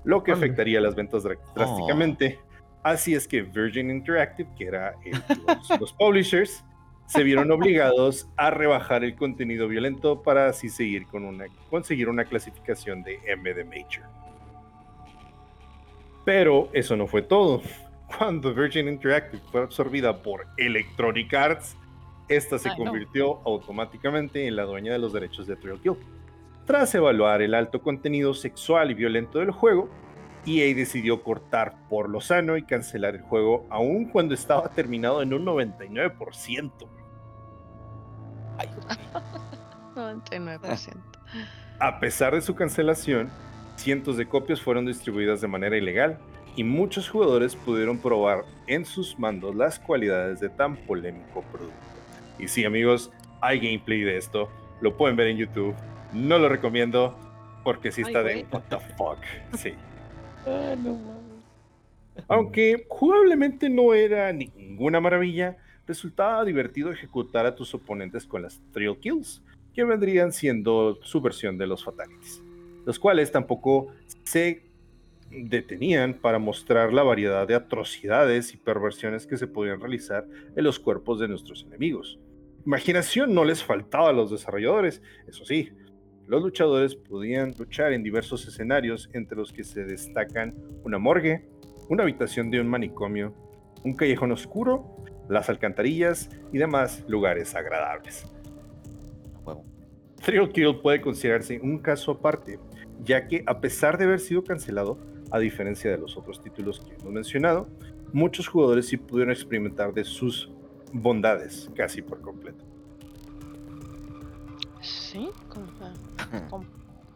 [0.05, 2.39] lo que afectaría las ventas dra- drásticamente.
[2.83, 6.65] Así es que Virgin Interactive, que era el- los, los publishers,
[7.11, 12.25] se vieron obligados a rebajar el contenido violento para así seguir con una, conseguir una
[12.25, 14.05] clasificación de M de Major.
[16.25, 17.63] Pero eso no fue todo.
[18.17, 21.77] Cuando Virgin Interactive fue absorbida por Electronic Arts,
[22.29, 22.85] esta se Ay, no.
[22.85, 25.97] convirtió automáticamente en la dueña de los derechos de Thrill Kill.
[26.65, 29.89] Tras evaluar el alto contenido sexual y violento del juego,
[30.47, 35.35] EA decidió cortar por lo sano y cancelar el juego aun cuando estaba terminado en
[35.35, 37.00] un 99%.
[39.97, 40.97] Ay, 99%.
[41.79, 43.31] A pesar de su cancelación,
[43.77, 46.19] cientos de copias fueron distribuidas de manera ilegal
[46.57, 51.75] y muchos jugadores pudieron probar en sus mandos las cualidades de tan polémico producto.
[52.39, 53.11] Y sí, amigos,
[53.41, 54.51] hay gameplay de esto,
[54.81, 55.75] lo pueden ver en YouTube.
[56.13, 57.17] No lo recomiendo
[57.65, 58.47] porque sí Ay, está de güey.
[58.53, 59.19] what the fuck.
[59.57, 59.75] Sí.
[60.47, 61.45] Ah, no mames.
[62.27, 68.99] Aunque jugablemente no era ninguna maravilla, resultaba divertido ejecutar a tus oponentes con las Thrill
[68.99, 69.43] Kills,
[69.75, 72.43] que vendrían siendo su versión de los Fatalities,
[72.85, 73.89] los cuales tampoco
[74.25, 74.63] se
[75.31, 80.27] detenían para mostrar la variedad de atrocidades y perversiones que se podían realizar
[80.57, 82.19] en los cuerpos de nuestros enemigos.
[82.67, 85.71] Imaginación no les faltaba a los desarrolladores, eso sí,
[86.27, 90.55] los luchadores podían luchar en diversos escenarios entre los que se destacan
[90.85, 91.49] una morgue,
[91.89, 93.35] una habitación de un manicomio,
[93.83, 94.97] un callejón oscuro,
[95.31, 98.27] las alcantarillas y demás lugares agradables.
[100.23, 102.59] Thrill Kill puede considerarse un caso aparte,
[103.03, 104.99] ya que a pesar de haber sido cancelado,
[105.31, 107.69] a diferencia de los otros títulos que hemos mencionado,
[108.13, 110.51] muchos jugadores sí pudieron experimentar de sus
[110.93, 112.65] bondades casi por completo.
[114.83, 115.31] Sí,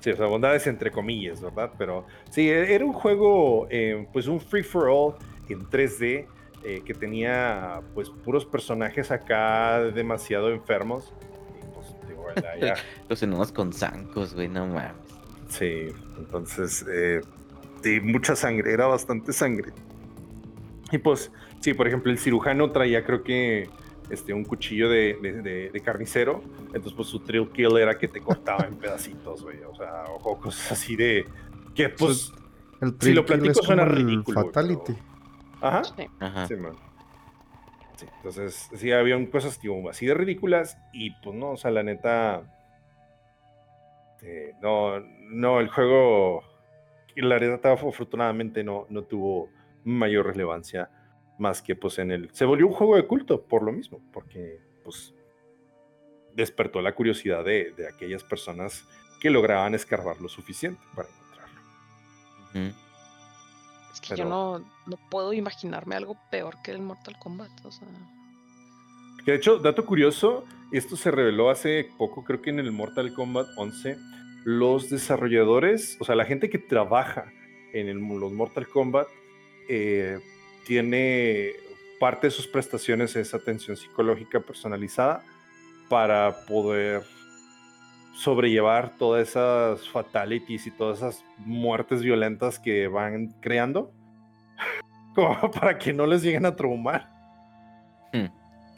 [0.00, 1.72] Sí, o sea, bondades entre comillas, ¿verdad?
[1.78, 5.14] Pero sí, e- era un juego, eh, pues un free for all
[5.48, 6.26] en 3D
[6.64, 11.12] eh, que tenía pues puros personajes acá demasiado enfermos.
[11.60, 12.54] Y pues, digo, ¿verdad?
[12.60, 12.74] ya,
[13.08, 14.92] Los enanos con zancos, güey, no mames.
[15.48, 15.88] sí,
[16.18, 17.20] entonces, eh,
[18.02, 19.72] mucha sangre, era bastante sangre.
[20.90, 21.30] Y pues,
[21.60, 23.68] sí, por ejemplo, el cirujano traía creo que
[24.10, 28.06] este, un cuchillo de, de- de- de carnicero, entonces pues su thrill kill era que
[28.08, 31.26] te cortaba en pedacitos, güey, o sea, o cosas así de...
[31.74, 32.32] Que pues...
[32.80, 34.92] El Si lo platico es suena ridículo, Fatality.
[34.92, 35.13] pero-
[35.68, 35.84] Ajá.
[35.84, 36.06] sí.
[36.20, 36.46] Ajá.
[36.46, 36.76] Sí, man.
[37.96, 41.82] Sí, entonces sí habían cosas tipo, así de ridículas y pues no, o sea, la
[41.82, 42.42] neta,
[44.22, 46.42] eh, no, no, el juego,
[47.14, 49.48] la neta afortunadamente no, no tuvo
[49.84, 50.90] mayor relevancia
[51.38, 54.60] más que pues en el, se volvió un juego de culto por lo mismo, porque
[54.82, 55.14] pues
[56.34, 58.84] despertó la curiosidad de, de aquellas personas
[59.20, 61.60] que lograban escarbar lo suficiente para encontrarlo.
[62.54, 62.84] Ujú.
[63.94, 67.50] Es que Pero- yo no, no puedo imaginarme algo peor que el Mortal Kombat.
[67.64, 67.88] O sea,
[69.24, 73.14] Que de hecho, dato curioso, esto se reveló hace poco, creo que en el Mortal
[73.14, 73.96] Kombat 11,
[74.44, 77.32] los desarrolladores, o sea, la gente que trabaja
[77.72, 79.06] en el- los Mortal Kombat,
[79.70, 80.18] eh,
[80.66, 81.52] tiene
[82.00, 85.24] parte de sus prestaciones es atención psicológica personalizada
[85.88, 87.02] para poder
[88.14, 93.92] sobrellevar todas esas fatalities y todas esas muertes violentas que van creando,
[95.14, 97.10] como para que no les lleguen a traumar.
[98.12, 98.26] Hmm.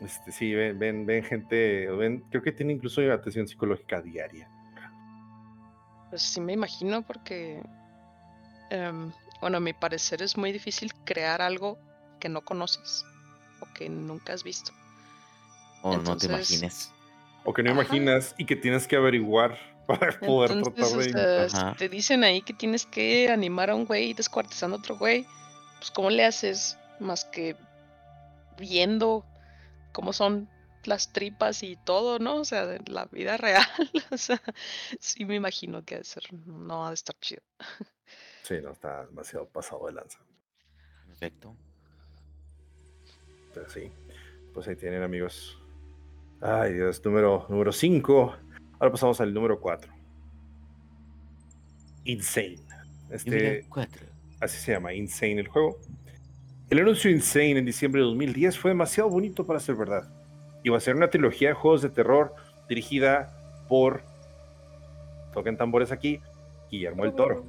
[0.01, 4.49] Este, sí, ven, ven, ven gente, ven, creo que tiene incluso atención psicológica diaria.
[6.11, 7.63] pues sí me imagino porque,
[8.71, 11.79] em, bueno, a mi parecer es muy difícil crear algo
[12.21, 13.05] que no conoces
[13.61, 14.73] o que nunca has visto.
[15.83, 16.91] O no te imagines.
[17.47, 17.81] O que no Ajá.
[17.81, 19.57] imaginas y que tienes que averiguar
[19.87, 21.49] para poder Entonces, tratar de...
[21.49, 21.75] si Ajá.
[21.79, 25.25] te dicen ahí que tienes que animar a un güey descuartizando a otro güey,
[25.79, 26.77] pues ¿cómo le haces?
[26.99, 27.57] Más que
[28.59, 29.25] viendo
[29.93, 30.49] cómo son
[30.85, 32.37] las tripas y todo, ¿no?
[32.37, 33.67] O sea, de la vida real.
[34.11, 34.43] O sea,
[34.99, 37.43] sí me imagino que ha de ser, no ha de estar chido.
[38.43, 40.19] Sí, no, está demasiado pasado de lanza.
[41.07, 41.57] Perfecto.
[43.55, 43.91] Pero sí,
[44.53, 45.59] pues ahí tienen amigos.
[46.41, 48.37] Ay Dios, número 5.
[48.79, 49.93] Ahora pasamos al número 4.
[52.05, 52.59] Insane.
[53.11, 54.07] Este, cuatro.
[54.41, 55.79] así se llama, Insane el juego.
[56.71, 60.09] El anuncio de Insane en diciembre de 2010 fue demasiado bonito para ser verdad.
[60.65, 62.35] Iba a ser una trilogía de juegos de terror
[62.69, 64.03] dirigida por,
[65.33, 66.21] toquen tambores aquí,
[66.71, 67.45] Guillermo el Toro.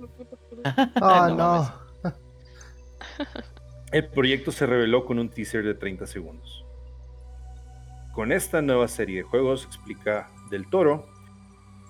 [0.95, 2.13] Ah, No no.
[3.91, 6.66] El proyecto se reveló con un teaser de 30 segundos.
[8.17, 11.05] Con esta nueva serie de juegos, explica Del Toro,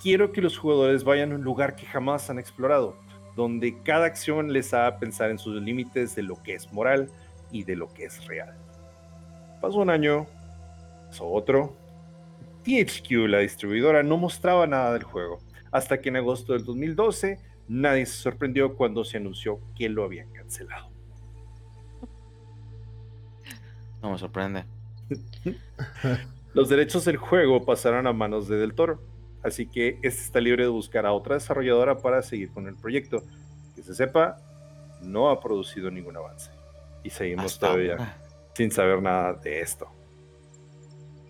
[0.01, 2.97] quiero que los jugadores vayan a un lugar que jamás han explorado,
[3.37, 7.09] donde cada acción les haga pensar en sus límites de lo que es moral
[7.49, 8.57] y de lo que es real.
[9.61, 10.27] Pasó un año,
[11.07, 11.77] pasó otro.
[12.65, 15.39] THQ, la distribuidora, no mostraba nada del juego,
[15.71, 17.39] hasta que en agosto del 2012
[17.69, 20.89] nadie se sorprendió cuando se anunció que lo habían cancelado.
[24.01, 24.76] No me sorprende.
[26.53, 29.01] Los derechos del juego pasaron a manos de Del Toro,
[29.43, 33.23] así que este está libre de buscar a otra desarrolladora para seguir con el proyecto.
[33.75, 34.37] Que se sepa,
[35.01, 36.49] no ha producido ningún avance.
[37.03, 38.17] Y seguimos Hasta todavía ahora.
[38.55, 39.87] sin saber nada de esto.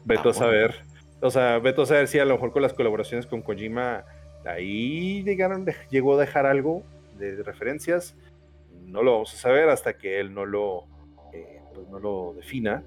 [0.06, 0.76] Veto Ah, a saber,
[1.22, 4.06] o sea, veto a saber si a lo mejor con las colaboraciones con Kojima
[4.46, 6.84] ahí llegaron, llegó a dejar algo
[7.18, 8.16] de referencias.
[8.86, 10.86] No lo vamos a saber hasta que él no lo,
[11.34, 12.82] eh, pues no lo defina.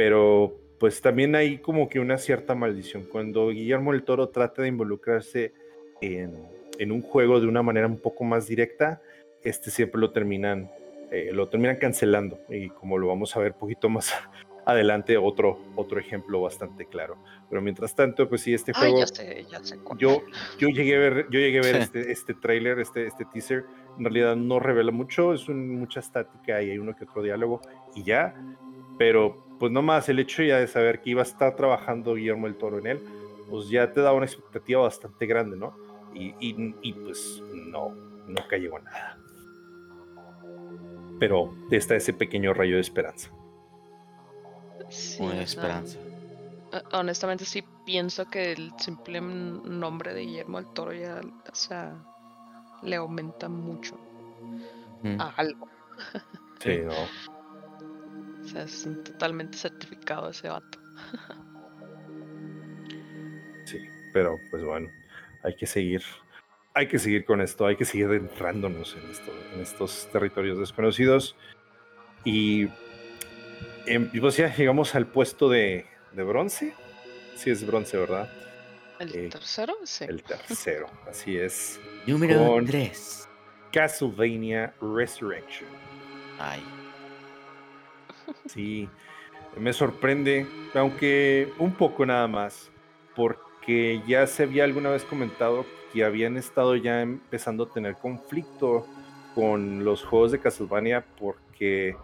[0.00, 3.04] Pero pues también hay como que una cierta maldición.
[3.04, 5.52] Cuando Guillermo el Toro trata de involucrarse
[6.00, 6.32] en,
[6.78, 9.02] en un juego de una manera un poco más directa,
[9.42, 10.70] este siempre lo terminan,
[11.10, 12.38] eh, lo terminan cancelando.
[12.48, 14.10] Y como lo vamos a ver poquito más
[14.64, 17.18] adelante, otro, otro ejemplo bastante claro.
[17.50, 20.22] Pero mientras tanto, pues sí, este Ay, juego ya sé, ya sé yo,
[20.58, 21.82] yo llegué a ver, yo llegué a ver Sí.
[21.82, 23.66] este, este trailer, este, este teaser.
[23.98, 27.60] En realidad no revela mucho, es un- mucha estática y hay uno que otro diálogo
[27.94, 28.34] y ya.
[28.96, 32.56] Pero pues nomás el hecho ya de saber que iba a estar trabajando Guillermo el
[32.56, 33.00] Toro en él,
[33.50, 35.76] pues ya te da una expectativa bastante grande, ¿no?
[36.14, 37.92] Y, y- y, pues no,
[38.26, 39.18] nunca llegó a nada.
[41.18, 43.30] Pero está ese pequeño rayo de esperanza.
[44.88, 45.98] Sí, Una esperanza.
[46.72, 51.94] eh, Honestamente sí pienso que el simple nombre de Guillermo del Toro ya, o sea,
[52.82, 53.96] le aumenta mucho
[55.18, 55.68] a algo.
[56.60, 57.39] Sí, no.
[58.50, 60.78] O sea, es totalmente certificado ese vato.
[63.64, 63.78] Sí,
[64.12, 64.90] pero pues bueno,
[65.44, 66.02] hay que seguir,
[66.74, 71.36] hay que seguir con esto, hay que seguir adentrándonos en, esto, en estos territorios desconocidos.
[72.24, 72.68] Y,
[73.86, 76.74] em, y pues ya llegamos al puesto de, de bronce.
[77.36, 78.28] Sí, es bronce, ¿verdad?
[78.98, 79.74] ¿El Eh, tercero?
[79.84, 80.04] Sí.
[80.08, 81.80] El tercero, así es.
[82.06, 83.28] Número con- 3.
[83.72, 85.68] Castlevania Resurrection.
[86.40, 86.60] Ay.
[88.46, 88.88] Sí,
[89.56, 92.70] me sorprende, aunque un poco nada más,
[93.14, 98.86] porque ya se había alguna vez comentado que habían estado ya empezando a tener conflicto
[99.34, 101.96] con los juegos de Castlevania porque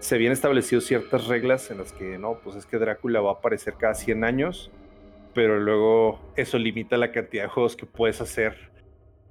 [0.00, 3.34] se habían establecido ciertas reglas en las que no, pues es que Drácula va a
[3.34, 4.70] aparecer cada 100 años,
[5.34, 8.70] pero luego eso limita la cantidad de juegos que puedes hacer.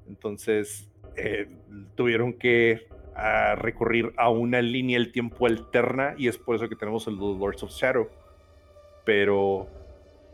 [0.08, 1.48] Entonces eh,
[1.96, 2.88] tuvieron que
[3.18, 7.16] a recurrir a una línea del tiempo alterna y es por eso que tenemos el
[7.16, 8.08] Lords of Shadow.
[9.06, 9.68] Pero,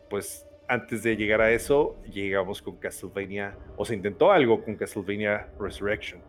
[0.10, 5.48] pues, antes de llegar a eso, llegamos con Castlevania, o se intentó algo con Castlevania
[5.60, 6.22] Resurrection.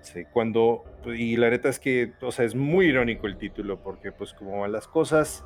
[0.00, 4.12] Sí, cuando, y la neta es que, o sea, es muy irónico el título, porque
[4.12, 5.44] pues como van las cosas,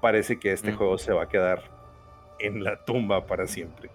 [0.00, 0.76] parece que este Mm.
[0.76, 1.62] juego se va a quedar
[2.38, 3.90] en la tumba para siempre.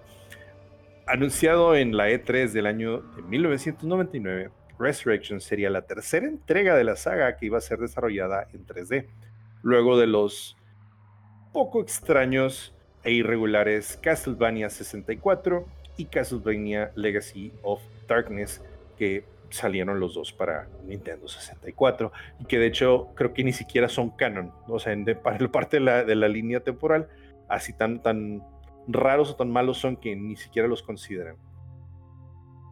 [1.05, 4.49] Anunciado en la E3 del año de 1999,
[4.79, 9.07] Resurrection sería la tercera entrega de la saga que iba a ser desarrollada en 3D,
[9.63, 10.57] luego de los
[11.53, 12.73] poco extraños
[13.03, 15.65] e irregulares Castlevania 64
[15.97, 18.61] y Castlevania Legacy of Darkness,
[18.97, 23.89] que salieron los dos para Nintendo 64 y que de hecho creo que ni siquiera
[23.89, 27.07] son canon, o sea, en de, parte de la, de la línea temporal,
[27.47, 28.43] así tan, tan
[28.87, 31.37] raros o tan malos son que ni siquiera los consideran.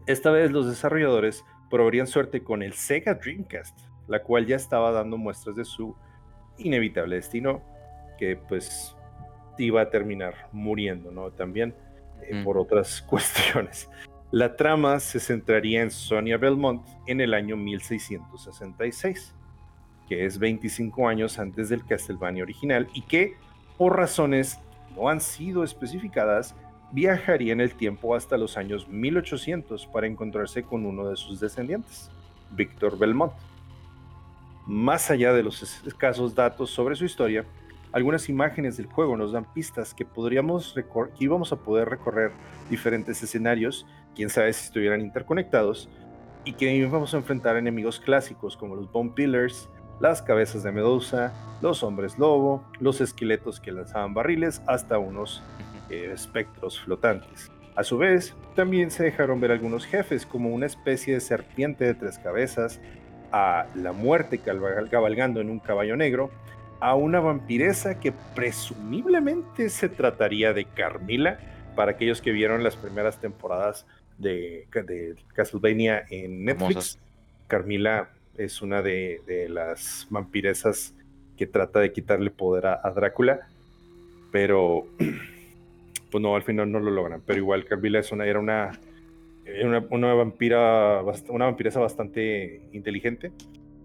[0.07, 1.43] Esta vez los desarrolladores
[1.75, 3.77] probarían suerte con el Sega Dreamcast,
[4.07, 5.93] la cual ya estaba dando muestras de su
[6.57, 7.61] inevitable destino,
[8.17, 8.95] que pues
[9.57, 11.31] iba a terminar muriendo, ¿no?
[11.31, 11.75] También
[12.21, 12.43] eh, Mm.
[12.45, 13.89] por otras cuestiones.
[14.31, 19.35] La trama se centraría en Sonia Belmont en el año 1666,
[20.07, 23.33] que es 25 años antes del Castlevania original y que,
[23.77, 24.61] por razones
[24.95, 26.55] no han sido especificadas,
[26.91, 32.09] viajaría en el tiempo hasta los años 1800 para encontrarse con uno de sus descendientes,
[32.51, 33.33] Víctor Belmont.
[34.65, 37.45] Más allá de los escasos datos sobre su historia,
[37.91, 40.75] algunas imágenes del juego nos dan pistas que podríamos
[41.19, 42.31] íbamos a poder recorrer
[42.69, 43.85] diferentes escenarios,
[44.15, 45.89] quién sabe si estuvieran interconectados,
[46.43, 51.33] y que íbamos a enfrentar enemigos clásicos como los Bone Pillars, las cabezas de Medusa,
[51.61, 55.41] los hombres lobo, los esqueletos que lanzaban barriles, hasta unos
[55.89, 57.51] eh, espectros flotantes.
[57.75, 61.93] A su vez, también se dejaron ver algunos jefes como una especie de serpiente de
[61.93, 62.79] tres cabezas,
[63.31, 66.31] a la muerte cabalga- cabalgando en un caballo negro,
[66.79, 71.39] a una vampiresa que presumiblemente se trataría de Carmila,
[71.75, 73.85] para aquellos que vieron las primeras temporadas
[74.17, 76.97] de, de Castlevania en Netflix.
[77.47, 80.93] Carmila es una de, de las vampiresas
[81.37, 83.49] que trata de quitarle poder a, a Drácula,
[84.31, 84.87] pero
[86.15, 87.21] pues no, al final no lo logran.
[87.25, 88.71] Pero igual Carmila es una, era una,
[89.65, 93.33] una, una vampira, una vampiresa bastante inteligente.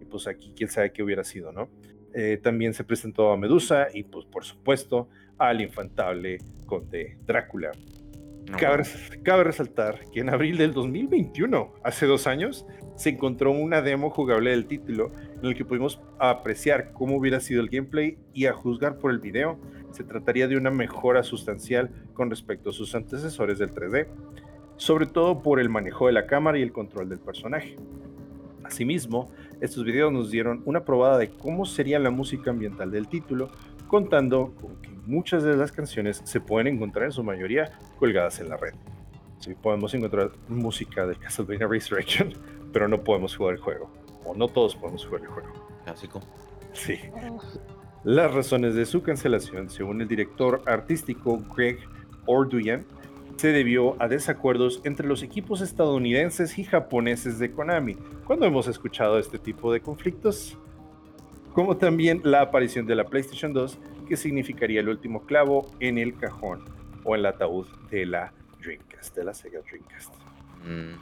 [0.01, 1.69] Y pues aquí quién sabe qué hubiera sido, ¿no?
[2.15, 5.09] Eh, también se presentó a Medusa y pues por supuesto
[5.39, 7.73] al infantable conde Drácula.
[8.49, 8.85] No, Cabe,
[9.25, 14.51] cabe resaltar que en abril del 2021, hace dos años, se encontró una demo jugable
[14.51, 15.11] del título
[15.43, 19.19] en el que pudimos apreciar cómo hubiera sido el gameplay y a juzgar por el
[19.19, 19.59] video,
[19.93, 24.07] se trataría de una mejora sustancial con respecto a sus antecesores del 3D,
[24.77, 27.77] sobre todo por el manejo de la cámara y el control del personaje.
[28.65, 29.31] Asimismo,
[29.61, 33.51] estos videos nos dieron una probada de cómo sería la música ambiental del título,
[33.89, 38.49] contando con que muchas de las canciones se pueden encontrar en su mayoría colgadas en
[38.49, 38.75] la red.
[39.41, 42.33] Sí, podemos encontrar música de Castlevania Resurrection,
[42.73, 43.91] pero no podemos jugar el juego.
[44.25, 45.49] O no todos podemos jugar el juego.
[45.85, 46.21] Clásico.
[46.73, 47.01] Sí.
[48.05, 51.79] Las razones de su cancelación, según el director artístico Greg
[52.27, 52.87] Orduyan,
[53.37, 57.95] se debió a desacuerdos entre los equipos estadounidenses y japoneses de Konami.
[58.27, 60.59] ¿Cuándo hemos escuchado este tipo de conflictos?
[61.53, 63.79] Como también la aparición de la PlayStation 2,
[64.09, 66.65] que significaría el último clavo en el cajón
[67.05, 70.15] o en el ataúd de la Dreamcast, de la Sega Dreamcast.
[70.65, 70.95] Mm,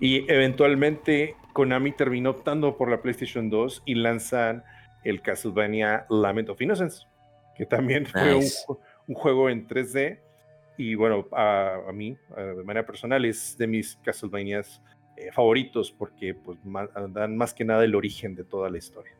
[0.00, 4.62] Y eventualmente Konami terminó optando por la PlayStation 2 y lanzan
[5.08, 7.06] el Castlevania Lament of Innocence,
[7.56, 10.18] que también fue un, juego en 3D.
[10.78, 14.82] Y bueno, a, a mí, eh, de manera personal, es de mis Castlevanias
[15.16, 19.12] eh, favoritos porque pues, ma- dan más que nada el origen de toda la historia.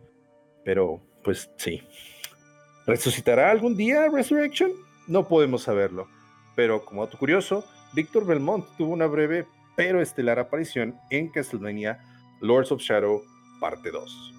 [0.64, 1.82] Pero, pues sí.
[2.86, 4.70] ¿Resucitará algún día Resurrection?
[5.06, 6.08] No podemos saberlo.
[6.54, 7.64] Pero como dato curioso,
[7.94, 9.46] Víctor Belmont tuvo una breve
[9.76, 12.00] pero estelar aparición en Castlevania
[12.40, 13.22] Lords of Shadow
[13.60, 14.34] parte 2.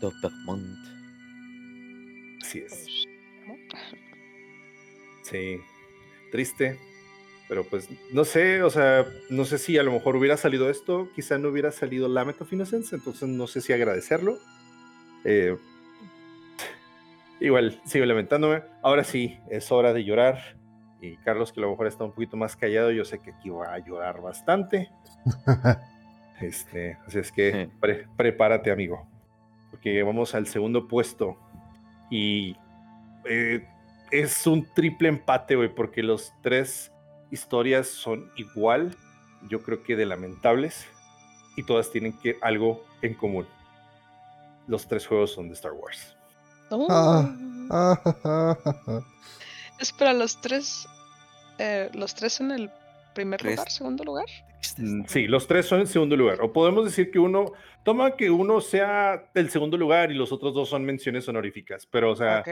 [0.00, 0.78] Víctor Belmont.
[2.42, 2.86] Así es.
[5.22, 5.58] Sí,
[6.30, 6.78] triste.
[7.48, 11.08] Pero pues no sé, o sea, no sé si a lo mejor hubiera salido esto,
[11.14, 14.38] quizá no hubiera salido Lament of Innocence, entonces no sé si agradecerlo.
[15.24, 15.56] Eh,
[17.40, 18.62] igual, sigo lamentándome.
[18.82, 20.56] Ahora sí, es hora de llorar.
[21.00, 23.48] Y Carlos, que a lo mejor está un poquito más callado, yo sé que aquí
[23.48, 24.90] va a llorar bastante.
[26.38, 27.72] Este, así es que Sí.
[27.80, 29.08] pre- prepárate, amigo.
[29.76, 31.36] Porque vamos al segundo puesto.
[32.10, 32.56] Y
[33.26, 33.68] eh,
[34.10, 36.90] es un triple empate, güey, porque los tres
[37.30, 38.96] historias son igual,
[39.50, 40.86] yo creo que de lamentables,
[41.58, 43.46] y todas tienen que algo en común.
[44.66, 46.16] Los tres juegos son de Star Wars.
[46.70, 46.86] Oh.
[46.90, 47.26] Ah.
[49.78, 50.88] Espera, los tres.
[51.58, 52.70] eh, los tres en el
[53.14, 53.56] primer Tres.
[53.56, 54.26] lugar, segundo lugar.
[54.78, 56.40] Mm, Sí, los tres son en segundo lugar.
[56.42, 57.52] O podemos decir que uno,
[57.84, 61.86] toma que uno sea del segundo lugar y los otros dos son menciones honoríficas.
[61.86, 62.42] Pero, o sea,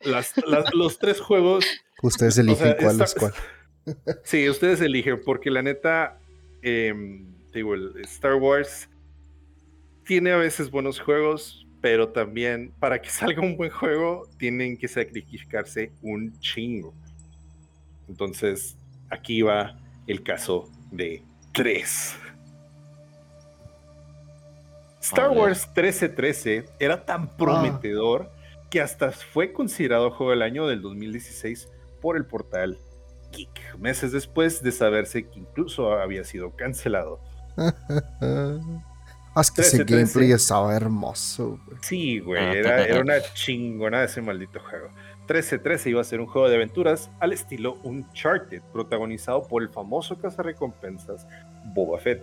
[0.00, 1.64] las- las- los tres juegos
[2.02, 3.32] Ustedes O eligen sea, cuál es cuál.
[4.24, 6.18] Sí, ustedes eligen, porque la neta,
[6.62, 7.24] em,
[7.54, 8.88] digo, el Star Wars
[10.04, 14.88] tiene a veces buenos juegos, pero también para que salga un buen juego tienen que
[14.88, 16.94] sacrificarse un chingo.
[18.08, 18.76] Entonces,
[19.10, 21.22] aquí va el caso de
[21.56, 22.16] 3.
[25.00, 25.30] Star.
[25.30, 28.30] Wars 1313 era tan prometedor
[28.68, 31.70] que hasta fue considerado juego del año del 2016
[32.02, 32.78] por el portal
[33.32, 37.20] Geek, meses después de saberse que incluso había sido cancelado.
[39.38, 41.76] Ah, es que ese gameplay estaba hermoso, güey.
[41.82, 44.88] Sí, güey, era, era una chingona ese maldito juego.
[45.26, 50.16] 1313 iba a ser un juego de aventuras al estilo Uncharted, protagonizado por el famoso
[50.18, 51.26] cazarrecompensas
[51.74, 52.22] Boba Fett.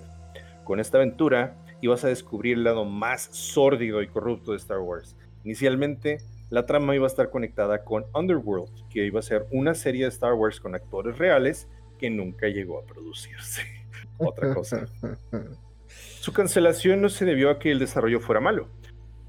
[0.63, 5.17] Con esta aventura ibas a descubrir el lado más sórdido y corrupto de Star Wars.
[5.43, 10.03] Inicialmente, la trama iba a estar conectada con Underworld, que iba a ser una serie
[10.03, 11.67] de Star Wars con actores reales
[11.99, 13.63] que nunca llegó a producirse.
[14.17, 14.87] Otra cosa.
[16.21, 18.69] Su cancelación no se debió a que el desarrollo fuera malo,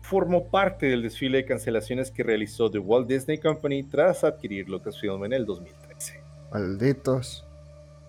[0.05, 5.25] formó parte del desfile de cancelaciones que realizó The Walt Disney Company tras adquirir Lucasfilm
[5.25, 6.21] en el 2013.
[6.53, 7.47] Malditos.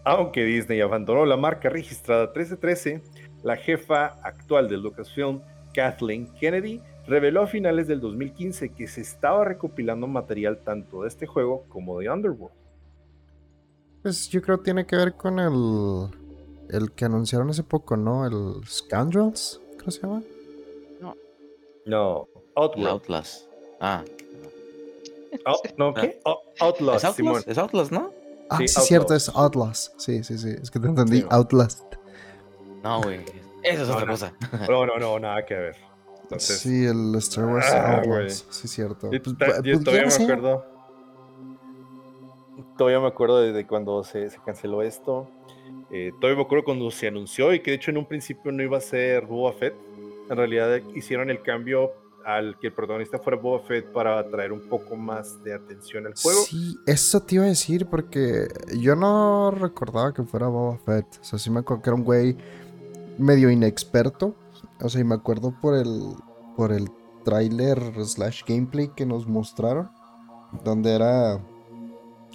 [0.04, 3.02] Aunque Disney abandonó la marca registrada 1313,
[3.44, 5.42] la jefa actual de Lucasfilm,
[5.74, 11.26] Kathleen Kennedy, reveló a finales del 2015 que se estaba recopilando material tanto de este
[11.26, 12.58] juego como de Underworld.
[14.04, 16.10] Pues yo creo que tiene que ver con el,
[16.70, 18.26] el que anunciaron hace poco, ¿no?
[18.28, 20.22] El Scoundrels, creo que se llama.
[21.86, 22.28] No.
[22.56, 23.48] Outlast.
[23.80, 24.04] Ah.
[25.46, 26.20] Oh, no, ¿qué?
[26.24, 27.48] Oh, Outlast, ¿Es Outlast?
[27.48, 28.12] ¿Es Outlast, no?
[28.50, 30.00] Ah, sí, cierto, es Outlast.
[30.00, 30.50] Sí, sí, sí.
[30.62, 31.24] Es que te entendí.
[31.30, 31.84] Outlast.
[32.84, 33.20] No, güey.
[33.62, 34.34] Esa es otra cosa.
[34.68, 35.76] No, no, no, nada que ver.
[36.24, 36.60] Entonces...
[36.60, 38.52] Sí, el Star Wars ah, Outlast.
[38.52, 39.12] Sí, cierto.
[39.12, 40.66] Yo, pues, pues, todavía me acuerdo.
[42.78, 45.28] Todavía me acuerdo de, cuando se, se, canceló esto.
[45.92, 48.64] Eh, todavía me acuerdo cuando se anunció y que de hecho en un principio no
[48.64, 49.76] iba a ser Boba Fett
[50.30, 51.94] en realidad hicieron el cambio
[52.26, 56.16] al que el protagonista fuera Boba Fett para atraer un poco más de atención al
[56.16, 56.42] juego.
[56.42, 58.48] Sí, eso te iba a decir porque
[58.80, 61.06] yo no recordaba que fuera Boba Fett.
[61.22, 62.36] O sea, sí me acuerdo que era un güey
[63.20, 64.36] medio inexperto.
[64.82, 66.16] O sea, y me acuerdo por el
[66.58, 66.90] por el
[67.24, 69.92] tráiler slash gameplay que nos mostraron.
[70.64, 71.40] Donde era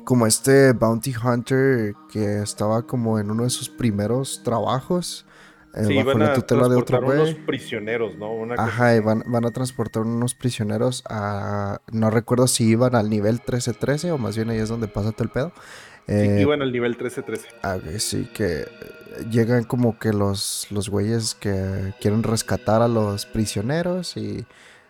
[0.04, 5.26] como este Bounty Hunter que estaba como en uno de sus primeros trabajos
[5.74, 8.32] eh, sí, van a transportar unos prisioneros, ¿no?
[8.56, 11.80] Ajá, y van, van, a transportar unos prisioneros a...
[11.92, 15.24] No recuerdo si iban al nivel 1313 o más bien ahí es donde pasa todo
[15.24, 15.52] el pedo.
[16.08, 17.48] sí, eh, iban al nivel 1313.
[17.62, 18.66] Ah, sí, que
[19.30, 24.46] llegan como que los, los güeyes que quieren rescatar a los prisioneros y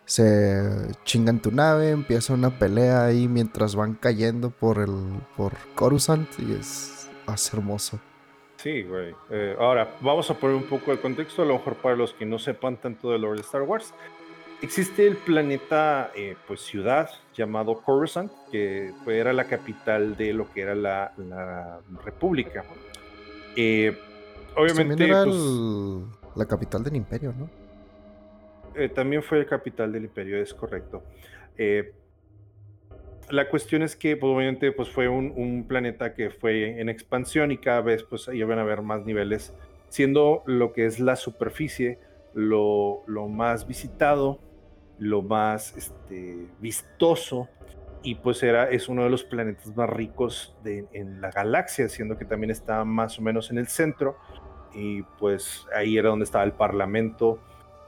[0.07, 0.63] se
[1.05, 6.55] chingan tu nave, empieza una pelea ahí mientras van cayendo por el por Coruscant y
[6.55, 8.01] es, es hermoso.
[8.63, 9.15] Sí, güey.
[9.31, 12.27] Eh, ahora, vamos a poner un poco de contexto, a lo mejor para los que
[12.27, 13.95] no sepan tanto de lore de Star Wars.
[14.61, 20.61] Existe el planeta, eh, pues ciudad, llamado Coruscant, que era la capital de lo que
[20.61, 22.65] era la, República.
[23.57, 23.97] Eh,
[24.55, 25.07] obviamente.
[25.07, 25.39] era pues
[26.37, 27.49] la capital del Imperio, ¿no?
[28.95, 31.03] también fue la capital del Imperio, es correcto.
[33.31, 37.59] La cuestión es que, pues, obviamente, pues fue un, planeta que fue en expansión y
[37.59, 39.55] cada vez, pues, iban a haber más niveles,
[39.89, 41.99] siendo lo que es la superficie
[42.35, 44.41] lo, más visitado,
[44.99, 47.49] lo más este, vistoso,
[48.03, 52.25] y pues era, es uno de los planetas más ricos en la galaxia, siendo que
[52.25, 54.17] también está más o menos en el centro,
[54.75, 57.41] y pues ahí era donde estaba el Parlamento,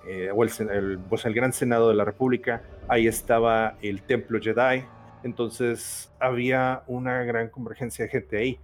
[0.07, 4.85] eh, o el, pues el Gran Senado de la República, ahí estaba el Templo Jedi,
[5.25, 8.61] entonces había una gran convergencia de gente ahí.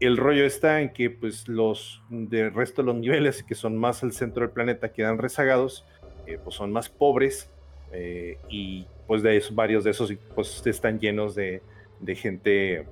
[0.00, 4.02] El rollo está en que pues los del resto de los niveles que son más
[4.02, 5.86] al centro del planeta quedan rezagados,
[6.26, 7.50] eh, pues son más pobres
[7.92, 11.62] eh, y pues de esos, varios de esos pues están llenos de,
[12.14, 12.86] gente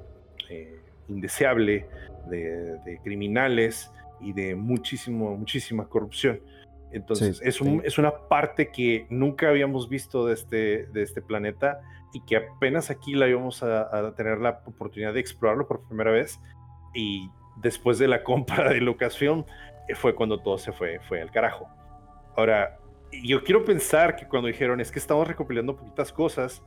[0.49, 1.87] eh, indeseable,
[2.31, 3.91] de, criminales
[4.21, 6.41] y de muchísimo, muchísima corrupción.
[6.93, 11.81] Entonces, es, es, una parte que nunca habíamos visto de este, de este planeta
[12.15, 16.41] y que apenas aquí la íbamos a, tener la oportunidad de explorarlo por primera vez.
[16.95, 19.45] Y después de la compra de Lucasfilm,
[19.89, 21.69] eh, fue cuando todo se fue, fue al carajo.
[22.37, 22.79] Ahora,
[23.11, 26.63] yo quiero pensar que cuando dijeron es que estamos recopilando poquitas cosas,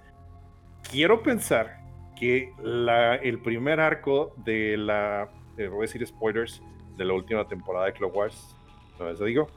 [0.92, 1.80] quiero pensar
[2.20, 6.62] que la, el primer arco de la, eh, voy a decir spoilers,
[6.98, 8.56] de la última temporada de Clone Wars,
[9.00, 9.48] no vez digo,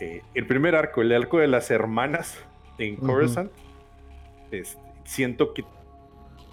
[0.00, 2.44] eh, el primer arco, el arco de las hermanas
[2.76, 3.52] en Coruscant,
[4.50, 5.64] este, siento que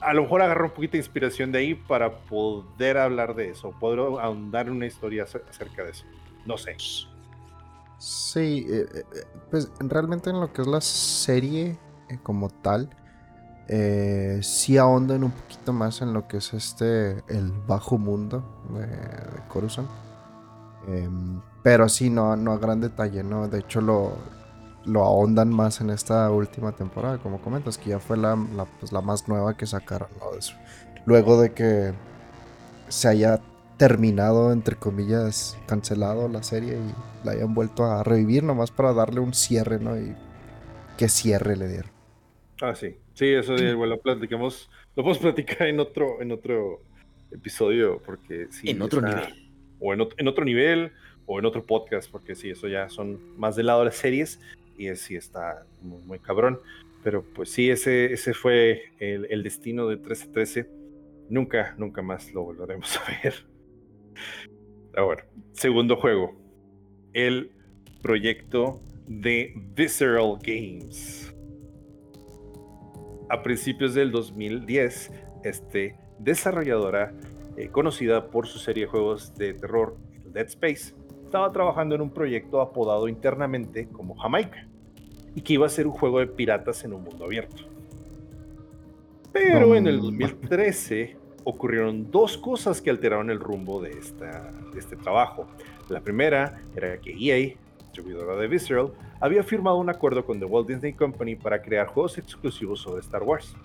[0.02, 3.72] a lo mejor agarro un poquito de inspiración de ahí para poder hablar de eso,
[3.72, 6.06] poder ahondar una historia acerca de eso.
[6.46, 6.76] No sé.
[7.98, 9.04] Sí, eh, eh,
[9.50, 11.78] pues realmente en lo que es la serie
[12.10, 12.90] eh, como tal,
[14.42, 18.44] sí ahondan un poquito más en lo que es este, el bajo mundo
[18.74, 19.90] de, de Coruscant.
[20.88, 23.48] Em, pero sí, no, no a gran detalle, ¿no?
[23.48, 24.18] De hecho, lo,
[24.86, 28.38] lo ahondan más en esta última temporada, como comentas, que ya fue la,
[28.80, 30.10] pues, la más nueva que sacaron,
[31.06, 31.94] Luego de que
[32.88, 33.42] se haya
[33.78, 39.20] terminado, entre comillas, cancelado la serie y la hayan vuelto a revivir nomás para darle
[39.20, 39.98] un cierre, ¿no?
[39.98, 40.16] Y
[40.98, 41.92] qué cierre le dieron.
[42.62, 42.96] Ah, sí.
[43.14, 46.82] Sí, eso de, bueno, lo platicamos, lo podemos platicar en otro, en otro
[47.32, 48.70] episodio, porque sí.
[48.70, 49.50] En otro nivel.
[49.80, 50.92] O en, en, otro nivel,
[51.26, 54.40] o en otro podcast, porque sí, eso ya son más del lado de las series,
[54.78, 56.60] y es, sí está muy, cabrón.
[57.04, 60.70] Pero pues sí, ese, ese fue el, el destino de 1313.
[61.30, 63.46] Nunca, nunca más lo volveremos a ver.
[64.96, 66.36] Ahora, segundo juego.
[67.14, 67.52] El
[68.02, 71.34] proyecto de Visceral Games.
[73.30, 75.12] A principios del 2010,
[75.44, 77.14] este desarrolladora
[77.58, 80.94] eh, conocida por su serie de juegos de terror Dead Space,
[81.34, 84.68] estaba trabajando en un proyecto apodado internamente como Jamaica
[85.34, 87.64] y que iba a ser un juego de piratas en un mundo abierto.
[89.32, 94.96] Pero en el 2013 ocurrieron dos cosas que alteraron el rumbo de, esta, de este
[94.96, 95.48] trabajo.
[95.90, 100.68] La primera era que EA, distribuidora de Visceral, había firmado un acuerdo con The Walt
[100.68, 103.56] Disney Company para crear juegos exclusivos sobre Star Wars.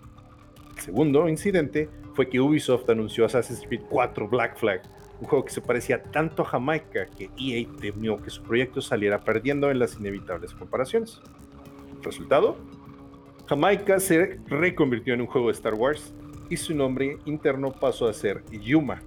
[0.74, 4.80] El segundo incidente fue que Ubisoft anunció Assassin's Creed 4 Black Flag,
[5.20, 9.20] un juego que se parecía tanto a Jamaica que EA temió que su proyecto saliera
[9.20, 11.20] perdiendo en las inevitables comparaciones.
[12.02, 12.56] Resultado,
[13.48, 16.14] Jamaica se reconvirtió en un juego de Star Wars
[16.50, 19.02] y su nombre interno pasó a ser Yuma.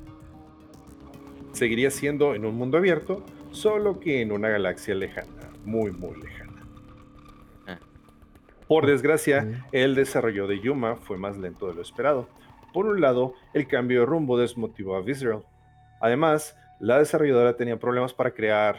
[1.53, 6.61] Seguiría siendo en un mundo abierto, solo que en una galaxia lejana, muy muy lejana.
[7.67, 7.79] Ah.
[8.67, 12.27] Por desgracia, el desarrollo de Yuma fue más lento de lo esperado.
[12.73, 15.43] Por un lado, el cambio de rumbo desmotivó a Visceral.
[16.01, 18.77] Además, la desarrolladora tenía problemas para crear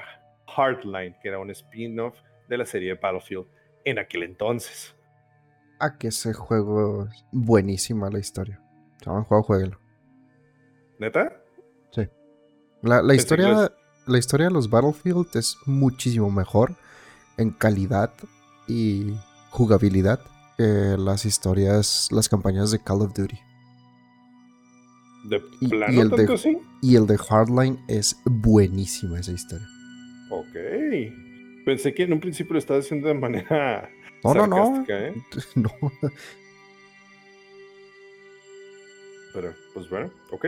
[0.48, 2.18] Hardline, que era un spin-off
[2.48, 3.46] de la serie Battlefield
[3.84, 4.94] en aquel entonces
[5.82, 8.62] a que ese juego es buenísima la historia.
[9.00, 9.80] Si no han jugado, jueguenlo.
[11.00, 11.42] ¿Neta?
[11.90, 12.08] Sí.
[12.82, 13.72] La, historia,
[14.06, 16.76] la historia de los Battlefield es muchísimo mejor
[17.36, 18.12] en calidad
[18.68, 19.12] y
[19.50, 20.20] jugabilidad
[20.56, 23.40] que las historias, las campañas de Call of Duty.
[25.24, 29.66] ¿De plano y, el tanto de, y el de Hardline es buenísima esa historia.
[30.30, 30.56] Ok.
[31.64, 33.88] Pensé que en un principio lo estaba haciendo de manera
[34.24, 34.84] no, no, no.
[34.88, 35.14] ¿eh?
[35.56, 35.70] No.
[39.34, 40.46] Pero, pues bueno, ok.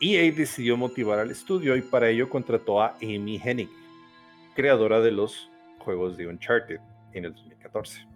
[0.00, 3.70] EA decidió motivar al estudio y para ello contrató a Amy Hennig,
[4.54, 6.80] creadora de los juegos de Uncharted
[7.12, 8.06] en el 2014.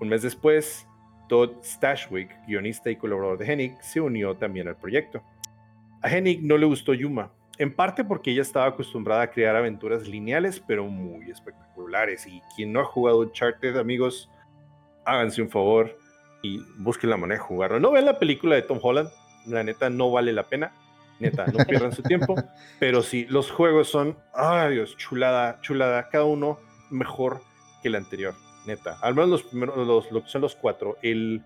[0.00, 0.86] Un mes después,
[1.28, 5.22] Todd Stashwick, guionista y colaborador de Hennig, se unió también al proyecto.
[6.02, 10.08] A Hennig no le gustó Yuma, en parte porque ella estaba acostumbrada a crear aventuras
[10.08, 12.26] lineales, pero muy espectaculares.
[12.26, 14.30] Y quien no ha jugado Uncharted, amigos,
[15.04, 15.96] háganse un favor
[16.42, 17.78] y busquen la manera de jugarlo.
[17.78, 19.10] No vean la película de Tom Holland,
[19.46, 20.72] la neta no vale la pena.
[21.20, 22.34] Neta, no pierdan su tiempo.
[22.80, 26.08] Pero sí, los juegos son, ay Dios, chulada, chulada.
[26.08, 26.58] Cada uno
[26.90, 27.42] mejor
[27.80, 28.34] que el anterior,
[28.66, 28.98] neta.
[29.02, 30.96] Al menos los primeros, los, son los cuatro.
[31.02, 31.42] El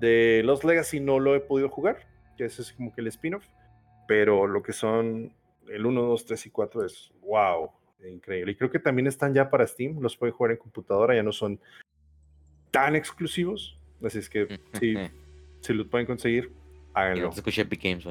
[0.00, 1.98] de Los Legacy no lo he podido jugar,
[2.36, 3.44] que ese es como que el spin-off
[4.06, 5.32] pero lo que son
[5.68, 7.70] el 1, 2, 3 y 4 es wow,
[8.08, 8.52] increíble.
[8.52, 11.32] Y creo que también están ya para Steam, los pueden jugar en computadora, ya no
[11.32, 11.60] son
[12.70, 13.78] tan exclusivos.
[14.04, 14.94] Así es que si,
[15.60, 16.52] si los pueden conseguir,
[16.94, 17.26] háganlo.
[17.26, 18.06] No se Epic Games,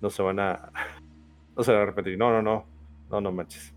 [0.00, 0.70] No se van a.
[1.56, 2.18] No se van a repetir.
[2.18, 2.66] No, no, no.
[3.08, 3.72] No, no manches.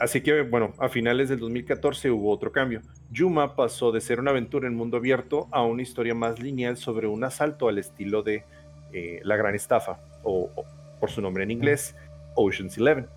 [0.00, 2.80] Así que, bueno, a finales del 2014 hubo otro cambio.
[3.10, 7.06] Yuma pasó de ser una aventura en mundo abierto a una historia más lineal sobre
[7.06, 8.44] un asalto al estilo de
[8.92, 10.50] eh, la Gran Estafa, o,
[10.98, 11.94] por su nombre en inglés,
[12.34, 13.08] Ocean's Eleven.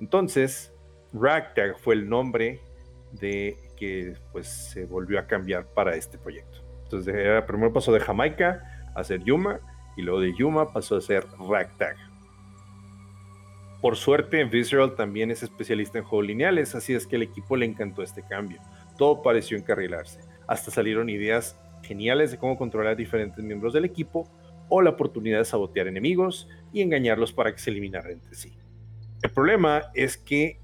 [0.00, 0.74] Entonces,
[1.12, 2.60] Ragtag fue el nombre
[3.12, 6.58] de que pues se volvió a cambiar para este proyecto.
[6.82, 7.14] Entonces,
[7.44, 9.60] primero pasó de Jamaica a ser Yuma
[9.96, 11.96] y luego de Yuma pasó a ser Ragtag.
[13.80, 17.64] Por suerte, Visceral también es especialista en juegos lineales, así es que el equipo le
[17.64, 18.60] encantó este cambio.
[18.98, 20.20] Todo pareció encarrilarse.
[20.46, 24.28] Hasta salieron ideas geniales de cómo controlar a diferentes miembros del equipo
[24.68, 28.52] o la oportunidad de sabotear enemigos y engañarlos para que se eliminaran entre sí.
[29.22, 30.60] El problema es que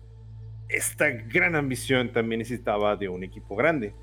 [0.68, 3.94] esta gran ambición también necesitaba de un equipo grande.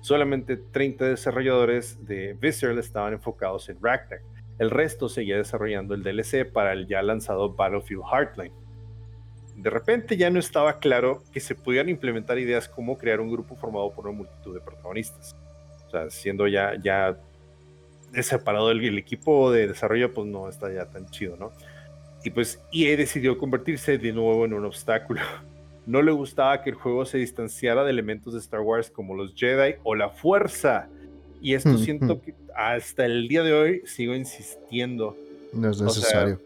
[0.00, 4.20] Solamente 30 desarrolladores de Visceral estaban enfocados en Ragtag.
[4.58, 8.52] El resto seguía desarrollando el DLC para el ya lanzado Battlefield Hardline.
[9.56, 13.56] De repente ya no estaba claro que se pudieran implementar ideas como crear un grupo
[13.56, 15.36] formado por una multitud de protagonistas.
[15.86, 17.18] O sea, siendo ya, ya
[18.22, 21.52] separado el, equipo de desarrollo, pues no está ya tan chido, ¿no?
[22.24, 25.20] Y pues EA decidió convertirse de nuevo en un obstáculo.
[25.86, 29.34] No le gustaba que el juego se distanciara de elementos de Star Wars como los
[29.34, 30.88] Jedi o la Fuerza.
[31.40, 35.16] Y esto siento que hasta el día de hoy sigo insistiendo
[35.52, 36.40] No es O sea, necesario.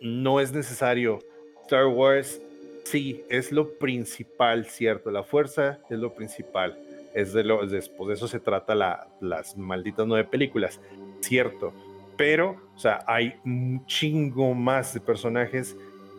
[0.00, 1.18] no es necesario.
[1.62, 2.40] Star Wars,
[2.84, 5.10] sí, es lo principal, cierto.
[5.10, 6.76] La fuerza es lo principal.
[7.14, 10.80] Es de lo, después de eso se trata la- las malditas nueve películas,
[11.20, 11.72] cierto.
[12.16, 15.76] Pero, o sea, hay un chingo más de personajes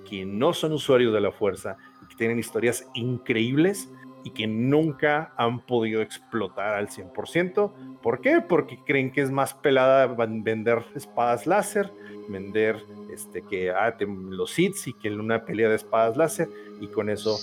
[0.09, 3.89] que no son usuarios de la fuerza y que tienen historias increíbles
[4.23, 7.99] y que nunca han podido explotar al 100%.
[8.01, 8.41] ¿Por qué?
[8.41, 11.91] Porque creen que es más pelada vender espadas láser,
[12.29, 12.77] vender
[13.13, 16.47] este, que ah, te- los hits y que una pelea de espadas láser
[16.79, 17.37] y con eso.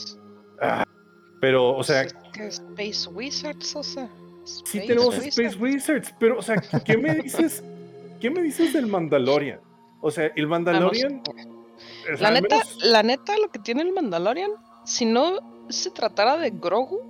[0.61, 0.85] ah,
[1.41, 4.09] pero, o sea, Space Wizards, o sea.
[4.45, 5.39] sí Space tenemos Wizards.
[5.39, 7.63] Space Wizards, pero, o sea, ¿qué me dices?
[8.21, 9.61] ¿Qué me dices del Mandalorian?
[10.03, 11.23] O sea, el Mandalorian.
[12.19, 14.51] La neta, menos- la neta, lo que tiene el Mandalorian,
[14.85, 15.39] si no
[15.71, 17.01] se tratara de Grogu,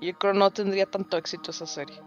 [0.00, 2.00] yo creo no tendría tanto éxito esa serie.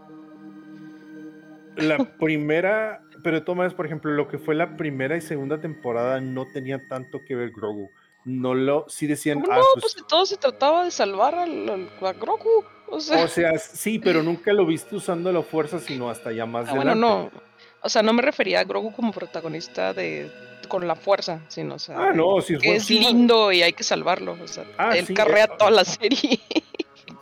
[1.76, 6.46] La primera, pero tomas, por ejemplo, lo que fue la primera y segunda temporada no
[6.52, 7.90] tenía tanto que ver Grogu.
[8.24, 9.64] No lo, sí decían, ¿Cómo ah, no?
[9.80, 12.64] pues, Pues todo se trataba de salvar al, al- a Grogu.
[12.88, 16.44] O sea, o sea, sí, pero nunca lo viste usando la fuerza, sino hasta ya
[16.44, 17.30] más ah, bueno, adelante.
[17.34, 17.50] no.
[17.82, 20.30] O sea, no me refería a Grogu como protagonista de
[20.70, 23.74] con la fuerza, sino, o sea, Ah, no, si que es sí, lindo y hay
[23.74, 24.38] que salvarlo.
[24.42, 26.40] O sea, Ah, él sí, carrea eh, toda la serie.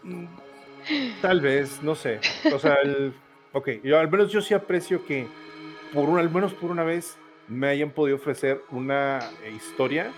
[1.21, 2.21] Tal vez, no sé.
[2.55, 3.13] O sea, el,
[3.53, 5.27] ok, yo al menos yo sí aprecio que
[5.93, 7.19] por un, al menos por una vez
[7.49, 10.13] me hayan podido ofrecer una eh, historia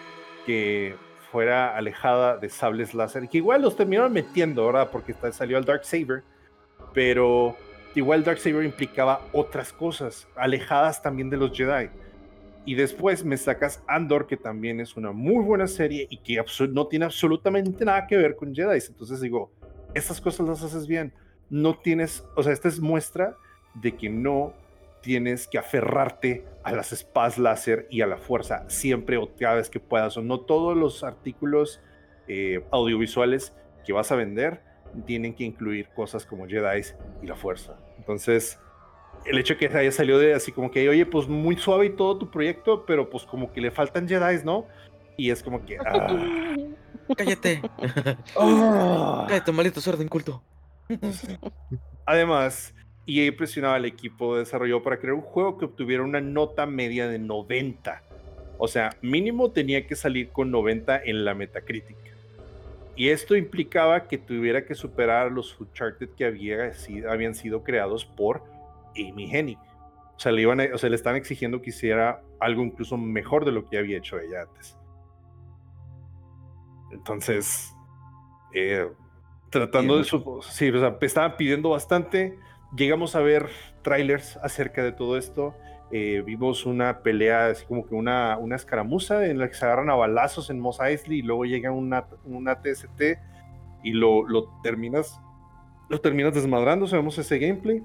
[0.44, 0.94] que
[1.32, 4.90] fuera alejada de sables láser, que igual los terminaron metiendo, ¿verdad?
[4.90, 6.24] Porque salió el Dark Saber,
[6.92, 7.56] pero
[7.94, 11.88] igual Dark Saber implicaba otras cosas, alejadas también de los Jedi.
[12.64, 16.86] Y después me sacas Andor, que también es una muy buena serie y que no
[16.86, 18.78] tiene absolutamente nada que ver con Jedi.
[18.86, 19.50] Entonces digo,
[19.94, 21.12] estas cosas las haces bien.
[21.48, 23.36] No tienes, o sea, esta es muestra
[23.74, 24.54] de que no
[25.00, 29.70] tienes que aferrarte a las espadas láser y a la fuerza siempre o cada vez
[29.70, 30.16] que puedas.
[30.16, 31.80] O no todos los artículos
[32.28, 33.54] eh, audiovisuales
[33.84, 34.62] que vas a vender
[35.06, 36.82] tienen que incluir cosas como Jedi
[37.22, 37.78] y la fuerza.
[37.98, 38.58] Entonces,
[39.24, 42.18] el hecho que haya salido de así como que, oye, pues muy suave y todo
[42.18, 44.66] tu proyecto, pero pues como que le faltan Jedi, ¿no?
[45.16, 45.76] Y es como que...
[45.84, 46.54] ah,
[47.16, 47.60] Cállate.
[48.36, 49.26] ah.
[49.28, 50.42] Cállate, maldito cerdo inculto.
[52.06, 52.74] Además,
[53.06, 57.08] EA presionaba al equipo de desarrollo para crear un juego que obtuviera una nota media
[57.08, 58.02] de 90.
[58.58, 61.96] O sea, mínimo tenía que salir con 90 en la Metacritic.
[62.96, 68.04] Y esto implicaba que tuviera que superar los Uncharted que había, si- habían sido creados
[68.04, 68.42] por
[68.96, 69.58] Amy Hennig.
[69.58, 73.44] O sea, le, iban a- o sea, le están exigiendo que hiciera algo incluso mejor
[73.44, 74.76] de lo que había hecho ella antes.
[76.92, 77.72] Entonces,
[78.54, 78.88] eh,
[79.50, 80.40] tratando de su...
[80.42, 82.38] Sí, o sea, estaban pidiendo bastante.
[82.76, 83.48] Llegamos a ver
[83.82, 85.54] trailers acerca de todo esto.
[85.92, 89.90] Eh, vimos una pelea, así como que una, una escaramuza en la que se agarran
[89.90, 93.02] a balazos en Mos Eisley y luego llega una, una TST
[93.82, 95.20] y lo, lo terminas
[95.88, 96.86] lo terminas desmadrando.
[96.86, 97.82] Sabemos ese gameplay.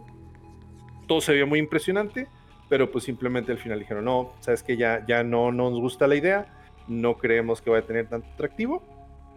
[1.08, 2.28] Todo se veía muy impresionante,
[2.70, 6.16] pero pues simplemente al final dijeron, no, sabes que ya, ya no nos gusta la
[6.16, 6.48] idea,
[6.88, 8.84] no creemos que vaya a tener tanto atractivo,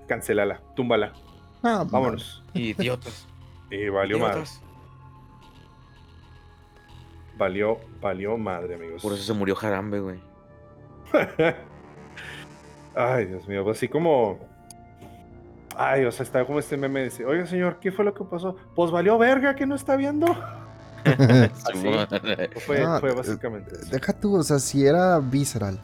[0.07, 1.13] cancélala, túmbala,
[1.63, 2.43] Ah, vámonos.
[2.55, 3.27] Idiotas.
[3.71, 4.45] Y valió madre,
[7.37, 9.03] valió, valió madre, amigos.
[9.03, 10.19] Por eso se murió Jarambe, güey.
[12.95, 14.39] Ay, Dios mío, así como.
[15.77, 18.57] Ay, o sea, está como este meme dice, oiga señor, ¿qué fue lo que pasó?
[18.75, 20.27] Pues valió verga que no está viendo.
[22.67, 23.91] Fue, Ah, fue eh, básicamente eso.
[23.91, 25.81] Deja tú, o sea, si era Visceral,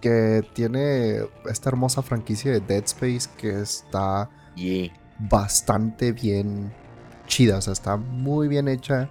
[0.00, 4.92] que tiene esta hermosa franquicia de Dead Space que está Yeah.
[5.18, 6.72] bastante bien
[7.26, 9.08] chida, o sea, está muy bien hecha.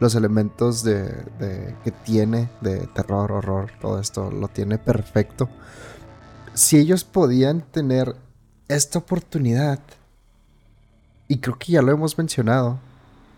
[0.00, 1.04] Los elementos de,
[1.38, 5.48] de- que tiene de terror, horror, todo esto lo tiene perfecto.
[6.54, 8.14] Si ellos podían tener
[8.68, 9.78] esta oportunidad,
[11.28, 12.78] y creo que ya lo hemos mencionado,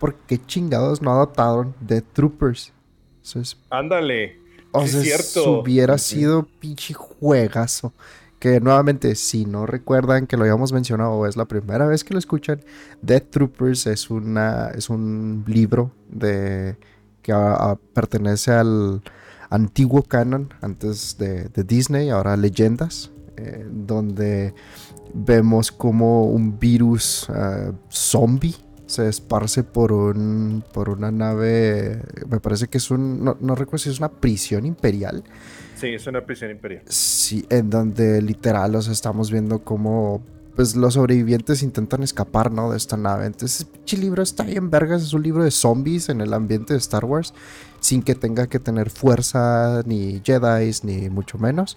[0.04, 2.74] ¿por qué chingados no adaptaron Dead Troopers?
[3.22, 4.38] Eso es Ándale.
[4.70, 5.60] o sea, cierto.
[5.60, 7.94] hubiera sido pinche juegazo.
[8.38, 12.12] Que nuevamente, si no recuerdan que lo habíamos mencionado o es la primera vez que
[12.12, 12.60] lo escuchan,
[13.00, 16.76] Death Troopers es una es un libro de
[17.22, 19.00] que a- a- pertenece al
[19.48, 24.52] antiguo canon antes de, de Disney, ahora leyendas, eh, donde
[25.14, 28.56] vemos como un virus eh, zombie
[28.86, 33.84] se esparce por un por una nave, me parece que es un no, no recuerdo
[33.84, 35.24] si es una prisión imperial.
[35.76, 36.82] Sí, es una prisión imperial.
[36.86, 40.22] Sí, en donde literal, sea, estamos viendo cómo
[40.54, 42.70] pues los sobrevivientes intentan escapar, ¿no?
[42.70, 43.26] De esta nave.
[43.26, 45.02] Entonces, ese pinche libro está bien vergas.
[45.02, 47.34] Es un libro de zombies en el ambiente de Star Wars.
[47.80, 51.76] Sin que tenga que tener fuerza, ni Jedi, ni mucho menos.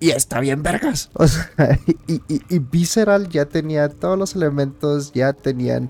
[0.00, 1.10] Y está bien vergas.
[1.14, 1.46] O sea,
[2.06, 5.84] y, y- y Visceral ya tenía todos los elementos, ya tenían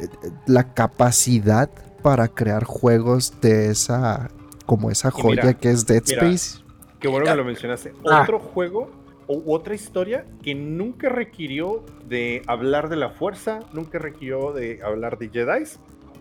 [0.00, 1.70] eh, eh, la capacidad
[2.02, 4.30] para crear juegos de esa,
[4.66, 6.28] como esa joya mira, que es Dead mira.
[6.28, 6.64] Space.
[7.00, 7.92] Qué bueno que lo mencionaste.
[8.10, 8.22] Ah.
[8.22, 8.90] Otro juego
[9.28, 15.18] o otra historia que nunca requirió de hablar de la fuerza, nunca requirió de hablar
[15.18, 15.64] de Jedi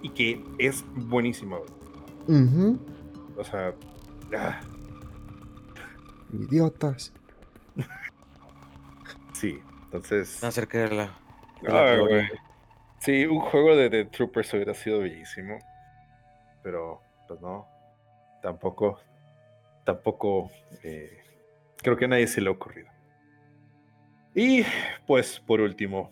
[0.04, 1.58] y que es buenísima.
[2.28, 2.42] güey.
[2.44, 2.80] Ujú.
[3.38, 3.74] O sea,
[4.38, 4.60] ah,
[6.34, 7.14] Idiotas.
[9.34, 9.60] sí.
[9.86, 11.18] Entonces, Acerca de la.
[11.62, 12.16] de la Ay, gloria.
[12.28, 12.40] güey.
[13.00, 15.58] sí, un juego de, de Troopers hubiera sido bellísimo,
[16.62, 17.68] pero pues no,
[18.42, 19.00] tampoco,
[19.86, 20.52] tampoco,
[20.84, 21.24] eh,
[21.78, 22.90] creo que a nadie se le ha ocurrido.
[24.36, 24.64] Y
[25.08, 26.12] pues por último,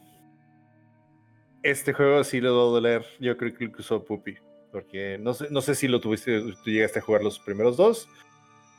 [1.64, 4.38] este juego sí le doy a doler, yo creo que incluso Puppy,
[4.72, 8.08] porque no sé, no sé si lo tuviste, tú llegaste a jugar los primeros dos,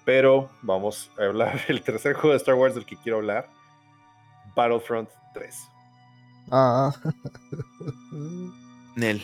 [0.07, 3.51] pero vamos a hablar del tercer juego de Star Wars del que quiero hablar,
[4.55, 5.69] Battlefront 3.
[6.51, 6.95] Ah.
[8.97, 9.21] Nel.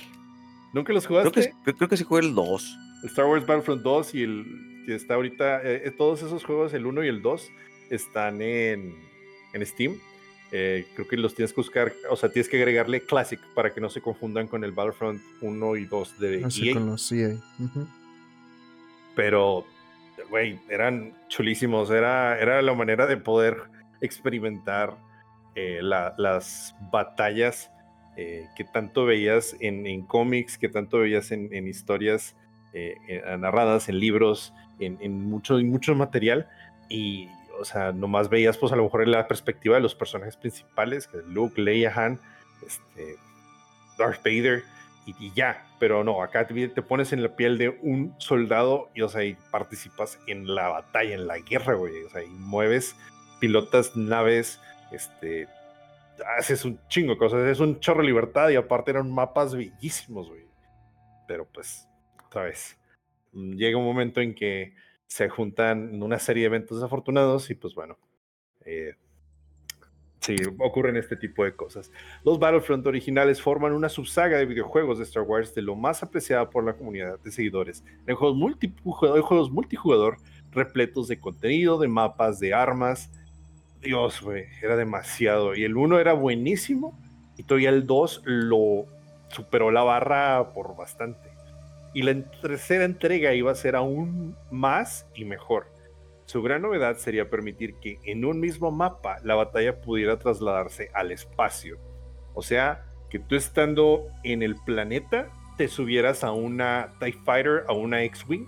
[0.74, 1.40] ¿Nunca los Creo jugaste?
[1.50, 2.78] que, creo, creo que sí jugué el 2.
[3.04, 6.84] Star Wars Battlefront 2 y el que está ahorita, eh, eh, todos esos juegos, el
[6.86, 7.48] 1 y el 2,
[7.90, 8.94] están en,
[9.52, 9.98] en Steam.
[10.50, 13.80] Eh, creo que los tienes que buscar, o sea, tienes que agregarle Classic para que
[13.80, 16.74] no se confundan con el Battlefront 1 y 2 de Así EA.
[16.74, 17.36] con los CA.
[17.64, 17.86] Ujú.
[19.14, 19.64] Pero,
[20.32, 21.90] güey, eran chulísimos.
[21.90, 23.58] Era, era la manera de poder
[24.00, 24.96] experimentar
[25.54, 27.70] eh, la- las batallas
[28.16, 32.34] eh, que tanto veías en, en cómics, que tanto veías en, en historias
[32.72, 32.96] eh,
[33.38, 36.48] narradas, en libros, en, en mucho, en mucho material.
[36.88, 37.28] Y,
[37.60, 41.18] o sea, nomás veías, pues, a lo mejor la perspectiva de los personajes principales, que
[41.28, 42.18] Luke, Leia, Han,
[42.66, 43.16] este,
[43.98, 44.62] Darth Vader
[45.04, 49.08] y, ya, pero no, acá te, pones en la piel de un soldado y, o
[49.08, 52.94] sea, y participas en la batalla, en la guerra, güey, o sea, y mueves,
[53.40, 54.60] pilotas naves,
[54.92, 55.48] este,
[56.38, 60.28] haces un chingo de cosas, es un chorro de libertad y aparte eran mapas bellísimos,
[60.28, 60.46] güey.
[61.26, 61.88] Pero pues,
[62.26, 62.78] otra vez,
[63.32, 64.74] mm, llega un momento en que
[65.06, 67.98] se juntan una serie de eventos desafortunados y pues bueno,
[68.64, 68.94] eh,
[70.22, 71.90] sí, ocurren este tipo de cosas.
[72.24, 76.48] Los Battlefront originales forman una subsaga de videojuegos de Star Wars de lo más apreciada
[76.48, 77.84] por la comunidad de seguidores.
[78.06, 80.16] En juegos, multijugador, juegos multijugador
[80.52, 83.10] repletos de contenido, de mapas, de armas.
[83.80, 85.54] Dios, güey, era demasiado.
[85.56, 86.98] Y el 1 era buenísimo
[87.36, 88.86] y todavía el 2 lo
[89.28, 91.30] superó la barra por bastante.
[91.94, 95.71] Y la tercera entrega iba a ser aún más y mejor.
[96.32, 101.12] Su gran novedad sería permitir que en un mismo mapa la batalla pudiera trasladarse al
[101.12, 101.76] espacio.
[102.32, 105.28] O sea, que tú estando en el planeta
[105.58, 108.46] te subieras a una TIE Fighter, a una X-Wing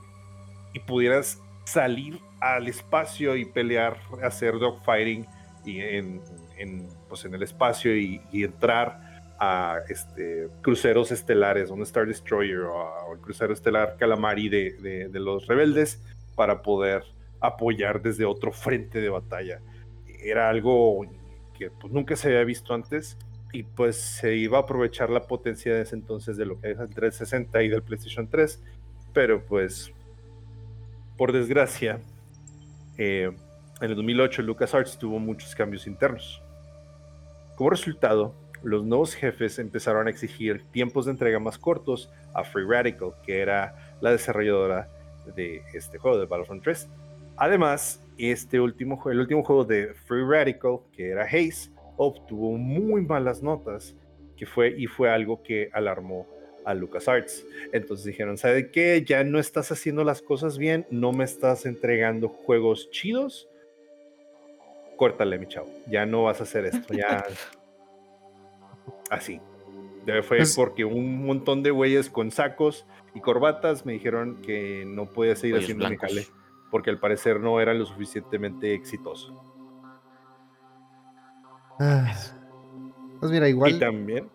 [0.72, 5.26] y pudieras salir al espacio y pelear, hacer dogfighting
[5.66, 6.22] y en,
[7.06, 13.20] pues en el espacio y, entrar a este, cruceros estelares, un Star Destroyer o, el
[13.20, 16.02] crucero estelar Calamari de los rebeldes
[16.34, 17.04] para poder
[17.40, 19.60] apoyar desde otro frente de batalla.
[20.06, 21.06] Era algo
[21.56, 23.18] que pues, nunca se había visto antes
[23.52, 26.78] y pues se iba a aprovechar la potencia de ese entonces de lo que es
[26.78, 28.62] el 360 y del PlayStation 3,
[29.12, 29.92] pero pues
[31.16, 32.00] por desgracia
[32.98, 33.30] eh,
[33.80, 36.42] en el 2008 LucasArts tuvo muchos cambios internos.
[37.54, 42.64] Como resultado, los nuevos jefes empezaron a exigir tiempos de entrega más cortos a Free
[42.66, 44.88] Radical, que era la desarrolladora
[45.36, 46.88] de este juego de Battlefront 3.
[47.36, 53.02] Además, este último juego, el último juego de Free Radical, que era Haze, obtuvo muy
[53.02, 53.94] malas notas,
[54.36, 56.26] que fue y fue algo que alarmó
[56.64, 57.44] a LucasArts.
[57.72, 59.04] Entonces dijeron, ¿sabe qué?
[59.06, 63.48] Ya no estás haciendo las cosas bien, no me estás entregando juegos chidos.
[64.96, 65.68] Córtale, mi chavo.
[65.88, 66.94] Ya no vas a hacer esto.
[66.94, 67.24] Ya.
[69.10, 69.40] Así.
[70.22, 75.34] Fue porque un montón de güeyes con sacos y corbatas me dijeron que no podía
[75.34, 76.26] seguir haciendo mi jale
[76.74, 79.32] porque al parecer no era lo suficientemente exitoso.
[81.78, 82.12] Ah.
[83.20, 83.78] Pues mira, Y igual.
[83.78, 84.28] también,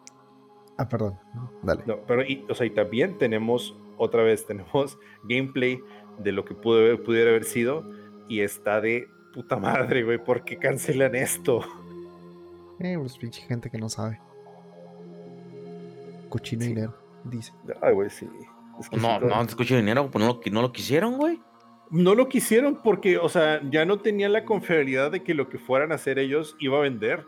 [0.77, 1.19] Ah, perdón.
[1.63, 1.83] Dale.
[1.85, 5.81] no, pero y, o sea, y también tenemos otra vez tenemos gameplay
[6.17, 7.83] de lo que pudo haber- pudiera haber sido
[8.29, 11.59] y está de puta madre, güey, ¿por qué cancelan esto?
[12.81, 14.21] Eh, pues pinche gente que no sabe.
[16.29, 16.69] Cochino Sí.
[16.69, 16.95] dinero,
[17.25, 17.51] dice.
[17.81, 18.25] Ay, güey, sí.
[18.79, 21.41] Es que No, sí, no, te escucho dinero, pues no lo, no lo quisieron, güey.
[21.91, 25.57] No lo quisieron porque, o sea, ya no tenían la confiabilidad de que lo que
[25.57, 27.25] fueran a hacer ellos iba a vender.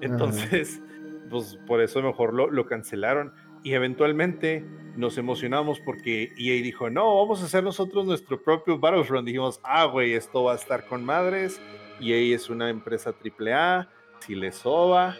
[0.00, 0.82] Entonces,
[1.30, 3.32] pues por eso mejor lo, lo cancelaron.
[3.62, 4.62] Y eventualmente
[4.96, 9.26] nos emocionamos porque EA dijo, no, vamos a hacer nosotros nuestro propio Battlefront.
[9.26, 11.60] Dijimos, ah, güey, esto va a estar con madres.
[12.00, 13.88] EA es una empresa AAA,
[14.20, 15.16] si le soba.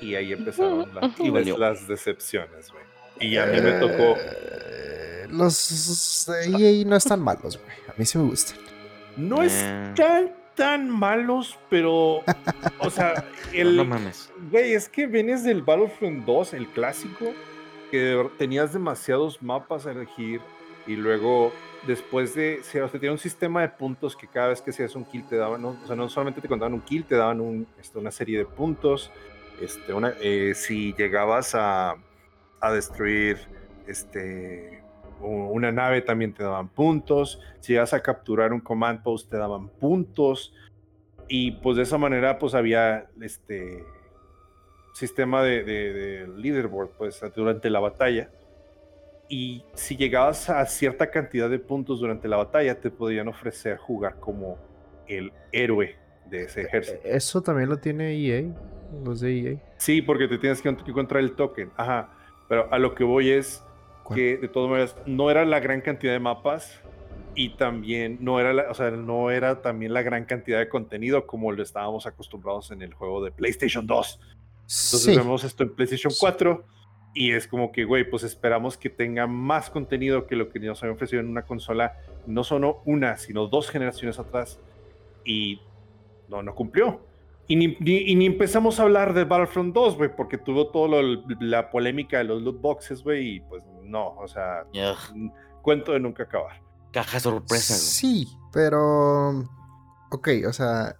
[0.00, 2.82] Y ahí empezaron las, Y decepciones, güey.
[3.20, 4.16] Y a mí me tocó.
[5.32, 6.44] Los de
[6.80, 7.76] EA no están malos, güey.
[7.88, 8.58] A mí sí me gustan.
[9.16, 9.46] No Eh.
[9.46, 12.20] están tan malos, pero.
[12.78, 13.76] O sea, el.
[13.76, 14.30] No mames.
[14.50, 17.32] Güey, es que vienes del Battlefront 2, el clásico,
[17.90, 20.40] que tenías demasiados mapas a elegir
[20.86, 21.52] y luego
[21.86, 25.04] después de, o sea, tenía un sistema de puntos que cada vez que hacías un
[25.04, 27.66] kill te daban, no, o sea, no solamente te contaban un kill, te daban un,
[27.80, 29.10] este, una serie de puntos.
[29.60, 31.94] Este, una, eh, si llegabas a,
[32.60, 33.38] a destruir
[33.86, 34.82] este,
[35.22, 37.40] una nave también te daban puntos.
[37.60, 40.54] Si ibas a capturar un command post te daban puntos.
[41.28, 43.84] Y pues de esa manera pues había este
[44.94, 48.28] sistema de, de- de leaderboard pues durante la batalla.
[49.28, 54.16] Y si llegabas a cierta cantidad de puntos durante la batalla te podían ofrecer jugar
[54.20, 54.58] como
[55.06, 55.96] el héroe
[56.28, 57.00] de ese ejército.
[57.04, 58.44] Eso también lo tiene EA,
[59.04, 59.58] los de E EA.
[59.78, 61.70] Sí, porque te tienes que encontrar el token.
[61.76, 62.10] Ajá.
[62.48, 63.64] Pero a lo que voy es
[64.04, 64.18] ¿Cuál?
[64.18, 66.80] que de todas maneras no era la gran cantidad de mapas
[67.34, 71.26] y también no era, la- o sea, no era también la gran cantidad de contenido
[71.26, 74.20] como lo estábamos acostumbrados en el juego de PlayStation 2.
[74.62, 76.18] Entonces Sí, vemos esto en PlayStation Sí.
[76.20, 76.64] 4
[77.14, 80.82] y es como que, güey, pues esperamos que tenga más contenido que lo que nos
[80.82, 81.96] había ofrecido en una consola,
[82.26, 84.58] no solo una, sino dos generaciones atrás.
[85.24, 85.60] Y
[86.28, 87.00] no, no cumplió.
[87.48, 91.02] Y ni, ni- y ni empezamos a hablar de Battlefront 2, güey, porque tuvo toda
[91.40, 96.00] la polémica de los loot boxes, güey, y pues no, o sea, Ugh, cuento de
[96.00, 96.62] nunca acabar.
[96.92, 97.80] Caja sorpresa, güey.
[97.84, 99.40] Sí, pero.
[100.10, 100.96] Ok, o sea.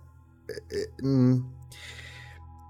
[0.48, 1.36] eh, eh, mm,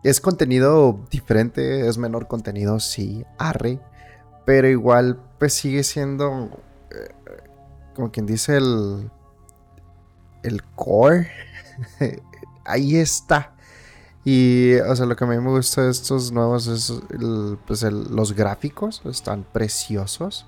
[0.05, 3.79] es contenido diferente, es menor contenido, sí, arre.
[4.45, 6.51] Pero igual, pues sigue siendo.
[6.91, 7.15] eh,
[7.95, 9.11] como quien dice el.
[10.43, 11.31] El core.
[12.65, 13.55] Ahí está.
[14.25, 16.93] Y, o sea, lo que a mí me gusta de estos nuevos es
[17.67, 20.47] pues los gráficos, están preciosos.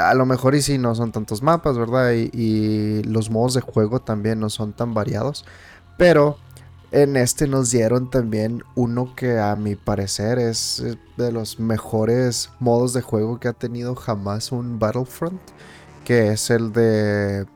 [0.00, 2.12] A lo mejor y sí no son tantos mapas, ¿verdad?
[2.12, 5.44] Y, y los modos de juego también no son tan variados.
[5.96, 6.36] Pero
[6.92, 12.50] en este nos dieron también uno que a mi parecer es eh, de los mejores
[12.60, 15.40] modos de juego que ha tenido jamás un Battlefront.
[16.04, 17.46] Que es el de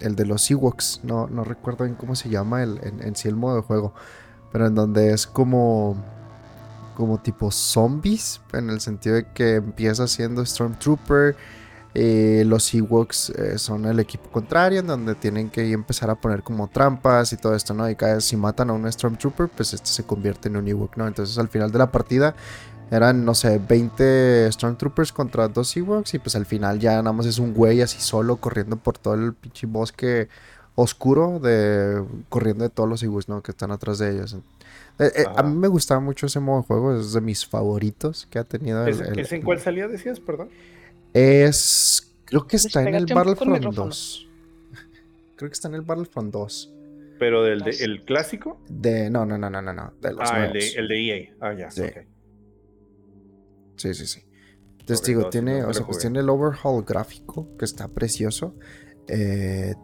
[0.00, 1.00] el de los Ewoks.
[1.02, 3.94] No, no recuerdo bien cómo se llama el, en, en sí el modo de juego.
[4.52, 5.96] Pero en donde es como.
[6.96, 8.40] Como tipo zombies.
[8.52, 11.36] En el sentido de que empieza siendo Stormtrooper.
[11.94, 14.80] eh, los Ewoks eh, son el equipo contrario.
[14.80, 17.88] En donde tienen que empezar a poner como trampas y todo esto, ¿no?
[17.88, 20.96] Y cada vez si matan a un Stormtrooper, pues este se convierte en un Ewok,
[20.96, 21.06] ¿no?
[21.06, 22.34] Entonces al final de la partida.
[22.90, 26.14] Eran, no sé, 20 Stormtroopers contra dos Ewoks.
[26.14, 29.14] Y pues al final ya nada más es un güey así solo corriendo por todo
[29.14, 30.28] el pinche bosque
[30.80, 33.42] oscuro de corriendo de todos los Ewoks, ¿no?
[33.42, 34.34] Que están atrás de ellos.
[35.00, 38.26] Eh, eh, a mí me gustaba mucho ese modo de juego, es de mis favoritos
[38.30, 40.50] que ha tenido el- ¿Es, el- es en cuál salía, decías, perdón?
[41.14, 43.86] Es creo que está en el Battlefront micrófono.
[43.86, 44.28] 2.
[45.36, 46.72] Creo que está en el Battlefront 2.
[47.18, 48.60] Pero del de- el clásico.
[48.68, 51.34] De no, no, no, no, no, no, de los Ah, el de, el de EA.
[51.40, 51.70] Ah, ya.
[51.72, 51.82] Sí.
[53.76, 54.22] Sí, sí, sí.
[54.78, 58.54] Entonces digo, tiene, no, o sea, pues tiene el overhaul gráfico que está precioso.
[59.08, 59.74] Eh,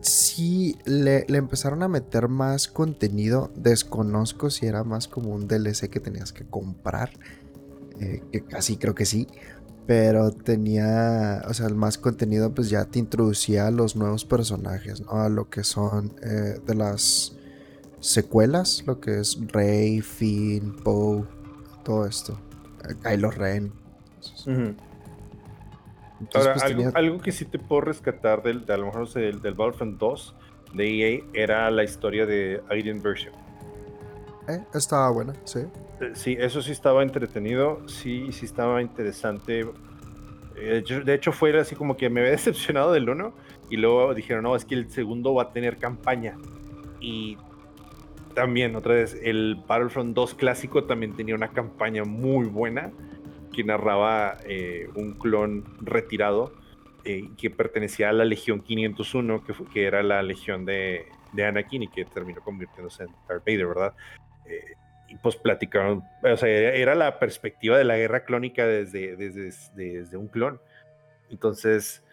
[0.00, 3.50] sí, le, empezaron a meter más contenido.
[3.56, 7.10] Desconozco si era más como un DLC que tenías que comprar.
[8.00, 9.26] eh, que casi creo que sí.
[9.86, 15.00] Pero tenía, o sea, el más contenido pues ya te introducía a los nuevos personajes,
[15.00, 15.12] ¿no?
[15.20, 17.36] A lo que son eh, de las
[18.00, 21.24] secuelas, lo que es Rey, Finn, Poe,
[21.84, 22.38] todo esto.
[22.88, 23.72] Eh, Kylo Ren.
[26.20, 28.86] Entonces, Ahora, pues, algo, tenía- algo que sí te puedo rescatar del, de, a lo
[28.86, 30.34] mejor del, del Battlefront 2
[30.74, 33.32] de EA era la historia de Aiden Version.
[34.48, 35.60] eh, estaba buena, sí.
[36.00, 39.66] Eh, Sí, eso sí estaba entretenido, sí, sí estaba interesante.
[40.56, 43.32] Eh, yo- de hecho, fue así como que me había decepcionado del 1
[43.70, 46.36] y luego dijeron, no, es que el segundo va a tener campaña.
[47.00, 47.38] Y
[48.34, 52.90] también, otra vez, el Battlefront 2 clásico también tenía una campaña muy buena
[53.50, 56.52] que narraba eh, un clon retirado
[57.04, 61.44] eh, que pertenecía a la Legión 501, que, fue- que era la legión de, de
[61.44, 63.94] Anakin y que terminó convirtiéndose en Darth Vader, ¿verdad?
[64.46, 64.74] Eh,
[65.08, 70.16] y pues platicaron, o sea, era, la perspectiva de la guerra clónica desde, desde, desde
[70.16, 70.60] un clon.
[71.30, 72.04] Entonces,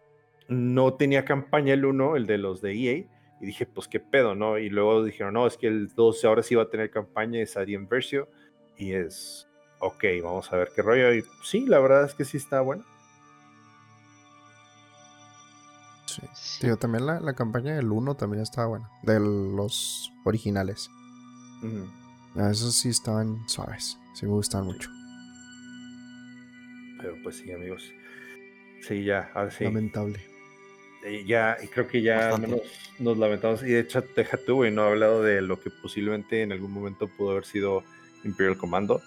[0.48, 2.94] no tenía campaña el uno, el de los de EA,
[3.42, 4.58] Y dije, pues qué pedo, ¿no?
[4.58, 7.56] Y luego dijeron, no, es que el 12 ahora sí va a tener campaña, es
[7.58, 8.30] Adrien Versio.
[8.78, 9.47] Y es,
[9.80, 11.14] ok, vamos a ver qué rollo.
[11.14, 12.84] Y sí, la verdad es que sí está bueno.
[16.06, 16.22] Sí.
[16.62, 18.90] Tío, también la, la campaña del 1 también estaba buena.
[19.04, 20.90] De los originales.
[22.36, 23.98] Ah, Esos sí estaban suaves.
[24.14, 24.90] Sí me gustan mucho.
[27.00, 27.92] Pero pues sí, amigos.
[28.82, 29.64] Sí, ya, ahora sí.
[29.64, 30.20] Lamentable.
[31.04, 32.62] Eh, ya, y creo que ya menos
[33.00, 33.62] nos lamentamos.
[33.64, 36.72] Y de hecho, deja tú, güey, no he hablado de lo que posiblemente en algún
[36.72, 37.84] momento pudo haber sido
[38.24, 39.02] Imperial Commando.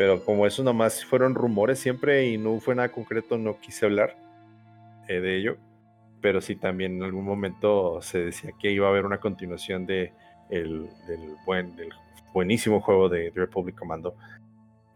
[0.00, 4.16] Pero como eso nomás fueron rumores siempre y no fue nada concreto, no quise hablar
[5.08, 5.58] eh, de ello.
[6.22, 10.14] Pero sí, también en algún momento se decía que iba a haber una continuación de
[10.48, 11.90] el, del, buen, del
[12.32, 14.14] buenísimo juego de, The Republic Commando.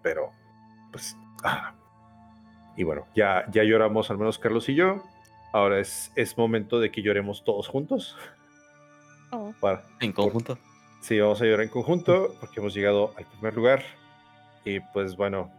[0.01, 0.31] Pero,
[0.91, 1.75] pues, ah.
[2.75, 5.03] y bueno, ya, ya lloramos, al menos Carlos y yo.
[5.53, 8.17] Ahora es, es momento de que lloremos todos juntos.
[9.33, 9.53] Oh.
[9.61, 10.57] Para, En conjunto.
[11.03, 13.83] sí, vamos a llorar en conjunto porque hemos llegado al primer lugar.
[14.65, 15.53] Y pues bueno,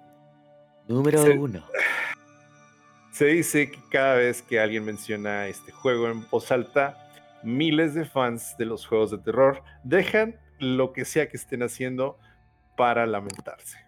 [0.88, 1.64] Número uno.
[3.12, 7.10] se dice que cada vez que alguien menciona este juego en voz alta,
[7.44, 12.18] miles de fans de los juegos de terror dejan lo que sea que estén haciendo
[12.76, 13.80] para lamentarse.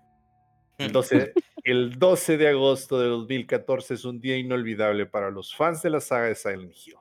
[0.77, 1.31] Entonces,
[1.63, 5.99] el 12 de agosto de 2014 es un día inolvidable para los fans de la
[5.99, 6.95] saga de Silent Hill.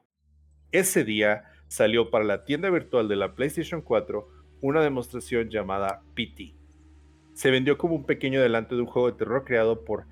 [0.73, 4.29] Ese día salió para la tienda virtual de la PlayStation 4
[4.63, 6.56] una demostración llamada PT.
[7.37, 10.07] Se vendió como un pequeño adelanto de un juego de terror creado por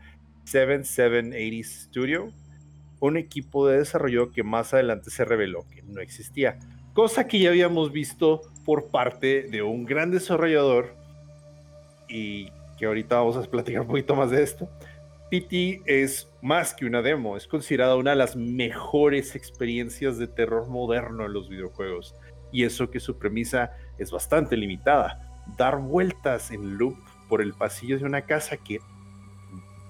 [0.45, 2.27] 7780 Studio,
[3.01, 6.59] un equipo de desarrollo que más adelante se reveló que no existía,
[6.93, 10.95] cosa que ya habíamos visto por parte de un gran desarrollador
[12.11, 14.69] y que ahorita vamos a platicar un poquito más de esto.
[15.31, 20.69] PT es más que una demo, es considerada una de las mejores experiencias de terror
[20.69, 22.15] moderno en los videojuegos.
[22.53, 26.97] Y eso que su premisa es bastante limitada, dar vueltas en loop
[27.29, 28.81] por el pasillo de una casa que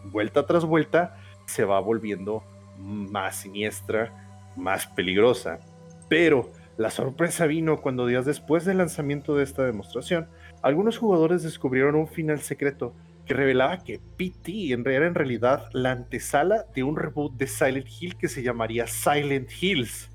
[0.05, 1.17] vuelta tras vuelta
[1.47, 2.43] se va volviendo
[2.79, 5.61] más siniestra, más peligrosa.
[6.09, 10.29] Pero la sorpresa vino cuando días después del lanzamiento de esta demostración,
[10.63, 12.95] algunos jugadores descubrieron un final secreto
[13.27, 18.17] que revelaba que PT era en realidad la antesala de un reboot de Silent Hill
[18.17, 20.11] que se llamaría Silent Hills.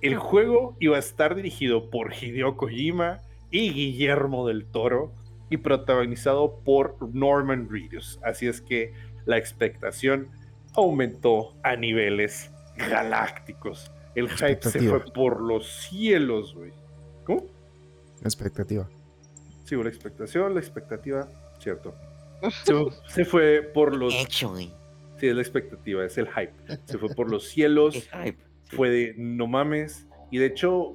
[0.00, 3.20] El juego iba a estar dirigido por Hideo Kojima
[3.50, 5.12] y Guillermo del Toro
[5.50, 8.18] y protagonizado por Norman Reedus.
[8.22, 8.92] Así es que
[9.26, 10.28] la expectación
[10.74, 13.90] aumentó a niveles galácticos.
[14.14, 16.72] El hype se fue por los cielos, güey.
[17.24, 17.46] ¿Cómo?
[18.22, 18.88] Expectativa.
[19.64, 21.94] Sí, la expectación, la expectativa, cierto.
[22.64, 22.74] Se,
[23.08, 24.14] se fue por los.
[24.22, 24.70] Actually.
[25.18, 26.52] Sí, es la expectativa, es el hype.
[26.84, 28.38] Se fue por los cielos, Qué hype.
[28.66, 30.06] fue de no mames.
[30.30, 30.94] Y de hecho,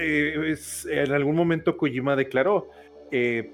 [0.00, 2.68] eh, es- en algún momento Kojima declaró:
[3.12, 3.52] eh,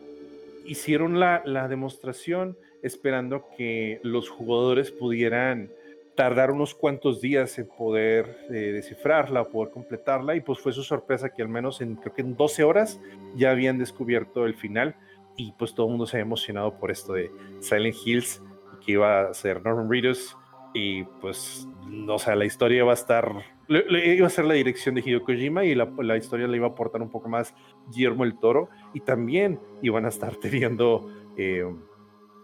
[0.65, 5.71] hicieron la, la demostración esperando que los jugadores pudieran
[6.15, 11.31] tardar unos cuantos días en poder eh, descifrarla, poder completarla, y pues fue su sorpresa
[11.31, 13.01] que al menos en creo que en 12 horas
[13.37, 14.97] ya habían descubierto el final
[15.37, 17.31] y pues todo el mundo se había emocionado por esto de
[17.61, 18.43] Silent Hills
[18.85, 20.37] que iba a ser Norman Reedus
[20.75, 24.45] y pues no, o sea, la historia va a estar le- le- iba a ser
[24.45, 27.29] la dirección de Hideo Kojima y la, la historia le iba a aportar un poco
[27.29, 27.55] más
[27.91, 31.65] Guillermo el Toro y también iban a estar teniendo eh,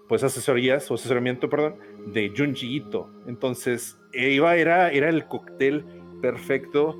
[0.09, 1.77] pues asesorías o asesoramiento, perdón,
[2.07, 3.11] de Junji Ito.
[3.27, 5.85] Entonces, iba, era, era el cóctel
[6.23, 6.97] perfecto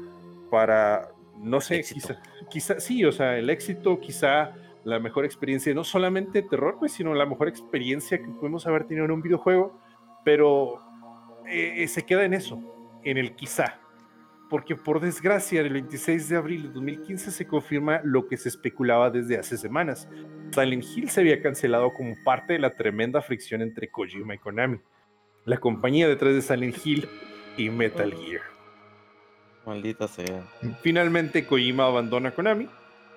[0.51, 1.09] para,
[1.39, 2.21] no sé, quizá,
[2.51, 4.55] quizá, sí, o sea, el éxito, quizá
[4.85, 9.05] la mejor experiencia, no solamente terror, pues, sino la mejor experiencia que pudimos haber tenido
[9.05, 9.79] en un videojuego,
[10.25, 10.81] pero
[11.49, 12.61] eh, eh, se queda en eso,
[13.05, 13.81] en el quizá.
[14.49, 19.11] Porque por desgracia, el 26 de abril de 2015 se confirma lo que se especulaba
[19.11, 20.09] desde hace semanas.
[20.53, 24.79] Silent Hill se había cancelado como parte de la tremenda fricción entre Kojima y Konami,
[25.45, 27.09] la compañía detrás de Silent Hill
[27.57, 28.43] y Metal Gear.
[29.67, 30.45] Maldita sea.
[30.81, 32.69] Finalmente Kojima abandona Konami,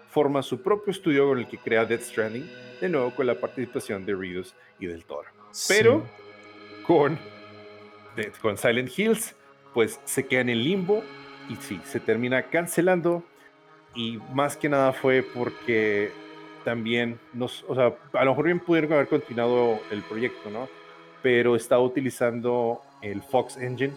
[0.10, 2.50] forma su propio estudio con el que crea Death Stranding,
[2.82, 5.30] de nuevo con la participación de Reedus y del Toro.
[5.68, 6.04] Pero
[6.88, 7.20] con,
[8.42, 9.36] con Silent Hills,
[9.76, 11.04] pues se queda en el limbo
[11.50, 13.24] y sí, se termina cancelando.
[13.96, 16.12] Y más que nada fue porque
[16.64, 20.68] también nos, o sea, a lo mejor bien pudieron haber continuado el proyecto, ¿no?
[21.24, 23.94] Pero estaba utilizando el Fox Engine,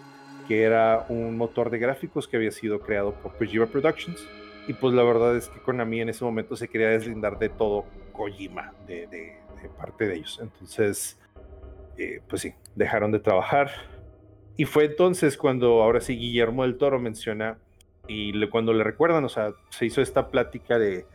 [0.47, 4.27] que era un motor de gráficos que había sido creado por Kojima Productions.
[4.67, 7.85] Y pues la verdad es que Konami en ese momento se quería deslindar de todo
[8.13, 10.39] Kojima, de, de- de parte de ellos.
[10.41, 11.17] Entonces,
[11.97, 13.69] eh, pues sí, dejaron de trabajar.
[14.55, 17.57] Y fue entonces cuando ahora sí Guillermo del Toro menciona
[18.07, 21.05] y cuando le recuerdan, o sea, se hizo esta plática de,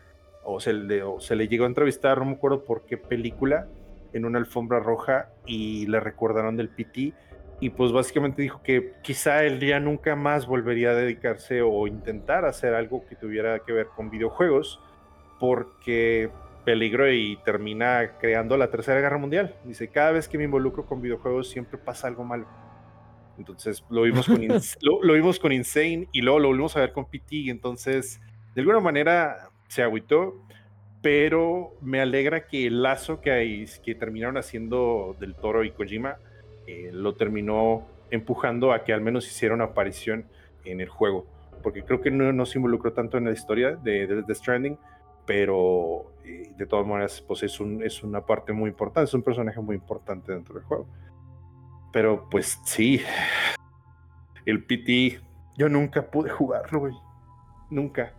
[0.44, 3.68] o se, le, llegó a entrevistar, no me acuerdo por qué película,
[4.14, 7.12] en una alfombra roja y le recordaron del PT
[7.60, 12.46] y pues básicamente dijo que quizá él ya nunca más volvería a dedicarse o intentar
[12.46, 14.80] hacer algo que tuviera que ver con videojuegos
[15.38, 16.30] porque
[16.64, 19.54] peligró y termina creando la tercera guerra mundial.
[19.64, 22.46] Dice, cada vez que me involucro con videojuegos siempre pasa algo malo.
[23.38, 24.40] Entonces lo vimos con,
[24.82, 27.36] lo, lo vimos con Insane y luego lo volvimos a ver con PT.
[27.36, 28.20] y Entonces,
[28.54, 30.42] de alguna manera se agüitó,
[31.02, 36.16] pero me alegra que el lazo que, hay, que terminaron haciendo del Toro y Kojima
[36.66, 40.26] eh, lo terminó empujando a que al menos hiciera una aparición
[40.64, 41.26] en el juego.
[41.62, 44.78] Porque creo que no, no se involucró tanto en la historia de, de, The Stranding,
[45.26, 49.22] pero eh, de todas maneras, pues es, un, es una parte muy importante, es un
[49.22, 50.86] personaje muy importante dentro del juego.
[51.92, 53.00] Pero pues sí,
[54.46, 55.20] el PT,
[55.56, 56.94] yo nunca pude jugarlo, güey.
[57.70, 58.12] Nunca.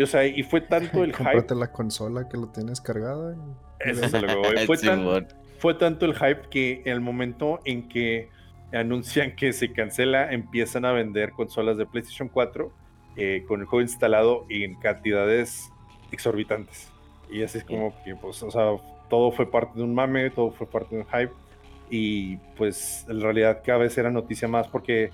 [0.00, 1.24] O sea, y fue tanto el hype.
[1.24, 3.34] Cómprate la consola que lo tienes cargada.
[3.36, 4.42] y- Eso es lo.
[4.66, 5.28] Fue, tan-
[5.58, 8.28] fue tanto el hype que en el momento en que
[8.72, 12.70] anuncian que se cancela, empiezan a vender consolas de PlayStation 4
[13.16, 15.70] eh, con el juego instalado en cantidades
[16.12, 16.88] exorbitantes.
[17.30, 18.70] Y así es como que, pues, o sea,
[19.10, 21.32] todo fue parte de un mame, todo fue parte de un hype.
[21.90, 25.10] Y pues en realidad cada vez era noticia más porque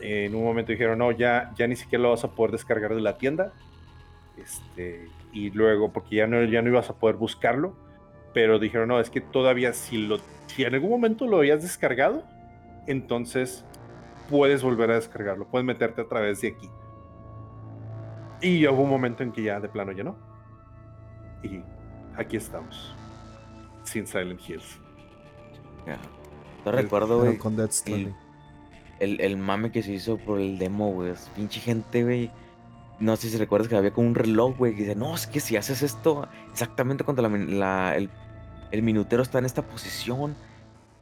[0.00, 2.94] eh, en un momento dijeron, no, ya, ya ni siquiera lo vas a poder descargar
[2.94, 3.52] de la tienda.
[4.36, 7.74] Este, y luego, porque ya no, ya no ibas a poder buscarlo,
[8.32, 12.24] pero dijeron, no, es que todavía si, lo, si en algún momento lo habías descargado,
[12.86, 13.64] entonces
[14.28, 16.70] puedes volver a descargarlo, puedes meterte a través de aquí.
[18.40, 20.16] Y hubo un momento en que ya de plano ya no.
[21.42, 21.62] Y
[22.16, 22.94] aquí estamos,
[23.84, 24.83] sin Silent Hills.
[26.64, 27.36] Recuerdo, güey.
[27.38, 28.14] con Death Stranding.
[29.00, 31.10] El, el mame que se hizo por el demo, güey.
[31.10, 32.30] es Pinche gente, güey.
[33.00, 34.74] No sé si recuerdas que había como un reloj, güey.
[34.74, 38.08] Que dice, no, es que si haces esto exactamente cuando la el,
[38.70, 40.36] el minutero está en esta posición,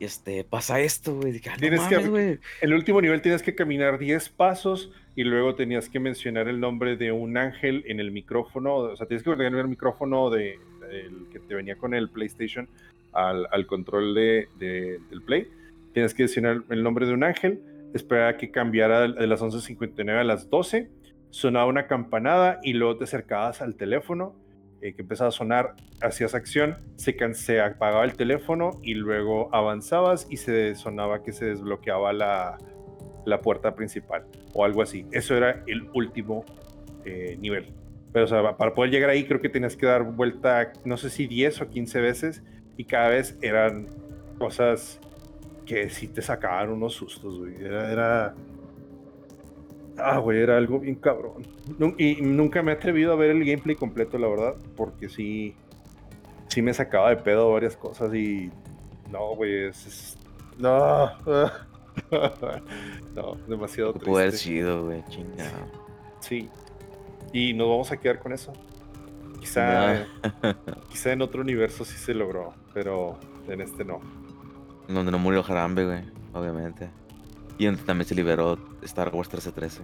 [0.01, 1.33] este, pasa esto, güey.
[1.33, 2.39] Dije, ah, no Tienes que- mames, güey.
[2.61, 6.97] El último nivel tienes que caminar 10 pasos y luego tenías que mencionar el nombre
[6.97, 8.75] de un ángel en el micrófono.
[8.77, 10.59] O sea, tienes que tener el micrófono de,
[10.91, 12.69] el que te venía con el PlayStation
[13.13, 15.49] al, control de, de- del Play.
[15.93, 17.61] Tienes que mencionar el nombre de un ángel,
[17.95, 20.91] esperar a que cambiara de las 11.59 a las 12.
[21.31, 24.35] Sonaba una campanada y luego te acercabas al teléfono
[24.83, 30.27] eh, que empezaba a sonar, hacías acción, se, se apagaba el teléfono y luego avanzabas
[30.29, 32.59] y se sonaba que se desbloqueaba la,
[33.25, 35.07] la puerta principal o algo así.
[35.13, 36.45] Eso era el último
[37.05, 37.73] eh, nivel.
[38.13, 41.27] Pero o para poder llegar ahí creo que tenías que dar vuelta, no sé si
[41.27, 42.43] 10 o 15 veces
[42.77, 43.87] y cada vez eran
[44.39, 44.99] cosas
[45.67, 47.55] que sí te sacaban unos sustos, güey.
[47.65, 48.35] Era, era...
[49.99, 51.47] Ah, güey, era algo bien cabrón.
[51.99, 55.55] Y nunca me he atrevido a ver el gameplay completo, la verdad, porque sí,
[56.49, 58.51] sí me sacaba de pedo varias cosas y
[59.11, 60.19] no, güey, es, es-
[60.59, 61.11] no,
[63.15, 64.49] no, demasiado Puede haber triste.
[64.49, 65.05] sido, güey.
[65.09, 65.51] Chingado.
[66.21, 66.49] Sí,
[67.33, 68.53] y nos vamos a quedar con eso.
[69.43, 70.07] Quizá,
[70.89, 74.01] quizá en otro universo sí se logró, pero en este no.
[74.87, 76.05] Donde no murió Jarambe, güey.
[76.33, 76.89] Obviamente.
[77.59, 79.83] Y donde también se liberó Star Wars 1313.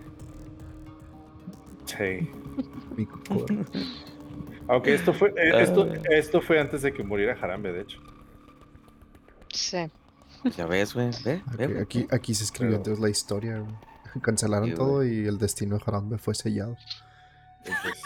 [1.87, 2.31] Sí.
[4.69, 6.03] Aunque esto fue, eh, esto, Ay.
[6.11, 8.01] esto fue antes de que muriera Jarambe, de hecho.
[9.53, 9.91] Sí.
[10.57, 11.11] Ya ves, güey.
[11.25, 11.83] Ve, ve, Aquí, güey.
[11.83, 13.59] aquí, aquí se escribió Pero- entonces la historia.
[13.59, 13.75] güey.
[14.23, 16.77] Cancelaron Sí, todo y el destino de Harambe fue sellado.
[17.65, 18.03] Entonces-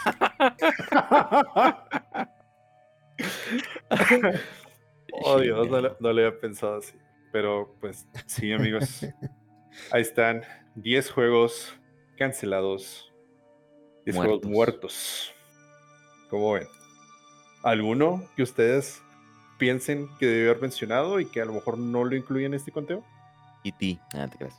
[5.23, 6.93] oh Dios, no, le- no le había pensado así.
[7.31, 9.05] Pero pues sí, amigos.
[9.91, 10.43] Ahí están
[10.75, 11.73] 10 juegos
[12.17, 13.11] cancelados.
[14.05, 15.33] 10 juegos Muertos.
[16.29, 16.67] ¿Cómo ven?
[17.63, 19.01] ¿Alguno que ustedes
[19.57, 22.71] piensen que debió haber mencionado y que a lo mejor no lo incluye en este
[22.71, 23.03] conteo?
[23.63, 23.99] Y ti.
[24.13, 24.55] Ah, te creas.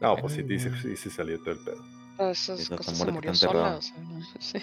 [0.00, 1.84] No, pues sí, sí, sí salió todo el pedo.
[2.18, 3.52] Esas Esa cosas se murió sola.
[3.52, 3.76] enterrada.
[3.78, 4.58] O sea, no, sí.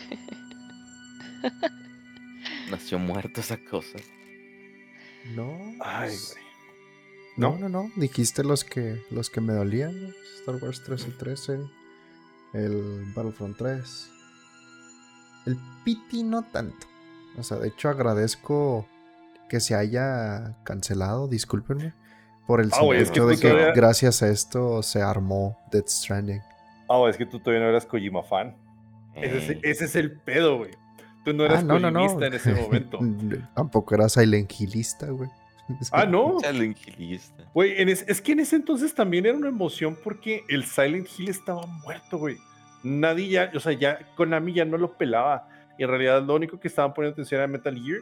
[2.69, 3.97] Nació muerta esa cosa.
[5.33, 5.57] No.
[5.81, 6.45] Ay, pues, güey.
[7.37, 7.69] No, ¿No?
[7.69, 7.91] no.
[7.95, 10.13] Dijiste los que, los que me dolían.
[10.39, 11.59] Star Wars 13 13.
[12.53, 14.09] El Battlefront 3.
[15.45, 16.87] El PT no tanto.
[17.37, 18.87] O sea, de hecho agradezco
[19.49, 21.93] que se haya cancelado, discúlpenme.
[22.47, 25.87] Por el Ah, es que hecho de que todavía- gracias a esto se armó Death
[25.89, 26.41] Stranding.
[26.89, 28.55] Ah, es que tú todavía no eras Kojima fan.
[29.15, 29.59] Ese es, Ey.
[29.63, 30.71] ese es el pedo, güey.
[31.23, 32.01] Tú no eras ah, no, no, no.
[32.01, 32.99] Kojimista en ese momento.
[33.55, 35.29] Tampoco era Silent Hillista, güey.
[35.91, 36.37] ah, no.
[36.41, 37.43] Chalequilista.
[37.53, 41.07] Güey, en es, es que en ese entonces también era una emoción porque el Silent
[41.17, 42.37] Hill estaba muerto, güey.
[42.83, 45.47] nadie ya, o sea, ya Konami ya no lo pelaba.
[45.77, 48.01] Y en realidad lo único que estaban poniendo atención era Metal Gear.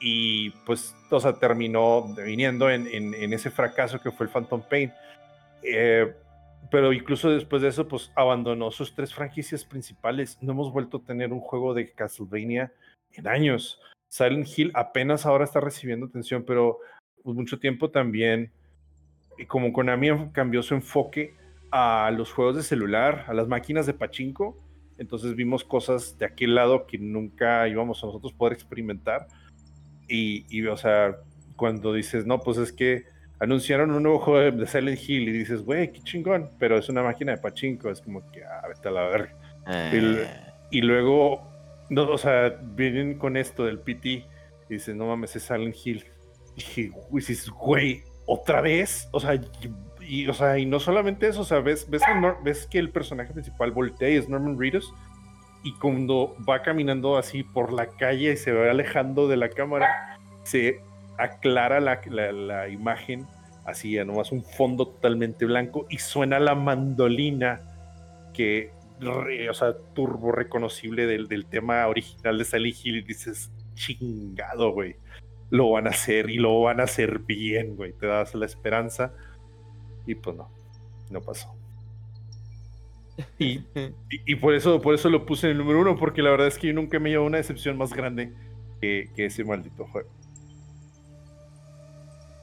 [0.00, 4.62] Y pues, o sea, terminó viniendo en, en, en ese fracaso que fue el Phantom
[4.68, 4.92] Pain.
[5.62, 6.12] Eh,
[6.70, 10.38] pero incluso después de eso, pues abandonó sus tres franquicias principales.
[10.40, 12.72] No hemos vuelto a tener un juego de Castlevania
[13.12, 13.80] en años.
[14.08, 16.78] Silent Hill apenas ahora está recibiendo atención, pero
[17.22, 18.52] pues, mucho tiempo también,
[19.38, 21.34] y como Konami cambió su enfoque
[21.72, 24.56] a los juegos de celular, a las máquinas de pachinko,
[24.98, 29.26] entonces vimos cosas de aquel lado que nunca íbamos a nosotros poder experimentar.
[30.06, 31.16] Y, y o sea,
[31.56, 33.04] cuando dices, no, pues es que
[33.44, 37.02] anunciaron un nuevo juego de Silent Hill y dices, güey, qué chingón, pero es una
[37.02, 39.34] máquina de pachinko, es como que, ah, vete a la verga.
[39.68, 40.26] Eh,
[40.70, 41.42] Y, y luego,
[41.90, 44.24] no, o sea, vienen con esto del PT y
[44.68, 46.04] dicen, no mames, es Silent Hill.
[46.56, 49.40] Y dices, güey, otra vez, o sea,
[50.00, 52.02] y, o sea, y no solamente eso, o sea, ves, ves,
[52.42, 54.92] ves que el personaje principal voltea y es Norman Reedus,
[55.62, 60.18] y cuando va caminando así por la calle y se va alejando de la cámara,
[60.42, 60.80] se
[61.18, 62.00] aclara la,
[62.32, 63.26] la, imagen,
[63.64, 67.60] así, a nomás un fondo totalmente blanco, y suena la mandolina
[68.32, 68.72] que,
[69.48, 74.96] o sea, turbo reconocible del, del tema original de Silent Hill, y dices, chingado, güey.
[75.50, 77.92] Lo van a hacer y lo van a hacer bien, güey.
[77.92, 79.12] Te das la esperanza.
[80.06, 80.50] Y pues no,
[81.10, 81.54] no pasó.
[83.38, 83.60] Y,
[84.10, 86.58] y, por eso por eso lo puse en el número uno, porque la verdad es
[86.58, 88.32] que nunca me llevo una decepción más grande
[88.80, 90.08] que, que ese maldito juego.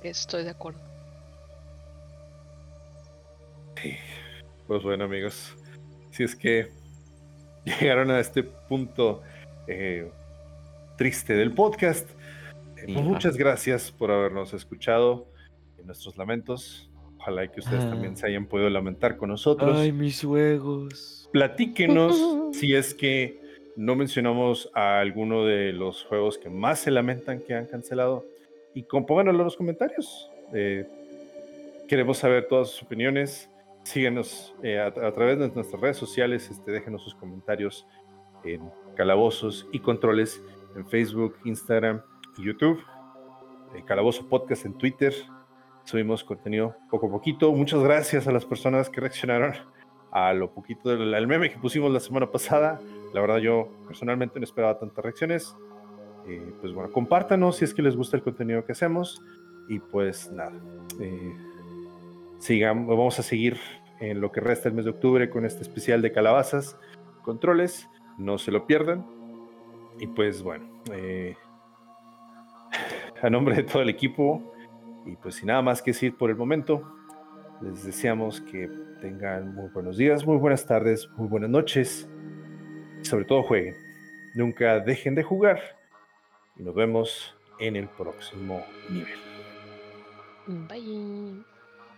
[0.03, 0.79] Estoy de acuerdo.
[4.67, 5.55] Pues bueno, amigos,
[6.11, 6.69] si es que
[7.79, 9.21] llegaron a este punto
[9.67, 10.09] eh,
[10.97, 12.09] triste del podcast,
[12.77, 15.27] eh, pues muchas gracias por habernos escuchado
[15.77, 16.89] en nuestros lamentos.
[17.17, 17.89] Ojalá y que ustedes Ah.
[17.89, 19.77] también se hayan podido lamentar con nosotros.
[19.77, 21.29] Ay, mis juegos.
[21.31, 22.15] Platíquenos
[22.53, 23.39] si es que
[23.75, 28.25] no mencionamos a alguno de los juegos que más se lamentan que han cancelado
[28.73, 30.29] y compónganlo en los comentarios.
[30.53, 30.87] Eh,
[31.87, 33.49] queremos saber todas sus opiniones.
[33.83, 36.49] Síguenos eh, a, través de nuestras redes sociales.
[36.49, 37.87] Este, déjenos sus comentarios
[38.43, 38.61] en
[38.95, 40.41] Calabozos y Controles
[40.75, 42.01] en Facebook, Instagram
[42.37, 42.81] y YouTube.
[43.75, 45.13] Eh, Calabozo Podcast en Twitter.
[45.83, 47.51] Subimos contenido poco a poquito.
[47.51, 49.53] Muchas gracias a las personas que reaccionaron
[50.11, 52.79] a lo poquito del meme que pusimos la semana pasada.
[53.13, 55.55] La verdad yo personalmente no esperaba tantas reacciones.
[56.27, 59.21] Eh, pues bueno, compártanos si es que les gusta el contenido que hacemos.
[59.67, 60.53] Y pues nada,
[60.99, 61.35] eh,
[62.39, 63.57] sigamos, vamos a seguir
[63.99, 66.77] en lo que resta el mes de octubre con este especial de calabazas,
[67.23, 67.87] controles,
[68.17, 69.05] no se lo pierdan.
[69.99, 71.35] Y pues bueno, eh,
[73.21, 74.53] a nombre de todo el equipo,
[75.05, 76.83] y pues sin nada más que decir por el momento,
[77.61, 78.69] les deseamos que
[79.01, 82.09] tengan muy buenos días, muy buenas tardes, muy buenas noches.
[82.99, 83.75] Y sobre todo jueguen.
[84.35, 85.59] Nunca dejen de jugar.
[86.55, 89.19] Y nos vemos en el próximo nivel.
[90.47, 91.43] Bye.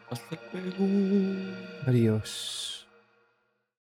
[0.10, 1.54] Hasta luego.
[1.88, 2.83] Adiós.